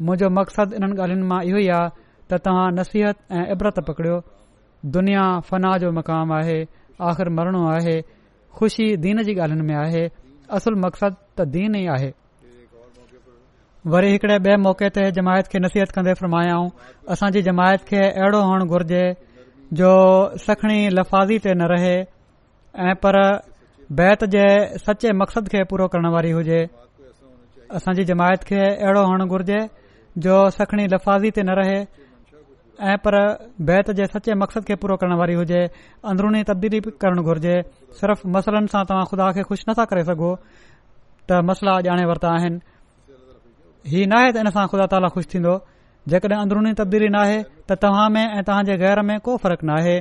मुंहिंजो 0.04 0.30
मक़सदु 0.40 0.76
इन्हनि 0.80 1.00
ॻाल्हियुनि 1.02 1.26
मां 1.34 1.42
इहो 1.50 1.58
ई 1.66 1.68
आहे 1.80 1.90
त 1.96 2.42
तव्हां 2.48 2.68
नसीहत 2.82 3.26
ऐं 3.40 3.46
इबरत 3.56 3.84
पकड़ियो 3.90 4.20
दुनिया 4.90 5.24
फना 5.46 5.76
जो 5.78 5.90
मक़ाम 5.94 6.32
आहे 6.34 6.58
आख़िर 7.08 7.28
मरणो 7.38 7.62
आहे 7.70 7.96
ख़ुशी 8.58 8.96
दीन 9.02 9.22
जी 9.24 9.34
ॻाल्हिन 9.40 9.60
में 9.66 9.74
आहे 9.84 10.06
असुल 10.58 10.74
मक़सद 10.84 11.14
त 11.38 11.44
दीन 11.54 11.74
ई 11.78 11.86
आहे 11.96 12.10
वरी 13.94 14.10
हिकिड़े 14.12 14.38
ॿिए 14.42 14.56
मौक़े 14.62 14.88
ते 14.98 15.10
जमायत 15.14 15.46
खे 15.52 15.58
नसीहत 15.62 15.90
कंदे 15.94 16.12
फरमायाऊं 16.20 16.66
असांजी 17.14 17.42
जमायत 17.48 17.84
खे 17.86 18.00
अहिड़ो 18.10 18.42
हुअणु 18.48 18.66
घुरिजे 18.74 19.04
जो 19.78 19.90
सखणी 20.46 20.78
लफ़ाज़ी 20.98 21.38
ते 21.46 21.54
न 21.54 21.68
रहे 21.72 21.94
ऐं 22.90 22.94
पर 23.02 23.16
बैत 24.02 24.24
जे 24.34 24.44
सचे 24.86 25.12
मक़सद 25.22 25.48
खे 25.54 25.62
पूरो 25.70 25.86
करण 25.94 26.10
वारी 26.14 26.30
हुजे 26.38 26.60
असांजी 27.78 28.04
जमायत 28.10 28.44
खे 28.50 28.60
अहिड़ो 28.68 29.04
हुअणु 29.08 29.26
घुरिजे 29.30 29.60
जो 30.26 30.36
सखणी 30.60 30.86
लफ़ाज़ी 30.94 31.30
ते 31.38 31.42
न 31.48 31.58
रहे 31.62 31.76
ऐं 32.80 32.96
पर 33.04 33.14
बैत 33.60 33.90
जे 33.96 34.06
सचे 34.12 34.34
मक़सद 34.34 34.64
खे 34.66 34.74
पूरो 34.82 34.96
करण 34.96 35.16
वारी 35.18 35.34
हुजे 35.34 35.60
अंदरूनी 36.10 36.42
तब्दीली 36.50 36.80
बि 36.84 36.90
करणु 37.00 37.22
घुर्जे 37.22 37.56
सिर्फ़ 38.00 38.26
मसलनि 38.34 38.66
सां 38.72 38.82
तव्हां 38.88 39.04
ख़ुदा 39.12 39.30
खे 39.36 39.42
ख़ुशि 39.48 39.64
नथा 39.70 39.84
करे 39.92 40.04
सघो 40.08 40.30
त 41.28 41.40
मसला 41.48 41.72
ॼाणे 41.88 42.04
वरिता 42.10 42.28
आहिनि 42.36 42.58
हीउ 43.92 44.06
न 44.08 44.12
आहे 44.20 44.30
त 44.32 44.36
हिन 44.40 44.50
सां 44.56 44.64
ख़ुदा 44.72 44.86
ताला 44.94 45.08
ख़ुशि 45.16 45.28
थींदो 45.34 45.54
जेकॾहिं 46.12 46.40
अंदरूनी 46.40 46.72
तब्दीली 46.80 47.08
न 47.12 47.16
आहे 47.24 47.38
त 47.68 47.76
तव्हां 47.84 48.08
में 48.16 48.24
ऐं 48.24 48.42
तव्हांजे 48.48 48.76
घर 48.84 49.02
में 49.08 49.16
को 49.28 49.36
फ़र्क़ु 49.44 49.66
नाहे 49.72 49.96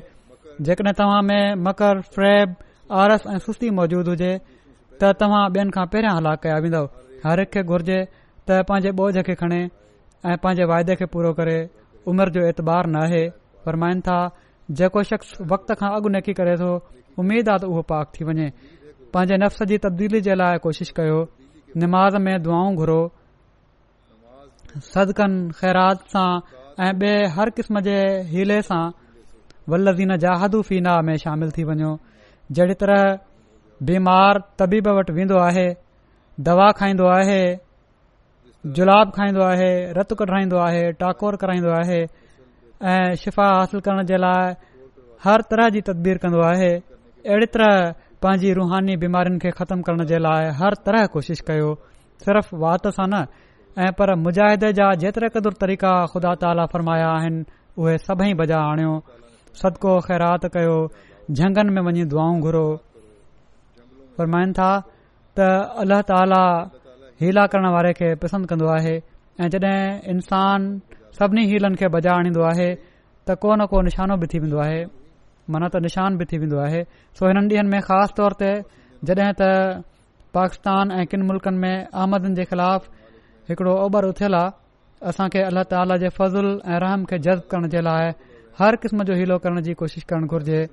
जेकॾहिं 0.70 0.94
तव्हां 1.02 1.22
में 1.32 1.44
मकर 1.68 2.02
फ्रैब 2.16 2.56
आरस 3.04 3.28
ऐं 3.34 3.38
सुस्ती 3.50 3.70
मौजूदु 3.82 4.16
हुजे 4.16 4.32
त 5.04 5.12
तव्हां 5.26 5.44
ॿियनि 5.58 5.72
खां 5.76 5.86
पहिरियां 5.92 6.16
हलाक 6.18 6.40
कया 6.48 6.56
वेंदव 6.66 6.90
हर 7.28 7.40
हिक 7.44 7.52
खे 7.60 7.64
घुर्जे 7.74 8.00
त 8.06 8.64
पंहिंजे 8.72 8.92
ॿोझ 9.04 9.14
खे 9.30 9.36
खणे 9.44 9.60
ऐं 10.32 10.38
पंहिंजे 10.44 10.66
वाइदे 10.74 10.96
खे 11.02 11.06
पूरो 11.14 11.32
करे 11.42 11.60
उमिर 12.10 12.30
जो 12.36 12.46
एतबार 12.50 12.88
न 12.90 12.96
आहे 13.06 13.24
फरमाइनि 13.66 14.02
था 14.08 14.20
जेको 14.80 15.02
शख़्स 15.10 15.32
वक़्त 15.52 15.74
खां 15.80 15.90
अॻु 15.98 16.10
निकी 16.16 16.34
करे 16.40 16.56
थो 16.62 16.70
उमेदु 17.22 17.52
आहे 17.52 17.60
त 17.62 17.64
उहो 17.72 17.82
पाक 17.92 18.06
थी 18.16 18.22
वञे 18.30 18.48
पंहिंजे 19.14 19.38
नफ़्स 19.44 19.64
जी 19.72 19.78
तब्दीली 19.86 20.22
जे 20.28 20.34
लाइ 20.42 20.58
कोशिश 20.66 20.90
कयो 20.98 21.20
निमाज़ 21.84 22.16
में 22.26 22.36
दुआऊं 22.48 22.74
घुरो 22.82 23.02
सदिकनि 24.90 25.50
ख़ैरात 25.60 26.00
सां 26.14 26.30
ऐं 26.86 26.92
ॿिए 27.02 27.16
हर 27.38 27.48
क़िस्म 27.58 27.80
जे 27.88 27.96
हीले 28.34 28.62
सां 28.70 28.84
वल्लज़ीन 29.72 30.16
जहादु 30.26 30.62
फीना 30.70 30.94
में 31.08 31.16
शामिल 31.26 31.52
थी 31.58 31.64
वञो 31.70 31.92
जहिड़ी 32.58 32.74
तरह 32.82 33.18
बीमार 33.90 34.40
तबीब 34.60 34.88
वटि 35.00 35.14
वेंदो 35.18 35.38
आहे 35.50 35.68
दवा 36.48 36.72
खाईंदो 36.80 37.06
आहे 37.18 37.42
जुलाब 38.66 39.10
खाईंदो 39.16 39.42
आहे 39.42 39.72
रतु 39.98 40.16
कढाईंदो 40.16 40.58
आहे 40.62 40.84
टाकोर 41.00 41.36
कराईंदो 41.42 41.70
आहे 41.82 42.02
ऐं 42.90 43.14
शिफ़ा 43.18 43.46
हासिल 43.58 43.80
करण 43.86 44.06
जे 44.06 44.18
लाइ 44.22 44.54
हर 45.24 45.42
तरह 45.52 45.70
जी 45.74 45.82
तदबीर 45.88 46.18
कंदो 46.22 46.42
आहे 46.46 46.72
अहिड़ी 47.26 47.46
तरह 47.54 47.92
पंहिंजी 48.22 48.54
रुहानी 48.62 48.94
बीमारियुनि 49.02 49.40
खे 49.42 49.52
ख़तमु 49.58 49.82
करण 49.88 50.06
जे 50.12 50.18
लाइ 50.22 50.50
हर 50.62 50.74
तरह 50.86 51.06
कोशिशि 51.14 51.44
कयो 51.50 51.74
सिर्फ़ु 52.26 52.54
वाति 52.62 52.90
खां 52.98 53.08
न 53.14 53.26
ऐं 53.82 53.92
पर 53.98 54.14
मुजाहिद 54.26 54.64
जा 54.78 54.94
जेतिरा 55.04 55.28
क़दु 55.34 55.50
तरीक़ा 55.64 55.92
ख़ुदा 56.14 56.32
ताला 56.46 56.66
फ़रमाया 56.74 57.08
आहिनि 57.18 57.42
उहे 57.82 57.98
सभई 58.06 58.34
बजा 58.42 58.60
आणियो 58.78 58.94
सदको 59.62 59.92
ख़ैरात 60.08 60.46
कयो 60.58 60.78
झंगनि 61.38 61.72
में 61.76 61.82
वञी 61.90 62.06
दुआऊं 62.14 62.40
घुरो 62.46 62.66
फ़रमाइनि 64.18 64.54
था 64.60 64.70
त 65.38 65.50
अल्ला 65.82 66.02
ताला 66.14 66.44
हीला 67.22 67.42
करण 67.54 67.66
वारे 67.74 67.92
खे 67.98 68.08
पसंदि 68.22 68.48
कंदो 68.52 68.68
आहे 68.78 68.94
ऐं 69.42 69.48
जॾहिं 69.54 70.12
इंसान 70.14 70.60
सभिनी 71.18 71.42
हीलनि 71.52 71.76
खे 71.82 71.88
बजा 71.96 72.12
आणींदो 72.20 72.42
आहे 72.52 72.70
त 73.28 73.38
को 73.42 73.54
न 73.60 73.66
को 73.72 73.82
निशानो 73.88 74.16
बि 74.22 74.26
थी 74.32 74.38
वेंदो 74.44 74.58
आहे 74.66 74.80
माना 75.54 75.68
त 75.74 75.82
निशान 75.86 76.18
बि 76.20 76.26
थी 76.32 76.38
वेंदो 76.42 76.58
आहे 76.66 76.82
सो 77.18 77.22
हिननि 77.30 77.46
ॾींहनि 77.56 77.70
में 77.74 77.82
ख़ासि 77.88 78.14
तौर 78.20 78.32
ते 78.42 78.50
जॾहिं 79.08 79.30
त 79.42 79.84
पाकिस्तान 80.38 80.86
ऐं 80.98 81.06
किन 81.12 81.22
मुल्कनि 81.30 81.58
में 81.64 81.76
आहमन 82.00 82.24
जे 82.40 82.44
ख़िलाफ़ 82.52 82.84
हिकड़ो 83.50 83.74
ओभर 83.86 84.04
उथियल 84.12 84.34
आहे 84.42 84.50
असां 85.14 85.28
खे 85.34 85.40
अल्लाह 85.50 85.64
ताला 85.74 85.98
जे 86.06 86.10
फज़ुल 86.18 86.48
ऐं 86.74 86.80
रहम 86.86 87.06
खे 87.12 87.22
जज़्ब 87.28 87.46
करण 87.54 87.70
जे 87.76 87.82
लाइ 87.88 88.10
हर 88.64 88.82
क़िस्म 88.86 89.04
जो 89.12 89.22
हीलो 89.22 89.38
करण 89.46 89.62
जी 89.70 89.74
कोशिश 89.84 90.10
करणु 90.14 90.34
घुर्जे 90.36 90.64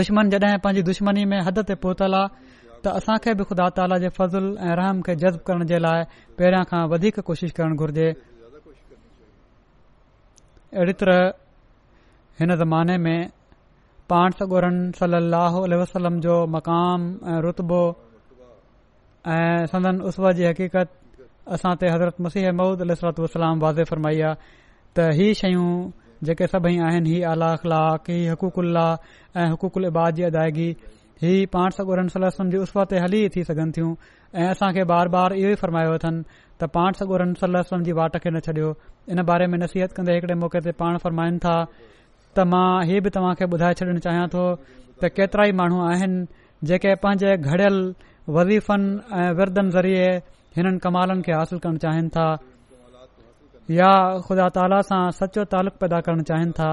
दुश्मन 0.00 0.36
जॾहिं 0.36 0.58
पंहिंजी 0.68 0.82
दुश्मनी 0.92 1.24
में 1.34 1.38
हद 1.48 1.62
ते 1.70 1.74
पहुतल 1.84 2.14
आहे 2.22 2.48
त 2.82 2.86
असां 2.98 3.16
खे 3.24 3.32
बि 3.38 3.44
ख़ुदा 3.48 3.64
ताला 3.76 3.96
जे 4.02 4.08
फज़ुल 4.18 4.46
ऐं 4.66 4.74
रहम 4.80 5.00
खे 5.06 5.12
जज़्ब 5.22 5.40
करण 5.48 5.62
जे 5.72 5.78
लाइ 5.84 6.00
पहिरियां 6.38 6.64
खां 6.70 6.80
वधीक 6.92 7.20
कोशिश 7.28 7.50
करणु 7.58 7.76
घुर्जे 7.84 8.06
अहिड़ी 10.80 10.94
तरह 11.00 11.20
हिन 12.40 12.54
ज़माने 12.62 12.96
में 13.06 13.20
पांसोरन 14.12 14.78
सलाहु 15.00 15.60
वसलम 15.82 16.20
जो 16.26 16.36
मक़ाम 16.56 17.00
ऐं 17.32 17.38
रुतबो 17.46 17.82
ऐं 19.34 19.66
संदन 19.72 20.00
उसवा 20.10 20.32
जी 20.40 20.44
हक़ीक़त 20.50 20.88
असां 21.56 21.72
ते 21.82 21.86
हज़रत 21.94 22.20
मुसीह 22.28 22.52
मूद 22.62 22.80
अल 22.88 22.94
वसलाम 23.24 23.60
वाज़ 23.66 23.80
फरमाई 23.92 24.20
आहे 24.28 24.40
त 24.96 25.10
हीअ 25.20 25.34
शयूं 25.42 25.70
जेके 26.28 26.46
सभई 26.54 26.80
आहिनि 26.88 27.10
हीअ 27.12 27.28
आला 27.36 27.50
अख़ला 27.58 27.82
ही 28.08 28.18
हुक़ूक 28.32 28.56
ऐं 29.40 29.46
हुक़ुकल 29.52 29.84
इबाद 29.90 30.24
जी 30.60 30.68
ही 31.22 31.30
पाण 31.52 31.70
सगुरमसल 31.76 32.24
जी 32.52 32.56
उस 32.66 32.72
ते 32.90 32.98
हली 33.04 33.18
थी 33.34 33.42
सघनि 33.48 33.72
थियूं 33.76 33.88
ऐं 34.42 34.46
असांखे 34.50 34.84
बार 34.92 35.08
बार 35.14 35.32
इहो 35.40 35.48
ई 35.50 35.54
फरमायो 35.62 35.92
अथनि 35.96 36.22
त 36.62 36.68
पाण 36.76 36.92
सगुरन 37.00 37.32
सलम 37.40 37.82
जी 37.88 37.92
वाट 37.98 38.16
खे 38.24 38.30
न 38.30 38.40
छॾियो 38.46 38.70
इन 39.14 39.22
बारे 39.30 39.46
में 39.54 39.58
नसीहत 39.62 39.92
कंदे 39.98 40.12
हिकड़े 40.18 40.34
मौके 40.44 40.60
ते 40.68 40.72
पाण 40.80 40.96
फ़रमाइनि 41.02 41.38
था 41.46 41.52
त 42.36 42.46
मां 42.54 42.70
ही 42.92 43.00
बि 43.06 43.10
तव्हांखे 43.18 43.48
ॿुधाए 43.56 43.74
छॾणु 43.80 43.98
चाहियां 44.06 44.28
थो 44.36 44.46
त 45.02 45.12
केतिरा 45.18 45.44
ई 45.48 45.52
माण्हू 45.60 45.82
आहिनि 45.88 46.24
जेके 46.72 46.94
पंहिंजे 47.04 47.34
घड़ियल 47.36 47.78
वज़ीफ़नि 48.36 48.90
ऐं 49.20 49.28
विरधनि 49.40 49.70
ज़रिए 49.76 50.06
हिननि 50.56 50.82
कमालनि 50.88 51.22
खे 51.28 51.32
हासिल 51.40 51.58
करणु 51.66 51.84
चाहिनि 51.86 52.08
था 52.16 52.26
या 53.80 53.92
ख़ुदा 54.28 54.48
ताला 54.58 54.80
सां 54.92 55.02
सचो 55.22 55.44
तालुक़ु 55.56 55.80
पैदा 55.84 56.00
करणु 56.08 56.28
चाहिनि 56.32 56.58
था 56.60 56.72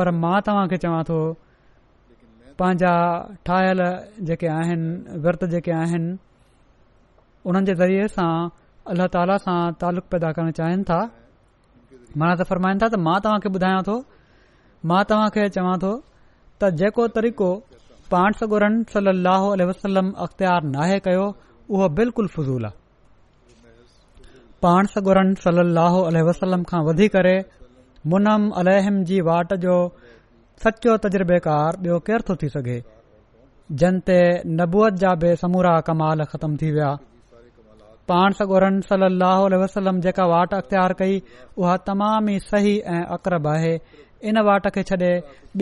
पर 0.00 0.10
मां 0.24 0.36
तव्हां 0.50 0.66
खे 0.74 0.84
चवां 0.86 1.02
थो 1.12 1.20
पंहिंजा 2.60 2.90
ठाहियल 3.46 3.80
जेके 4.28 4.46
आहिनि 4.58 5.16
विर्त 5.24 5.44
जेके 5.54 5.72
आहिनि 5.78 6.12
उन्हनि 7.48 7.66
जे 7.70 7.74
ज़रिये 7.80 8.06
सां 8.16 8.30
अल्ला 8.92 9.06
ताला 9.16 9.36
सां 9.46 9.56
तालुक़ 9.82 10.08
पैदा 10.14 10.30
करणु 10.38 10.54
चाहिनि 10.60 10.86
था 10.90 11.00
मां 12.22 12.30
त 12.36 12.46
फरमाइनि 12.52 12.80
था 12.84 12.88
त 12.94 13.02
मां 13.08 13.16
तव्हां 13.26 13.52
ॿुधायां 13.58 13.82
थो 13.90 13.96
मां 14.92 15.02
तव्हां 15.12 15.50
चवां 15.58 15.74
थो 15.84 15.90
त 16.04 16.70
जेको 16.82 17.08
तरीक़ो 17.18 17.50
पाण 18.14 18.38
सगोरन 18.40 18.80
सल 18.94 19.14
वसलम 19.72 20.10
अख़्तियार 20.26 20.66
नाहे 20.76 20.98
कयो 21.08 21.26
उहो 21.76 21.92
बिल्कुल 22.00 22.30
फज़ूल 22.38 22.68
आहे 22.70 22.84
पाण 24.64 24.90
सगोरन 24.96 25.34
सलाह 25.44 26.00
वसलम 26.30 26.66
खां 26.72 26.82
वधी 26.90 27.08
करे 27.18 27.36
मुनम 28.12 28.48
अलहम 28.62 29.02
जी 29.08 29.20
वाट 29.30 29.54
जो 29.66 29.78
सचो 30.62 30.92
तजुर्बेकार 31.04 31.70
ॿियो 31.86 31.96
केर 32.06 32.20
थो 32.28 32.34
थी 32.42 32.48
सघे 32.52 32.76
जनते 33.80 34.18
नबूअत 34.60 34.94
जा 35.02 35.12
बि 35.24 35.34
समूरा 35.42 35.72
कमाल 35.88 36.24
ख़तम 36.32 36.56
थी 36.62 36.70
विया 36.76 36.88
पाण 38.12 38.36
सगोरन 38.38 38.80
सल 38.88 39.02
अल 39.10 39.22
वसलम 39.62 39.98
जेका 40.08 40.26
वाट 40.32 40.54
अख़्तियार 40.60 40.92
कई 41.02 41.20
उहा 41.60 41.76
तमाम 41.90 42.28
ई 42.34 42.38
सही 42.46 42.74
ऐं 42.94 43.04
अक़रब 43.18 43.46
आहे 43.54 43.74
इन 44.30 44.40
वाट 44.48 44.68
खे 44.76 44.82
छॾे 44.92 45.12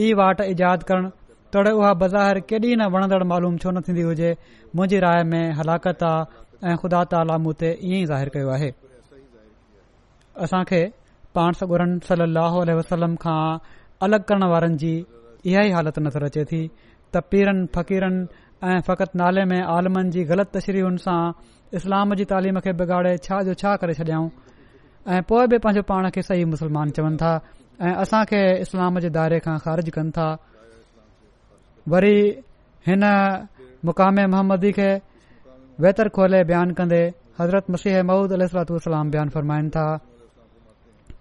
ॿी 0.00 0.12
वाट 0.22 0.40
ईजाद 0.54 0.82
करण 0.90 1.08
तोड़े 1.54 1.70
उहा 1.82 1.92
बज़ाहिर 2.04 2.38
केॾी 2.50 2.74
न 2.76 2.86
वणंदड़ 2.96 3.22
मालूम 3.34 3.56
छो 3.64 3.70
न 3.70 3.80
थींदी 3.88 4.02
हुजे 4.10 4.30
मुंहिंजी 4.76 4.98
राय 5.08 5.22
में 5.34 5.44
हलाकता 5.60 6.10
ऐं 6.68 6.76
ख़ुदा 6.82 7.02
तालाम 7.14 7.52
ते 7.62 7.70
इएं 7.86 8.02
ई 8.02 8.04
ज़ाहिरु 8.12 8.34
कयो 8.38 8.50
आहे 8.58 8.70
असांखे 10.46 10.82
पाण 11.38 11.56
सगोरन 11.62 11.98
सल 12.10 12.24
अल 12.30 12.40
वसलम 12.80 13.14
खां 13.26 13.40
अलॻि 14.02 14.18
करण 14.28 14.42
वारनि 14.52 14.76
जी 14.82 14.92
इहा 15.50 15.62
ई 15.62 15.70
हालति 15.76 16.00
नज़र 16.06 16.22
अचे 16.28 16.42
थी 16.50 16.60
त 17.12 17.22
पीरनि 17.30 17.64
फ़क़ीरनि 17.74 18.22
ऐं 18.68 18.80
फ़क़त 18.88 19.10
नाले 19.20 19.44
में 19.50 19.60
आलमनि 19.74 20.10
जी 20.14 20.22
ग़लति 20.30 20.50
तशरीहुनि 20.58 20.98
सां 21.04 21.20
इस्लाम 21.78 22.14
जी 22.18 22.24
तालीम 22.32 22.58
खे 22.64 22.72
बिगाड़े 22.80 23.12
छा 23.26 23.42
जो 23.48 23.54
छा 23.62 23.74
करे 23.82 23.94
छॾियऊं 24.00 24.28
ऐं 25.14 25.20
पोइ 25.30 25.46
बि 25.52 25.58
पंहिंजो 25.64 25.82
पाण 25.90 26.08
खे 26.16 26.22
सही 26.30 26.44
मुस्लमान 26.54 26.90
चवनि 26.96 27.16
था 27.22 27.32
ऐं 27.82 27.94
असां 28.04 28.24
खे 28.30 28.42
इस्लाम 28.66 28.98
जे 29.04 29.10
दायरे 29.16 29.38
खां 29.46 29.58
ख़ारिज 29.66 29.90
कनि 29.98 30.10
था 30.18 30.28
वरी 31.94 32.14
हिन 32.88 33.02
मुक़ाम 33.86 34.16
मोहम्मदी 34.34 34.72
खे 34.78 34.90
वेतर 35.84 36.08
खोले 36.16 36.42
बयानु 36.50 36.74
कंदे 36.80 37.02
हज़रत 37.40 37.70
मसीह 37.74 38.02
महूद 38.10 38.32
महमूद 38.42 38.72
अल 38.88 39.10
बयानु 39.14 39.30
फ़रमाइनि 39.36 39.70
था 39.76 39.86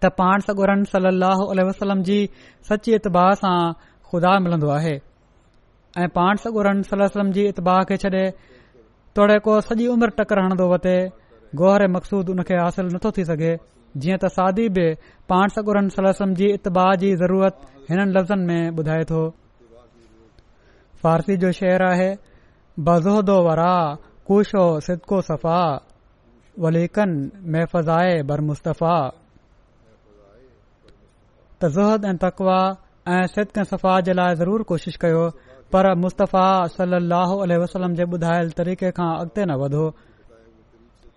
त 0.04 0.10
पाणसगुरन 0.20 0.84
सल 0.92 1.24
वसलम 1.68 2.00
जी 2.10 2.16
सची 2.70 2.94
इताह 3.00 3.28
सां 3.42 3.52
खुदा 4.12 4.32
मिलंदो 4.46 4.70
आहे 4.82 4.94
ऐं 6.04 6.08
पाण 6.18 6.42
सगुरन 6.46 6.80
सल 6.92 7.04
जी 7.38 7.44
इतबाह 7.52 7.80
खे 7.90 7.96
छडे॒ 8.04 8.26
तोड़े 9.18 9.38
को 9.46 9.54
सॼी 9.70 9.86
उमिरि 9.94 10.14
टकर 10.20 10.38
हणंदो 10.44 10.66
वरते 10.72 10.96
गौहर 11.62 11.82
मक़सूदु 11.96 12.30
उन 12.36 12.42
खे 12.48 12.56
हासिल 12.62 12.86
नथो 12.94 13.10
थी 13.18 13.24
सघे 13.32 13.52
जीअं 14.04 14.18
त 14.24 14.26
सादी 14.38 14.66
बि 14.78 14.86
पांसगुर 15.34 15.78
सलम 15.98 16.32
जी 16.40 16.48
इतबाह 16.60 16.90
जी 17.04 17.10
ज़रूरत 17.24 17.56
हिननि 17.90 18.12
लफ़्ज़नि 18.18 18.46
में 18.50 18.64
ॿुधाए 18.84 19.04
थो 19.12 19.22
शेर 21.62 21.82
आहे 21.90 22.10
बज़ोहो 22.88 23.36
वरा 23.50 23.76
कुशो 24.30 24.66
सिद्को 24.88 25.18
सफ़ाज़ाए 25.30 28.14
बर 28.32 28.40
मुस्तफ़ा 28.50 28.96
त 31.64 31.68
ज़ुहद 31.72 32.06
ऐं 32.08 32.16
तकवा 32.20 32.60
ऐ 33.08 33.18
सिदक 33.36 33.64
सफ़ा 33.72 33.94
जे 34.08 34.12
लाइ 34.20 34.36
ज़रूर 34.40 34.62
कोशिश 34.72 34.96
कयो 35.04 35.22
पर 35.74 35.86
मुस्तफ़ा 36.06 36.42
सलललाहो 36.76 37.36
अल 37.48 37.52
वसलम 37.64 37.92
जे 38.00 38.04
ॿुधायल 38.18 38.50
तरीक़े 38.58 38.90
खां 38.98 39.10
अॻिते 39.24 39.42
न 39.48 39.52
वधो 39.64 39.86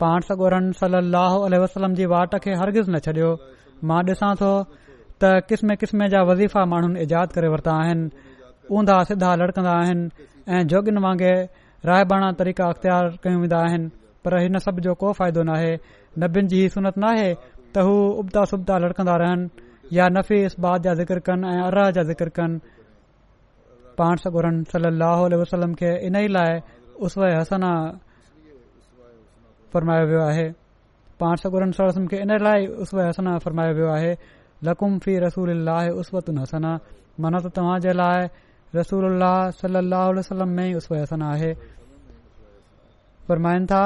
पाण 0.03 0.21
सगोरन 0.31 0.71
सललाहो 0.83 1.39
अल 1.51 1.55
वसलम 1.63 1.95
जी 2.03 2.07
वाट 2.15 2.39
खे 2.47 2.53
हरगिज़ 2.63 2.91
न 2.95 2.99
छॾियो 3.09 3.31
मां 3.93 4.01
ॾिसां 4.13 4.31
थो 4.45 4.53
त 5.19 5.33
किस्म 5.51 5.75
क़िस्म 5.83 6.07
जा 6.15 6.23
वज़ीफ़ा 6.31 6.61
माण्हुनि 6.77 7.01
ईजाद 7.09 7.29
करे 7.41 7.49
वरिता 7.57 7.73
आहिनि 7.83 8.07
ऊंधा 8.79 8.97
सीधा 9.11 9.31
लड़कंदा 9.45 9.75
आहिनि 9.83 10.05
ऐ 10.55 10.59
जोॻिन 10.77 10.97
वांगुरु 11.09 11.67
रायबाणा 11.93 12.29
तरीक़ा 12.45 12.65
अख़्तियार 12.77 13.05
कयूं 13.29 13.41
वेंदा 13.45 13.59
आहिनि 13.67 13.87
पर 14.25 14.33
हिन 14.43 14.55
सभ 14.71 14.75
जो 14.89 14.95
को 15.05 15.09
फ़ाइदो 15.21 15.43
नाहे 15.53 15.73
नबियुनि 16.25 16.49
जी 16.57 16.61
सुनत 16.79 16.95
न 17.07 17.15
आहे 17.15 17.29
त 17.35 17.89
हू 17.91 17.95
उबदाबदा 18.25 18.77
लड़कंदा 18.87 19.15
रहनि 19.29 19.47
या 19.93 20.09
नफ़ी 20.09 20.41
इस्बात 20.45 20.83
जा 20.83 20.95
ज़िकर 20.95 21.19
कनि 21.27 21.49
ऐं 21.49 21.61
अरह 21.63 21.91
जा 21.95 22.03
ज़िकिर 22.05 22.29
कनि 22.35 22.59
पाण 23.99 24.17
सॻुरन 24.19 24.59
वसलम 25.41 25.75
खे 25.79 25.91
इन 26.07 26.17
ई 26.17 26.27
लाइ 26.29 26.57
उस 27.07 27.15
हसना 27.19 27.73
फ़रमायो 29.73 30.07
वियो 30.09 30.21
आहे 30.27 30.49
पाण 31.23 31.37
सॻु 31.43 31.71
सलम 31.79 32.07
खे 32.11 32.19
इन 32.27 32.37
लाइ 32.45 32.65
ई 32.65 33.07
हसना 33.07 33.37
फ़रमायो 33.45 33.75
वियो 33.75 33.89
आहे 33.93 34.13
लकुम 34.65 34.99
फी 35.05 35.17
रसूल 35.27 35.69
उस्वतु 36.03 36.33
हसन 36.33 36.39
हसना 36.43 36.73
माना 37.23 37.39
त 37.47 37.53
तव्हां 37.57 37.79
जे 37.87 37.93
लाइ 37.93 38.27
रसूल 38.77 39.05
अलाह 39.13 40.09
वसलम 40.19 40.49
में 40.57 40.67
ई 40.71 40.75
उसव 40.83 40.95
हसना 41.03 41.31
आहे 41.33 41.53
फ़रमाइनि 43.29 43.67
था 43.71 43.85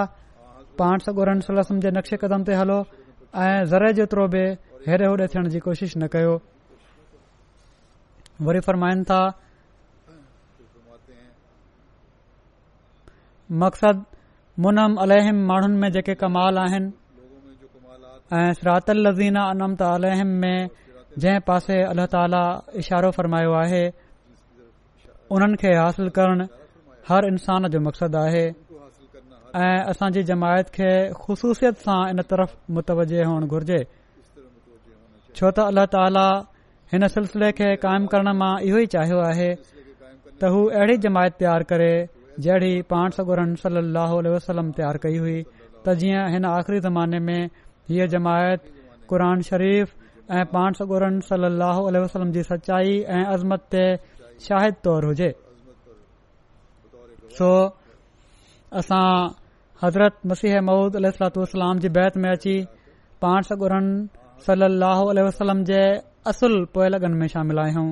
पाण 0.79 0.99
सॻु 1.09 1.41
सलम 1.47 1.81
जे 1.85 1.91
नक्शे 1.99 2.17
क़दम 2.25 2.43
ते 2.45 2.55
हलो 2.63 2.81
ऐं 3.45 3.65
ज़रे 3.71 3.93
जेतिरो 4.01 4.27
बि 4.35 4.45
हेड़े 4.87 5.07
होॾे 5.07 5.27
थियण 5.33 5.49
जी 5.53 5.59
कोशिश 5.65 5.97
न 5.99 6.07
कयो 6.13 6.31
वरी 8.49 8.61
फरमाइनि 8.67 9.03
था 9.11 9.19
मक़सद 13.63 14.05
मुनम 14.65 14.95
अलहम 15.03 15.39
माण्हुनि 15.51 15.77
में 15.83 15.91
जेके 15.93 16.15
कमाल 16.23 16.59
आहिनि 16.65 16.89
ऐं 18.41 18.53
सरातल 18.61 18.99
लज़ीना 19.07 19.43
अनम 19.53 19.77
त 19.77 19.83
अलहम 20.01 20.31
में 20.41 20.57
जंहिं 21.21 21.41
पासे 21.49 21.77
अलाह 21.93 22.07
ताला 22.17 22.43
इशारो 22.81 23.11
फ़रमायो 23.19 23.53
आहे 23.61 23.85
उन्हनि 25.35 25.57
खे 25.61 25.77
हासिल 25.77 26.09
करणु 26.17 26.45
हर 27.09 27.27
इंसान 27.35 27.69
जो 27.75 27.79
मक़सदु 27.85 28.19
आहे 28.25 28.45
ऐं 29.61 29.79
असांजी 29.93 30.23
जमायत 30.33 30.67
खे 30.79 30.91
ख़ुशूसियत 31.23 31.85
सां 31.89 32.01
इन 32.15 32.23
तरफ़ 32.33 32.53
मुतवजह 32.79 33.25
हुअणु 33.29 33.47
घुरिजे 33.51 33.81
छो 35.39 35.51
त 35.57 35.59
अल्ल्ह 35.71 35.85
ताली 35.95 36.25
हिन 36.93 37.05
सिलसिले 37.17 37.49
खे 37.59 37.69
कायमु 37.85 38.07
करण 38.13 38.29
मां 38.43 38.51
इहो 38.69 38.79
ई 38.85 38.93
चाहियो 38.97 39.19
आहे 39.31 39.49
त 40.41 40.51
हू 40.55 40.61
अहिड़ी 40.79 40.97
जमायत 41.07 41.35
तयारु 41.43 41.67
करे 41.73 41.91
जहिड़ी 42.47 42.73
पाण 42.93 43.17
सन 43.21 43.55
सहल 43.63 43.91
व्यारु 43.97 45.03
कई 45.05 45.17
हुई 45.25 45.37
त 45.85 45.95
जीअं 46.03 46.25
हिन 46.35 46.45
आख़िरी 46.55 46.81
ज़माने 46.87 47.21
में 47.27 47.43
हीअ 47.91 48.07
जमायत 48.15 48.63
क़ुर 49.13 49.25
शरीफ़ 49.51 49.95
ऐं 50.39 50.45
पाण 50.55 50.73
सो 50.79 50.87
गुरन 50.95 51.21
सल 51.29 51.45
अहलम 51.71 52.31
जी 52.39 52.43
सचाई 52.51 52.97
ऐं 53.19 53.25
अज़मत 53.35 53.65
ते 53.75 53.85
शाहिद 54.49 54.75
तौरु 54.87 55.09
हुजे 55.13 55.31
सो 57.39 57.49
असां 58.83 59.07
हज़रत 59.83 60.19
मसीह 60.33 60.61
मूद 60.71 61.01
सलू 61.19 61.69
जी 61.87 61.91
बैत 62.01 62.17
में 62.25 62.31
अची 62.31 62.57
पाण 63.25 63.41
सन्हनि 63.49 63.93
सल 64.47 64.63
वसलम 65.29 65.59
जे 65.71 65.81
असुल 66.31 66.55
पोयल 66.75 66.95
लॻन 66.97 67.13
में 67.21 67.27
शामिल 67.33 67.59
आहियूं 67.65 67.89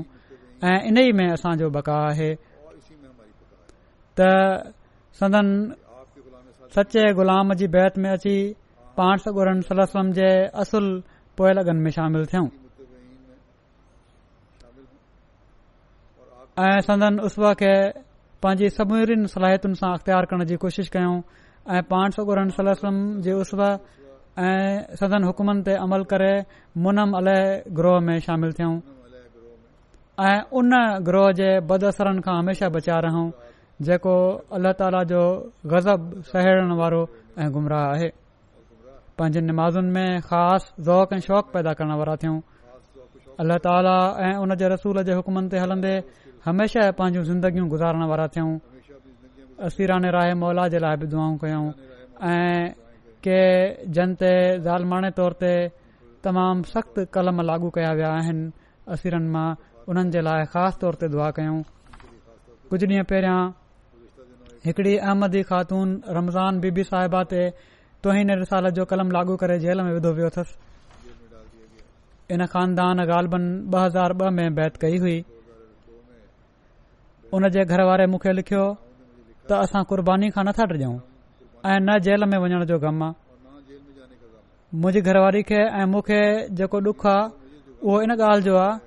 ऐं 0.68 0.80
इन 0.88 0.96
ई 1.04 1.08
में 1.18 1.26
असांजो 1.36 1.68
बका 1.76 1.96
आहे 2.10 2.30
त 4.16 4.20
सदन 5.20 5.48
सचे 6.74 7.04
ग़ुलाम 7.18 7.52
जी 7.60 7.66
बैत 7.76 7.94
में 8.02 8.10
अची 8.10 8.36
पाण 8.96 9.16
जे 10.18 10.30
असुल 10.62 10.86
पोयल 11.38 11.58
में 11.84 11.90
शामिल 11.98 12.24
थियूं 12.32 12.48
ऐं 16.66 16.80
सदन 16.88 17.14
उस 17.26 17.36
खे 17.60 17.74
पंहिंजी 18.42 18.68
सभिनीनि 18.78 19.28
सलाहियतुनि 19.34 19.74
सां 19.80 19.90
अख़्तियार 19.96 20.24
करण 20.30 20.42
जी 20.50 20.56
कोशिश 20.64 20.88
कयूं 20.94 21.16
ऐं 21.74 21.82
पाण 21.90 22.08
सॻो 22.16 22.32
सलम 22.56 22.96
जे 23.24 23.32
उस 23.42 23.50
ऐं 24.38 24.94
सदन 24.98 25.22
हुकमनि 25.26 25.62
ते 25.66 25.72
अमल 25.84 26.02
करे 26.10 26.32
मुनम 26.82 27.10
अलह 27.18 27.38
ग्रोह 27.78 27.98
में 28.06 28.18
शामिल 28.26 28.52
थियऊं 28.58 28.76
ऐं 30.26 30.38
उन 30.58 30.70
ग्रोह 31.08 31.26
जे 31.38 31.48
बदसरनि 31.70 32.20
खां 32.24 32.34
हमेशा 32.42 32.68
बचा 32.76 32.96
रहूं 33.06 33.26
जेको 33.86 34.14
अल्लाह 34.56 34.72
ताला 34.78 35.02
जो 35.10 35.22
ग़ज़ब 35.72 36.00
सहेड़ण 36.30 36.70
वारो 36.80 37.02
ऐं 37.42 37.50
गुमराह 37.54 37.84
आहे 37.94 38.08
पंहिंजे 39.18 39.40
नमाज़ुनि 39.50 39.90
में 39.96 40.10
ख़ासि 40.28 40.66
ज़ौक़ 40.86 41.10
ऐं 41.14 41.20
शौक़ 41.28 41.46
पैदा 41.54 41.72
करण 41.78 41.92
वारा 42.00 42.14
थियूं 42.22 42.38
अल्लाह 43.42 43.58
ताला 43.66 43.96
ऐं 44.26 44.34
उन 44.42 44.54
जे 44.60 44.66
रसूल 44.74 45.02
जे 45.08 45.12
हुकमनि 45.18 45.48
ते 45.50 45.56
हलंदे 45.66 45.94
हमेशा 46.48 46.90
पंहिंजूं 46.98 47.22
ज़िंदगियूं 47.30 47.66
गुज़ारण 47.74 48.02
वारा 48.10 48.26
थियूं 48.34 48.50
असीरान 49.66 50.04
राय 50.16 50.30
मौला 50.42 50.68
जे 50.72 50.78
लाइ 50.84 50.94
बि 51.02 51.06
दुआ 51.12 51.26
कयूं 51.42 51.64
ऐं 52.34 52.87
के 53.26 53.38
जनते 53.96 54.32
ज़ाले 54.64 55.10
तौर 55.18 55.32
ते 55.42 55.52
तमामु 56.24 56.62
सख़्त 56.72 57.08
कलम 57.14 57.40
लागू 57.50 57.68
कया 57.76 57.92
विया 57.98 58.10
आहिनि 58.18 58.44
असीरनि 58.94 59.28
मां 59.34 59.46
उन्हनि 59.90 60.10
जे 60.14 60.20
लाइ 60.26 60.44
ख़ासि 60.54 60.76
तौर 60.82 60.94
ते 61.00 61.06
दुआ 61.14 61.30
कयूं 61.36 61.58
कुझु 62.70 62.86
ॾींहं 62.86 63.04
पहिरियां 63.10 63.40
हिकड़ी 64.66 64.94
अहमदी 65.06 65.42
ख़ातून 65.50 65.88
रमज़ान 66.18 66.52
बीबी 66.62 66.82
साहिबा 66.90 67.20
ते 67.32 67.40
तोही 68.02 68.20
रिसाल 68.42 68.70
जो 68.78 68.84
कलम 68.92 69.08
लागू 69.16 69.34
करे 69.42 69.58
जेल 69.66 69.78
में 69.82 69.92
विधो 69.98 70.10
वियो 70.20 70.28
अथसि 70.30 70.56
इन 72.34 72.40
ख़ानदान 72.54 72.98
ग़ालबन 73.10 73.44
ॿ 73.74 73.78
हज़ार 73.84 74.16
ॿ 74.24 74.30
में 74.38 74.48
बैत 74.54 74.76
कई 74.86 74.96
हुई 75.06 75.18
उन 77.34 77.48
जे 77.56 77.64
घर 77.66 77.80
वारे 77.90 78.06
मुखे 78.14 78.32
लिखियो 78.42 78.66
त 79.48 79.64
असां 79.66 79.82
कुर्बानी 79.90 80.28
खां 80.34 80.44
नथा 80.46 80.64
डिजऊं 80.72 80.96
ऐं 81.66 81.80
न 81.82 81.98
जेल 82.04 82.22
में 82.30 82.38
वञण 82.38 82.64
जो 82.70 82.78
ग़म 82.78 83.02
आहे 83.04 83.12
मुंहिंजी 84.80 85.00
घरवारी 85.02 85.42
खे 85.48 85.60
ऐं 85.78 85.86
मूंखे 85.90 86.20
जेको 86.56 86.78
ॾुख 86.90 87.06
आहे 87.06 87.22
उहो 87.82 87.96
इन 88.06 88.10
ॻाल्हि 88.14 88.42
जो 88.46 88.56
आहे 88.56 88.78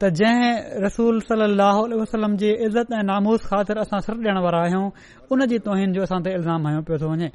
त 0.00 0.10
जंहिं 0.18 0.52
रसूल 0.86 1.20
सलाहु 1.28 1.82
वसलम 2.00 2.36
जी 2.42 2.50
इज़त 2.66 2.92
ऐं 2.94 3.02
नामूस 3.10 3.42
ख़ातिर 3.48 3.76
असां 3.82 4.00
सर 4.06 4.14
ॾियण 4.22 4.38
वारा 4.44 4.58
आहियूं 4.64 4.84
उनजी 5.32 5.58
तोहिन 5.66 5.92
जो 5.96 6.02
असां 6.06 6.18
ते 6.24 6.30
इल्ज़ाम 6.38 6.60
हयो 6.68 6.80
पियो 6.86 6.96
थो 7.02 7.06
वञे 7.12 7.28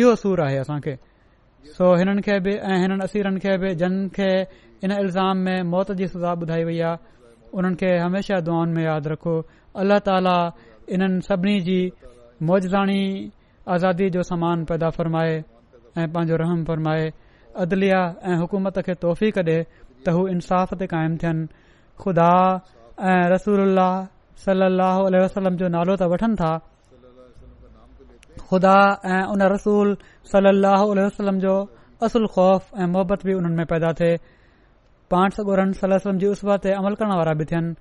इहो 0.00 0.12
सूर 0.22 0.38
आहे 0.48 0.56
असां 0.64 0.78
सो 1.76 1.84
हिननि 1.98 2.20
खे 2.26 2.34
बि 2.44 2.52
ऐं 2.70 2.76
हिननि 2.82 3.02
असीरनि 3.06 3.40
खे 3.44 3.52
बि 3.62 3.68
जिन 3.80 3.94
खे 4.16 4.30
इल्ज़ाम 4.84 5.34
में 5.44 5.58
मौत 5.72 5.92
जी 5.98 6.06
सज़ा 6.12 6.30
ॿुधाई 6.42 6.62
वई 6.68 6.78
आहे 6.88 6.96
उन्हनि 7.56 7.76
खे 7.80 7.88
हमेशा 8.06 8.36
दुआनि 8.48 8.72
में 8.76 8.84
यादि 8.86 9.08
रखो 9.12 9.34
अलाह 9.80 9.98
ताला 10.08 10.36
इन्हनि 10.94 11.18
सभिनी 11.28 11.56
जी 11.68 11.80
मौजदाणी 12.48 13.02
आज़ादी 13.68 14.08
जो 14.10 14.22
समान 14.22 14.64
पैदा 14.64 14.88
फ़रमाए 14.90 15.32
ऐं 15.98 16.08
पंहिंजो 16.12 16.36
रहम 16.42 16.64
फ़रमाए 16.64 17.10
अदलिया 17.60 18.00
ऐं 18.24 18.36
हुकूमत 18.40 18.78
खे 18.86 18.94
तोहफ़ी 18.96 19.30
कॾे 19.36 19.42
त 20.04 20.08
हू 20.16 20.22
इंसाफ़ 20.32 20.72
ते 20.80 20.86
क़ाइमु 20.92 21.16
थियन 21.22 21.38
खुदा 22.00 22.32
ऐं 23.12 23.22
रसूल 23.32 23.58
सल 24.44 24.64
वसलम 25.16 25.56
जो 25.60 25.68
नालो 25.76 25.96
त 25.96 26.02
वठनि 26.12 26.36
था 26.40 26.52
खुदा 28.48 28.76
ऐं 29.12 29.22
उन 29.32 29.42
रसूल 29.56 29.96
सलाह 30.32 30.80
वसलम 30.84 31.38
जो 31.44 31.54
असुल 32.02 32.26
खौफ़ 32.32 32.64
ऐं 32.80 32.86
मुहबत 32.88 33.20
बि 33.28 33.32
उन्हनि 33.36 33.56
में 33.60 33.66
पैदा 33.74 33.92
थिए 34.00 34.14
पाण 35.10 35.28
सगुरनि 35.36 35.74
सलहम 35.76 36.16
उस 36.32 36.42
ते 36.64 36.72
अमल 36.80 36.94
करण 36.96 37.12
वारा 37.16 37.32
बि 37.36 37.44
थियनि 37.52 37.74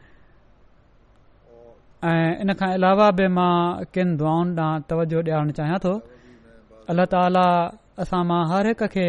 ऐं 2.05 2.39
इन 2.41 2.53
खां 2.59 2.69
अलावा 2.79 3.07
बि 3.17 3.27
मां 3.37 3.83
किन 3.93 4.15
दुआनि 4.17 4.53
ॾांहुं 4.55 4.83
तवजो 4.89 5.19
ॾियारणु 5.27 5.51
चाहियां 5.59 5.79
थो 5.83 5.93
अल्ल्ह 6.89 7.05
ताला 7.13 7.47
असां 8.01 8.21
मां 8.29 8.41
हर 8.51 8.63
हिकु 8.71 8.87
खे 8.95 9.07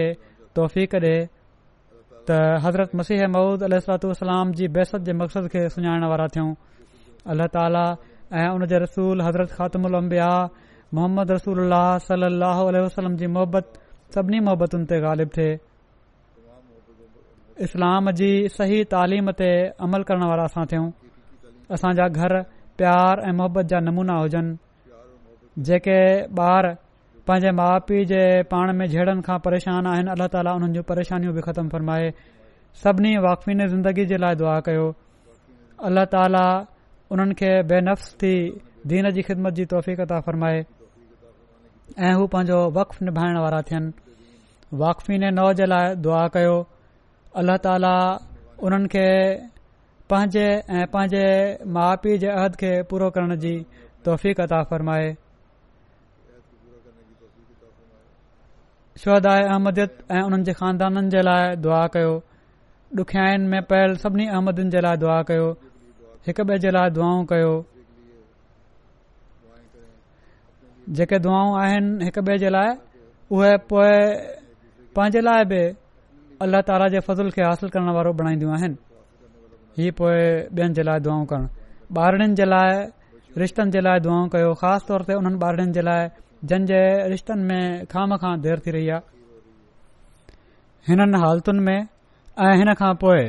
तोहफ़ी 0.57 0.85
कॾे 0.93 0.99
त 0.99 2.29
हज़रत 2.65 2.91
मसीह 2.99 3.21
महूद 3.35 3.63
अलू 3.69 3.79
वलाम 4.11 4.53
जी 4.59 4.67
बेसत 4.75 5.01
जे 5.07 5.13
मक़सद 5.21 5.45
खे 5.55 5.63
सुञाणण 5.75 6.05
वारा 6.13 6.27
थियूं 6.35 6.51
अल्ल्हा 7.31 7.47
ताली 7.57 7.85
ऐं 8.41 8.51
उन 8.59 8.63
रसूल 8.87 9.17
हज़रत 9.29 9.51
ख़ात्मु 9.57 9.87
उलम्बिया 9.93 10.31
मोहम्मद 10.95 11.29
रसूल 11.39 11.59
अलाह 11.71 11.87
सलाहु 12.11 12.65
वसलम 12.91 13.15
जी 13.25 13.33
मोहबत 13.39 13.67
सभिनी 14.15 14.39
मोहबतुनि 14.51 14.85
ते 14.91 14.97
ग़ालिब 15.07 15.29
थे 15.39 15.49
इस्लाम 17.67 18.11
जी 18.21 18.31
सही 18.61 18.79
तालीम 18.95 19.31
ते 19.41 19.51
अमल 19.87 20.03
करण 20.11 20.27
वारा 20.35 20.45
असां 20.51 20.65
थियूं 20.73 20.87
असांजा 21.77 22.07
घर 22.21 22.33
प्यार 22.81 23.15
ऐं 23.29 23.33
मुहबत 23.39 23.67
जा 23.71 23.79
नमूना 23.87 24.15
हुजनि 24.19 24.57
जेके 25.69 25.97
ॿार 26.45 26.69
पंहिंजे 27.29 27.51
माउ 27.59 27.81
पीउ 27.89 28.05
जे 28.13 28.21
पाण 28.53 28.73
में 28.79 28.87
जहिड़नि 28.95 29.23
खां 29.27 29.37
परेशान 29.47 29.87
आहिनि 29.91 30.11
अलाह 30.17 30.29
ताला 30.35 30.53
उन्हनि 30.59 30.73
जूं 30.79 30.83
परेशानियूं 30.93 31.35
बि 31.39 31.43
ख़तमु 31.49 31.69
फ़र्माए 31.75 32.07
सभिनी 32.85 33.11
वाक़्फ़ीने 33.27 33.67
ज़िंदगी 33.75 34.05
जे 34.13 34.17
लाइ 34.25 34.35
दुआ 34.43 34.55
कयो 34.69 34.87
अल्लाह 35.91 36.05
ताला 36.17 36.45
उन्हनि 37.17 37.35
खे 37.43 37.51
बेनफ़्स 37.75 38.09
थी 38.25 38.33
दीन 38.95 39.11
जी 39.19 39.27
ख़िदमत 39.29 39.61
जी 39.61 39.65
तौफ़क़ 39.77 40.17
फ़र्माए 40.31 40.59
ऐं 42.09 42.15
हू 42.21 42.27
पंहिंजो 42.39 42.61
वक्फ़ु 42.81 43.05
निभाइण 43.11 43.41
वारा 43.45 43.61
थियनि 43.73 43.93
वाक़फ़ीन 44.85 45.29
नौ 45.43 45.47
जे 45.61 45.71
लाइ 45.75 45.95
दुआ 46.09 46.27
कयो 46.39 46.57
अलाह 47.45 47.63
ताला 47.69 47.95
उन्हनि 48.67 48.93
खे 48.97 49.07
पंहिंजे 50.11 50.43
ऐं 50.77 50.85
पंहिंजे 50.93 51.21
माउ 51.75 51.97
पीउ 52.03 52.15
जे 52.23 52.29
अहद 52.37 52.55
खे 52.63 52.71
पूरो 52.91 53.09
करण 53.17 53.35
जी 53.43 53.53
तौफ़ 54.07 54.25
अदा 54.45 54.59
फ़रमाए 54.71 55.07
शुहदाए 59.03 59.43
अहमदियत 59.51 59.93
ऐं 60.17 60.23
उन्हनि 60.31 60.45
जे 60.49 60.55
खानदाननि 60.63 61.11
जे 61.17 61.21
लाइ 61.29 61.55
दुआ 61.67 61.83
कयो 61.99 62.15
ॾुखियाईनि 63.05 63.47
में 63.55 63.63
पयल 63.71 63.91
सभिनी 64.03 64.25
अहमदनि 64.35 64.71
जे 64.77 64.81
लाइ 64.87 64.97
दुआ 65.05 65.19
कयो 65.31 65.47
हिकु 66.27 66.43
ॿिए 66.53 66.59
जे 66.67 66.71
लाइ 66.79 66.89
दुआऊं 66.99 67.21
कयो 67.35 67.53
जेके 70.99 71.19
दुआऊं 71.29 71.51
आहिनि 71.63 72.05
हिकु 72.11 72.21
ॿिए 72.29 72.39
जे 72.45 72.49
लाइ 72.59 72.71
उहे 73.39 73.53
पोएं 73.73 74.03
पंहिंजे 75.01 75.21
लाइ 75.31 75.47
बि 75.55 75.63
अलाह 76.47 76.67
ताला 76.73 76.91
जे 76.97 77.07
हासिल 77.09 77.77
करण 77.79 77.97
वारो 77.99 78.79
हीअ 79.79 79.93
पोए 79.99 80.23
ॿियनि 80.57 80.75
जे 80.77 80.83
लाइ 80.87 81.01
दुआऊं 81.03 81.25
कनि 81.31 81.97
ॿारनि 82.03 82.27
जे 82.39 82.45
लाइ 82.45 82.85
रिश्तनि 83.43 83.71
जे 83.75 83.81
लाइ 83.87 84.01
दुआ 84.07 84.21
कयो 84.33 84.53
ख़ासि 84.63 84.87
तौर 84.89 85.03
ते 85.09 85.13
हुननि 85.19 85.39
ॿारनि 85.47 85.67
जे 85.77 85.83
लाइ 85.89 86.09
जिन 86.51 86.65
जे 86.71 86.81
रिश्तनि 87.13 87.43
में 87.49 87.87
खाम 87.93 88.17
खां 88.23 88.33
देर 88.47 88.59
थी 88.67 88.71
रही 88.77 88.89
आहे 88.95 89.01
हिननि 90.91 91.19
हालतुनि 91.25 91.63
में 91.67 91.77
ऐ 91.77 92.49
हिन 92.63 92.73
खां 92.83 92.93
पोइ 93.05 93.25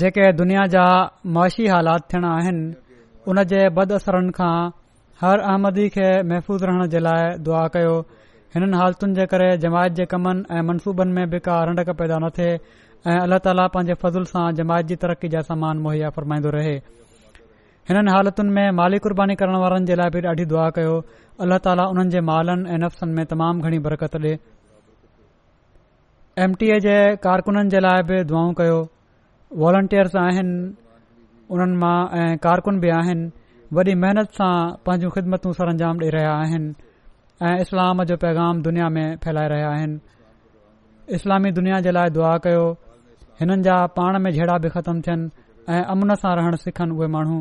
जेके 0.00 0.32
दुनिया 0.40 0.64
जा 0.76 0.84
मुआशी 1.36 1.66
हालात 1.74 2.08
थियणा 2.12 2.30
आहिनि 2.38 2.64
हुन 3.26 3.42
जे 3.52 3.60
बद 3.80 3.92
असरनि 4.00 4.32
खां 4.40 4.54
हर 5.20 5.40
अहमदी 5.52 5.88
खे 5.96 6.08
महफ़ूज़ 6.32 6.64
रहण 6.70 6.88
जे 6.96 7.00
लाइ 7.08 7.36
दुआ 7.48 7.66
कयो 7.76 7.94
हिननि 8.54 8.76
हालतुनि 8.82 9.14
जे 9.20 9.26
करे 9.34 9.50
जमायत 9.66 9.92
जे 10.00 10.04
कमनि 10.14 10.46
ऐं 10.56 10.62
मनसूबनि 10.70 11.12
में 11.20 11.28
बि 11.34 11.40
रंडक 11.48 11.90
पैदा 12.00 12.18
न 12.26 12.30
थिए 12.38 12.58
ऐं 13.06 13.16
अलाह 13.22 13.38
ताला 13.44 13.64
पंहिंजे 13.72 13.94
फज़ल 14.02 14.24
सां 14.28 14.42
जमायत 14.58 14.86
जी 14.90 14.96
तरक़ी 15.00 15.28
जा 15.32 15.40
सामान 15.46 15.78
मुहैया 15.86 16.10
फ़रमाईंदो 16.18 16.50
रहे 16.56 16.74
हिननि 17.88 18.10
हालतुनि 18.14 18.52
में 18.56 18.68
माली 18.80 18.98
क़ुर्बानी 19.06 19.34
करण 19.40 19.56
वारनि 19.62 19.86
जे 19.88 19.94
लाइ 20.00 20.10
बि 20.14 20.20
ॾाढी 20.28 20.44
दुआ 20.52 20.68
कयो 20.76 20.94
अलाह 21.46 21.58
ताला 21.66 21.84
उन्हनि 21.94 22.10
जे 22.14 22.20
मालनि 22.28 22.64
ऐं 22.74 22.78
नफ़्सनि 22.84 23.12
में 23.16 23.26
तमामु 23.32 23.60
घणी 23.60 23.78
बरकत 23.86 24.16
ॾे 24.22 24.32
एम 26.44 26.54
टी 26.62 26.66
ए 26.76 26.78
जे 26.86 27.16
कारकुननि 27.26 27.74
जे 27.76 27.80
लाइ 27.86 28.02
बि 28.10 28.22
दुआऊं 28.30 28.54
कयो 28.62 28.78
वॉलंटियर्स 29.64 30.16
आहिनि 30.22 30.56
उन्हनि 31.56 31.76
मां 31.84 31.96
ऐं 32.20 32.30
कारकुन 32.48 32.80
बि 32.84 32.88
आहिनि 33.00 33.30
वॾी 33.80 33.94
महिनत 34.06 34.28
सां 34.40 34.50
पांजू 34.90 35.08
ख़िदमतू 35.18 35.52
सर 35.60 35.74
अंजाम 35.76 35.96
ॾेई 36.06 36.08
रहिया 36.16 36.30
आहिनि 36.46 36.72
ऐं 37.50 37.54
इस्लाम 37.68 37.96
जो 38.12 38.16
पैगाम 38.24 38.62
दुनिया 38.70 38.88
में 38.96 39.04
फैलाए 39.26 39.48
रहिया 39.54 39.68
आहिनि 39.76 39.96
इस्लामी 41.20 41.52
दुनिया 41.60 41.80
जे 41.88 41.94
लाइ 41.98 42.08
दुआ 42.16 42.34
कयो 42.48 42.64
हिननि 43.40 43.62
जा 43.66 43.76
पाण 43.98 44.12
में 44.22 44.30
जेडा 44.34 44.56
बि 44.62 44.68
ख़तमु 44.74 45.00
थियनि 45.06 45.26
ऐं 45.74 45.82
अमन 45.92 46.14
सां 46.22 46.32
रहण 46.38 46.54
सिखन 46.64 46.88
उहे 46.94 47.06
माण्हू 47.14 47.38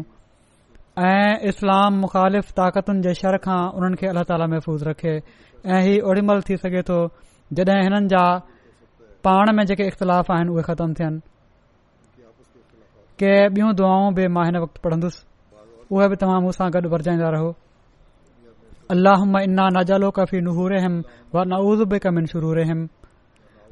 ऐं 1.09 1.33
इस्लाम 1.53 1.91
मुख़ालिफ़ 2.03 2.47
ताक़तुनि 2.59 3.01
जे 3.05 3.13
शर 3.19 3.37
खां 3.45 3.59
उन्हनि 3.77 3.97
खे 4.01 4.05
अल्ला 4.11 4.23
ताला 4.29 4.45
महफ़ूज़ 4.53 4.83
रखे 4.89 5.13
ऐं 5.73 5.81
ही 5.85 5.93
ओड़ीमल 6.09 6.41
थी 6.49 6.55
सघे 6.63 6.81
थो 6.89 6.97
जड॒हिं 7.59 7.83
हिननि 7.89 8.07
जा 8.13 8.23
पाण 9.27 9.53
में 9.57 9.63
जेके 9.71 9.83
इख़्तिलाफ़ 9.93 10.27
आहिनि 10.37 10.49
उहे 10.55 10.63
ख़तमु 10.69 10.93
थियनि 10.99 11.19
के 13.21 13.31
बि॒यूं 13.53 13.73
दुआऊं 13.77 14.09
बि 14.17 14.23
मां 14.35 14.45
हिन 14.49 14.55
वक़्तु 14.65 14.79
पढ़न्दुसि 14.87 15.21
उहे 15.93 16.05
बि 16.09 16.15
तमामु 16.25 16.41
मूंसां 16.49 16.67
गॾु 16.73 16.87
वरजाईंदा 16.95 17.29
रहो 17.37 17.49
अलाह 18.97 19.19
मां 19.37 19.41
इन्ना 19.49 19.65
न 19.77 20.11
कफ़ी 20.17 20.41
नु 20.49 20.67
रहियमि 20.73 20.99
व 21.35 21.45
नाउज़ 21.53 21.85
बे 21.93 21.97
कमिन 22.09 22.25
शुरू 22.35 22.51
रहियमि 22.61 22.85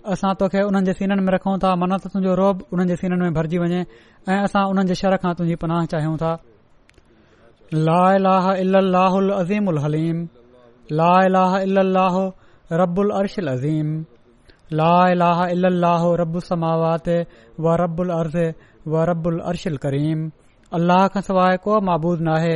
असां 0.09 0.33
तोखे 0.39 0.61
उन्हनि 0.67 0.85
जे 0.89 0.93
सीननि 0.97 1.21
में 1.25 1.31
रखूं 1.35 1.57
था 1.61 1.69
मन 1.77 1.97
तुंहिंजो 2.01 2.33
रोब 2.41 2.55
उन्हनि 2.73 2.89
जे 2.91 2.95
सीननि 3.05 3.21
में 3.29 3.33
भरजी 3.37 3.57
वञे 3.61 3.81
ऐं 4.29 4.39
असां 4.49 4.63
उन 4.69 4.85
जे 4.89 4.95
शर 4.97 5.15
खां 5.21 5.33
तुंहिंजी 5.37 5.55
पनाह 5.61 5.85
चाहियूं 5.93 6.15
था 6.21 6.31
लाय 7.87 8.17
लाह 8.25 8.45
इलाहल 8.65 9.29
अज़ीम 9.37 9.67
उल 9.73 9.77
हलीम 9.85 10.17
लाय 11.01 11.27
लाह 11.35 11.57
इलाहो 11.67 12.25
अज़ीम 12.73 13.93
ला 14.79 14.93
लाह 15.21 15.39
इलाहो 15.53 16.09
रब 16.23 16.39
समावात 16.49 17.07
वा 17.63 17.71
रबुल 17.85 18.09
अर्ज़ 18.19 18.41
व 18.91 19.03
रबु 19.09 19.29
अर्शिल 19.51 19.77
करीम 19.85 20.19
अल्लाह 20.79 21.07
खां 21.13 21.21
सवाइ 21.29 21.57
को 21.65 21.79
महबूज़ 21.89 22.21
नाहे 22.29 22.53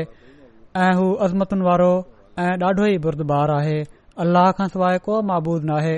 ऐं 0.82 0.92
हू 0.98 1.12
अज़मतुनि 1.28 1.64
वारो 1.70 1.94
ऐं 2.44 2.52
ॾाढो 2.68 2.84
ई 2.86 2.98
बुर्दबार 3.06 3.50
आहे 3.60 3.80
अल्लाह 4.26 4.52
खां 4.60 4.68
सवाइ 4.76 4.98
को 5.08 5.22
महबूज़ 5.32 5.64
नाहे 5.72 5.98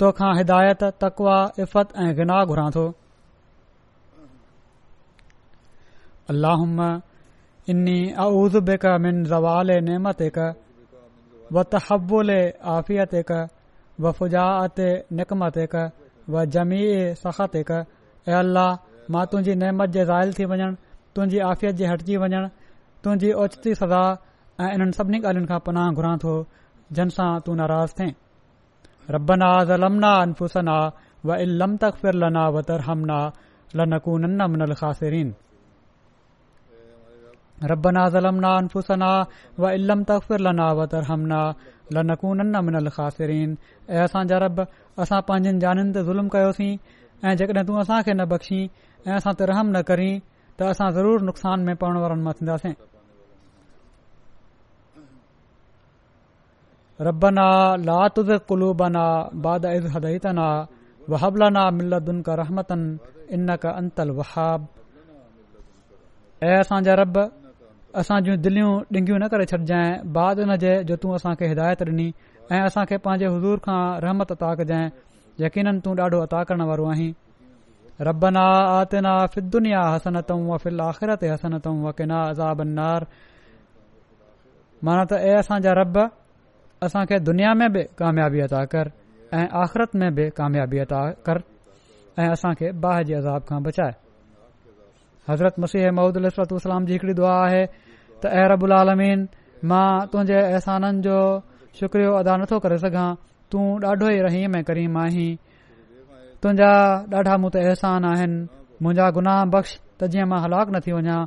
तोखा 0.00 0.28
हिदायत 0.38 0.82
तकवा 1.02 1.36
इफ़त 1.62 1.88
ऐं 2.02 2.12
गिनाह 2.18 2.42
घुरां 2.50 2.68
थो 2.78 2.84
अलाह 6.34 6.60
इनी 6.68 6.90
انی 7.72 7.98
اعوذ 8.22 8.54
मिन 8.56 8.98
من 9.04 9.14
زوال 9.32 9.68
ते 10.20 10.26
कर 10.36 10.48
व 11.54 11.62
तहब्बुल 11.72 12.30
आफ़ी 12.76 12.96
ते 13.12 13.20
कर 13.28 13.42
व 14.02 14.12
फुजा 14.18 14.44
ते 14.76 14.88
निकम 15.16 15.40
ते 15.56 15.64
कर 15.72 15.84
व 16.32 16.44
जमी 16.54 16.82
ऐ 16.94 17.14
सख 17.22 17.38
ते 17.52 17.60
कर 17.68 17.80
ऐं 18.30 18.34
अलाह 18.42 18.70
मां 19.12 19.24
तुंहिंजी 19.30 19.54
नेमत 19.62 19.88
जे 19.94 20.02
ज़ाइल 20.10 20.30
थी 20.36 20.44
वञणु 20.50 20.68
तुंहिंजी 21.14 21.38
आफ़ीत 21.50 21.74
जे 21.80 21.84
हटिजी 21.92 22.16
वञणु 22.22 22.40
तुंहिंजी 23.02 23.30
ओचती 23.42 23.70
सज़ा 23.80 24.02
ऐं 24.64 24.70
इननि 24.74 24.92
सभिनी 24.98 25.18
ॻाल्हियुनि 25.26 25.48
खां 25.52 25.60
पनाह 25.66 26.16
थो 26.24 26.34
सां 27.16 27.28
नाराज़ 27.62 27.94
ربنا 29.16 29.48
ظلمنا 29.70 30.10
انفسنا 30.24 30.78
وان 31.28 31.50
لم 31.60 31.72
تغفر 31.84 32.14
لنا 32.22 32.42
وترحمنا 32.54 33.20
لنكونن 33.74 34.40
من 34.52 34.62
الخاسرين 34.68 35.28
ربنا 37.72 38.08
ظلمنا 38.14 38.50
انفسنا 38.58 39.26
وان 39.58 39.80
لم 39.90 40.00
تغفر 40.10 40.40
لنا 40.48 40.66
وترحمنا 40.78 41.42
لنكونن 41.94 42.54
من 42.66 42.74
الخاسرين 42.82 43.48
اے 43.90 43.96
اساں 44.04 44.22
جا 44.30 44.38
رب 44.44 44.58
اساں 45.02 45.20
پنجن 45.28 45.58
جانن 45.62 45.88
تے 45.94 46.00
ظلم 46.08 46.28
کیو 46.34 46.50
سی 46.58 46.70
اے 47.24 47.30
جکڑے 47.40 47.62
تو 47.68 47.72
اساں 47.80 48.00
کے 48.06 48.12
نہ 48.18 48.24
بخشیں 48.32 48.64
اے 49.06 49.10
اساں 49.16 49.32
تے 49.38 49.42
رحم 49.50 49.66
نہ 49.76 49.80
کریں 49.88 50.12
تے 50.56 50.62
اساں 50.72 50.88
ضرور 50.96 51.18
نقصان 51.28 51.58
میں 51.66 51.74
پڑن 51.80 51.96
ورن 52.02 52.20
ماں 52.24 52.34
تھندا 52.38 52.54
ربنا 57.00 57.76
لا 57.76 58.08
قلوبنا 58.48 59.28
بعد 59.32 59.66
من 59.66 59.86
असांजा 66.60 66.92
रब 67.02 67.14
असां 68.00 68.18
जूं 68.26 68.36
दिलियूं 68.44 68.72
ॾींघयूं 68.96 69.18
न 69.20 69.22
करे 69.32 69.44
छॾजांइ 69.50 69.88
बादन 70.16 70.50
जे 70.88 70.94
तूं 71.02 71.14
असांखे 71.16 71.44
हिदायत 71.52 71.80
डि॒नी 71.88 72.06
ऐं 72.52 72.62
असांखे 72.66 72.96
पंहिंजे 73.04 73.26
हज़ूर 73.34 73.56
खां 73.64 73.80
रहमत 74.04 74.28
अता 74.34 74.48
कजांइ 74.58 74.86
यकीन 75.44 75.66
तूं 75.84 75.92
ॾाढो 76.00 76.18
अता 76.26 76.40
करण 76.48 76.62
वारो 76.70 76.84
आहींत 76.90 77.14
हसनारा 84.82 85.72
रब 85.82 85.96
असां 86.84 87.04
खे 87.08 87.18
दुनिया 87.28 87.52
में 87.60 87.68
बि 87.72 87.82
कामयाबी 88.00 88.40
अता 88.48 88.64
कर 88.72 88.90
ऐं 89.36 89.46
आख़िरत 89.62 89.92
में 90.00 90.10
बि 90.16 90.28
कामयाबी 90.36 90.78
अता 90.88 91.00
कर 91.26 91.42
ऐं 92.22 92.28
असां 92.32 92.52
खे 92.58 92.70
बाह 92.82 93.02
जी 93.08 93.14
अज़ाब 93.14 93.42
खां 93.48 93.60
बचाए 93.62 93.92
हज़रत 95.28 95.58
मसीह 95.60 95.90
महूद 95.96 96.16
असलाम 96.32 96.84
जी 96.88 96.92
हिकड़ी 96.92 97.14
दुआ 97.20 97.34
आहे 97.46 97.62
त 98.24 98.32
रबुल 98.52 98.72
आलमीन 98.78 99.26
मां 99.72 99.84
तुंहिंजे 100.12 100.38
अहसाननि 100.42 101.00
जो 101.08 101.18
शुक्रियो 101.80 102.14
अदा 102.22 102.36
नथो 102.44 102.58
करे 102.64 102.78
सघां 102.84 103.08
तूं 103.52 103.66
ॾाढो 103.88 104.08
ई 104.10 104.18
रहीम 104.28 104.56
ऐं 104.56 104.62
करीम 104.70 104.96
आहीं 105.04 105.30
तुंहिंजा 106.42 106.70
ॾाढा 107.18 107.34
मुतान 107.44 108.04
आहिनि 108.12 108.40
मुंहिंजा 108.82 109.06
गुनाह 109.18 109.38
बख़्श 109.56 109.72
त 110.00 110.08
जीअं 110.14 110.26
मां 110.32 110.40
हलाक 110.46 110.66
न 110.74 110.80
थी 110.86 110.92
वञा 110.96 111.18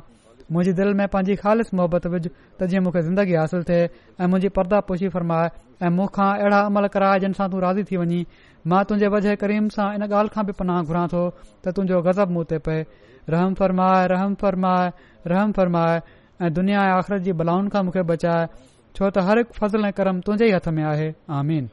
मुंहिंजी 0.52 0.72
दिलि 0.80 0.92
में 0.94 1.06
पंहिंजी 1.08 1.34
ख़ालिस 1.42 1.72
मुहबत 1.74 2.06
विझ 2.14 2.22
त 2.28 2.64
जीअं 2.72 2.80
मूंखे 2.84 3.02
ज़िंदगी 3.02 3.34
हासिल 3.34 3.62
थिए 3.68 3.84
ऐ 3.84 4.26
मुंहिंजी 4.32 4.48
परदा 4.58 4.80
पोशी 4.88 5.08
फरमाए 5.14 5.48
ऐं 5.82 5.90
मूंखां 5.96 6.28
अहिड़ा 6.38 6.58
अमल 6.70 6.86
कराए 6.96 7.20
जिन 7.24 7.32
सां 7.38 7.48
तूं 7.54 7.60
राज़ी 7.64 7.84
थी 7.90 7.96
वञे 8.04 8.20
मां 8.72 8.82
तुंहिंजे 8.90 9.08
वजह 9.16 9.34
करीम 9.44 9.68
सां 9.78 9.88
इन 9.94 10.02
ॻाल्हि 10.10 10.34
खां 10.34 10.44
बि 10.46 10.52
पनाह 10.60 10.82
घुरां 10.82 11.06
थो 11.14 11.22
त 11.38 11.74
तुंहिंजो 11.80 12.00
गज़ब 12.08 12.34
मूं 12.36 12.44
ते 12.52 12.58
पए 12.66 12.82
रहम 13.36 13.54
फरमाए 13.62 14.06
रहम 14.14 14.34
फरमाए 14.44 14.90
रहम 15.34 15.52
फरमाए 15.60 16.00
ऐं 16.42 16.52
दुनिया 16.60 16.82
ऐं 16.88 16.90
आख़िर 17.00 17.18
जी 17.28 17.32
भलाउनि 17.40 17.72
खां 17.76 17.82
मूंखे 17.88 18.02
बचाए 18.12 18.44
छो 18.96 19.10
त 19.10 19.24
हर 19.30 19.38
हिकु 19.44 19.58
फज़ल 19.62 19.86
ऐं 19.86 19.92
करम 20.02 20.20
तुंहिंजे 20.28 20.52
ई 20.52 20.54
हथ 20.60 20.68
में 20.76 20.82
आहे 20.92 21.08
आमीन 21.40 21.70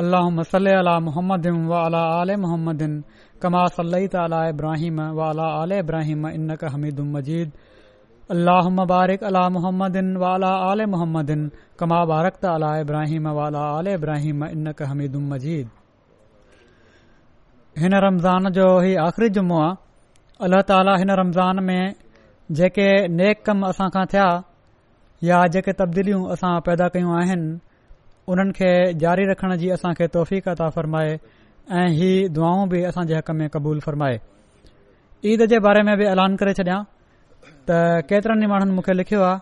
अलाह 0.00 0.26
मसला 0.38 0.92
मोहम्मदम 1.06 1.56
वा 1.70 1.78
अला 1.86 2.02
अल 2.20 2.30
मोहम्मदिनमा 2.44 3.62
सल 3.76 3.94
ताला 4.14 4.40
इब्राहिम 4.52 4.98
वाला 5.20 5.48
अल 5.62 5.72
इब्राहिम 5.82 6.22
इनक 6.38 6.62
हमीदुम 6.74 7.08
मज़ीद 7.16 7.48
अल 8.34 8.48
बारिक 8.92 9.24
अला 9.30 9.42
मोहम्मदन 9.56 10.08
वाला 10.24 10.52
अल 10.70 10.84
मोहम्मदन 10.94 11.40
कमा 11.82 12.00
बारक 12.12 12.40
ताला 12.46 12.70
इब्राहिम 12.86 13.28
वाला 13.38 13.64
अल 13.78 13.86
इब्राहिम 13.98 14.38
इनक 14.56 14.78
हमीदम 14.90 15.22
मज़ीद 15.34 15.66
हिन 17.84 17.92
रमज़ान 18.08 18.50
जो 18.58 18.66
ई 18.82 18.94
आख़िरी 19.06 19.28
जुमो 19.38 19.60
आहे 19.62 20.60
अल 20.76 21.08
रमज़ान 21.24 21.64
में 21.70 21.82
जेके 22.60 22.88
नेक 23.20 23.42
कम 23.48 23.66
असांखा 23.72 24.04
थिया 24.12 24.28
या 25.30 25.42
जेके 25.56 25.72
तबदीलियूं 25.82 26.22
असां 26.36 26.58
पैदा 26.70 26.88
कयूं 26.94 27.12
آهن 27.22 27.42
उन्हनि 28.30 28.52
खे 28.58 28.70
जारी 29.02 29.24
रखण 29.30 29.54
जी 29.60 29.68
असां 29.76 29.92
खे 30.00 30.06
तौफ़िका 30.16 30.68
फ़र्माए 30.76 31.14
ऐं 31.78 31.88
ही 31.98 32.10
दुआऊं 32.36 32.68
बि 32.72 32.82
असां 32.90 33.04
जे 33.10 33.14
हक़ 33.20 33.30
में 33.38 33.48
क़बूल 33.56 33.78
फ़रमाए 33.86 34.18
ईद 35.32 35.44
जे 35.52 35.58
बारे 35.66 35.82
में 35.88 35.94
बि 36.00 36.04
ऐलान 36.12 36.36
करे 36.42 36.52
छॾियां 36.60 36.78
त 37.70 37.78
केतिरनि 38.12 38.44
ई 38.44 38.48
माण्हुनि 38.52 38.72
मूंखे 38.78 38.94
लिखियो 39.00 39.22
आहे 39.28 39.38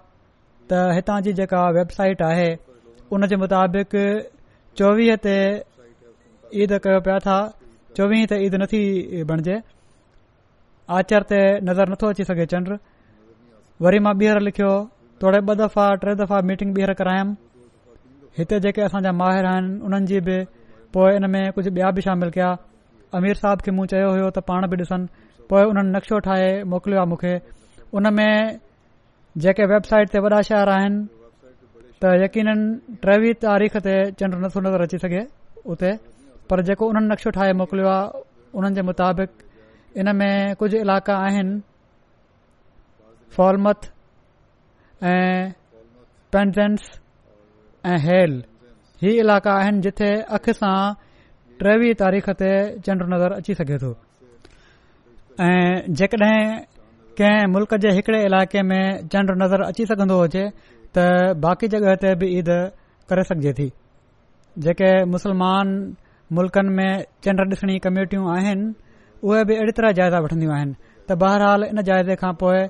त 0.73 0.81
हितां 0.99 1.17
जी 1.27 1.33
जेका 1.41 1.65
वेबसाइट 1.79 2.23
आहे 2.29 2.49
उन 3.17 3.27
जे 3.33 3.37
मुताबिक़ 3.45 3.97
चोवीह 4.83 5.17
ते 5.27 5.37
ईद 6.65 6.73
कयो 6.87 7.01
पिया 7.09 7.19
था 7.27 7.37
चोवीह 8.01 8.25
ते 8.33 8.39
ईद 8.47 8.55
नथी 8.65 8.83
बणिजे 9.33 9.59
आचर 11.01 11.29
ते 11.35 11.43
नज़र 11.71 11.93
नथो 11.95 12.15
अची 12.17 12.25
सघे 12.33 12.49
चंड 12.55 12.73
वरी 13.89 14.01
मां 14.09 14.15
ॿीहर 14.25 14.41
लिखियो 14.49 14.73
थोरे 15.23 15.39
ॿ 15.53 15.63
दफ़ा 15.65 15.87
टे 16.07 16.17
दफ़ा 16.25 16.39
मीटिंग 16.53 16.73
ॿीहर 16.77 16.91
करायमि 17.03 17.37
हिते 18.39 18.59
जेके 18.65 18.83
असांजा 18.87 19.11
माहिर 19.21 19.45
आहिनि 19.51 19.71
उन्हनि 19.87 20.07
जी 20.09 20.19
बि 20.27 20.37
पोइ 20.95 21.15
इन 21.19 21.25
में 21.33 21.43
कुझु 21.57 21.71
ॿिया 21.77 21.91
बि 21.97 22.01
शामिल 22.07 22.31
कया 22.37 22.51
अमीर 23.19 23.35
साहब 23.43 23.59
खे 23.67 23.71
मूं 23.75 23.87
चयो 23.91 24.09
हुयो 24.15 24.29
त 24.37 24.39
पाण 24.51 24.67
बि 24.71 24.77
ॾिसनि 24.83 25.05
पोइ 25.51 25.63
उन्हनि 25.71 25.91
नक्शो 25.95 26.19
ठाहे 26.27 26.49
मोकिलियो 26.71 26.99
आहे 27.03 27.09
मूंखे 27.11 27.35
उन 27.99 28.05
में 28.19 28.59
जेके 29.43 29.65
वेबसाइट 29.73 30.07
ते 30.13 30.19
वॾा 30.25 30.41
शहर 30.51 30.69
आहिनि 30.75 30.99
त 32.01 32.13
यकीन 32.25 32.51
टेवीह 33.03 33.33
तारीख़ 33.47 33.77
ते 33.87 33.95
चंड 34.23 34.33
नथो 34.45 34.59
नज़र 34.67 34.81
अची 34.87 34.99
सघे 35.07 35.23
उते 35.75 35.91
पर 36.51 36.57
जेको 36.71 36.85
उन्हनि 36.91 37.09
नक्शो 37.13 37.31
ठाहे 37.37 37.53
मोकिलियो 37.63 37.89
आहे 37.95 38.23
उन्हनि 38.59 38.75
जे 38.79 38.83
मुताबिक़ 38.91 39.33
इन 39.99 40.07
में 40.21 40.33
कुझु 40.63 40.77
इलाका 40.87 41.15
आहिनि 41.27 41.55
फॉलमथ 43.39 43.81
ऐं 45.09 45.43
ऐं 47.87 47.99
हैल 48.07 48.33
ई 49.05 49.11
इलाइक़ा 49.21 49.53
आहिनि 49.59 49.81
जिथे 49.83 50.11
अख 50.37 50.51
सां 50.61 50.75
टेवीह 51.63 51.93
तारीख़ 52.03 52.31
ते 52.41 52.51
चंड 52.87 53.03
नज़र 53.13 53.33
अची 53.43 53.55
सघे 53.61 53.79
थो 53.83 53.91
ऐं 55.49 55.93
जेकॾहिं 56.01 56.41
कंहिं 57.21 57.47
मुल्क 57.53 57.75
जे 57.85 57.91
हिकड़े 57.99 58.25
इलाइक़े 58.25 58.63
में 58.71 59.07
चंड 59.13 59.31
नज़र 59.43 59.63
अची 59.67 59.87
सघन्दो 59.93 60.19
हुजे 60.21 60.45
त 60.99 61.07
बाक़ी 61.47 61.69
जॻहि 61.77 61.97
ते 62.05 62.15
बि 62.23 62.33
ईद 62.39 62.51
करे 63.13 63.23
सघिजे 63.31 63.53
थी 63.61 63.69
जेके 64.67 64.91
मुसलमान 65.15 65.73
मुल्कनि 66.39 66.75
में 66.81 67.05
चंड 67.25 67.41
ॾिसणी 67.47 67.79
कम्यूनिटियूं 67.87 68.27
आहिनि 68.37 68.69
उहे 69.29 69.45
बि 69.51 69.55
अहिड़ी 69.57 69.73
तरह 69.81 69.93
जाइज़ा 70.01 70.19
वठंदियूं 70.27 70.55
आहिनि 70.59 70.75
त 71.09 71.19
बहरहाल 71.25 71.65
इन 71.73 71.83
जाइज़े 71.93 72.17
खां 72.25 72.33
पोइ 72.45 72.61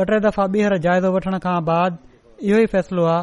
ॿ 0.00 0.08
टे 0.10 0.18
दफ़ा 0.28 0.44
ॿीहर 0.54 0.78
जाइज़ो 0.88 1.08
वठण 1.16 1.38
खां 1.44 1.58
बाद 1.72 1.98
इहो 2.48 2.58
ई 2.64 2.66
फ़ैसिलो 2.72 3.04
आहे 3.14 3.22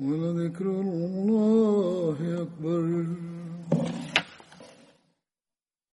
ولذكر 0.00 0.64
الله 0.66 2.14
أكبر 2.42 3.35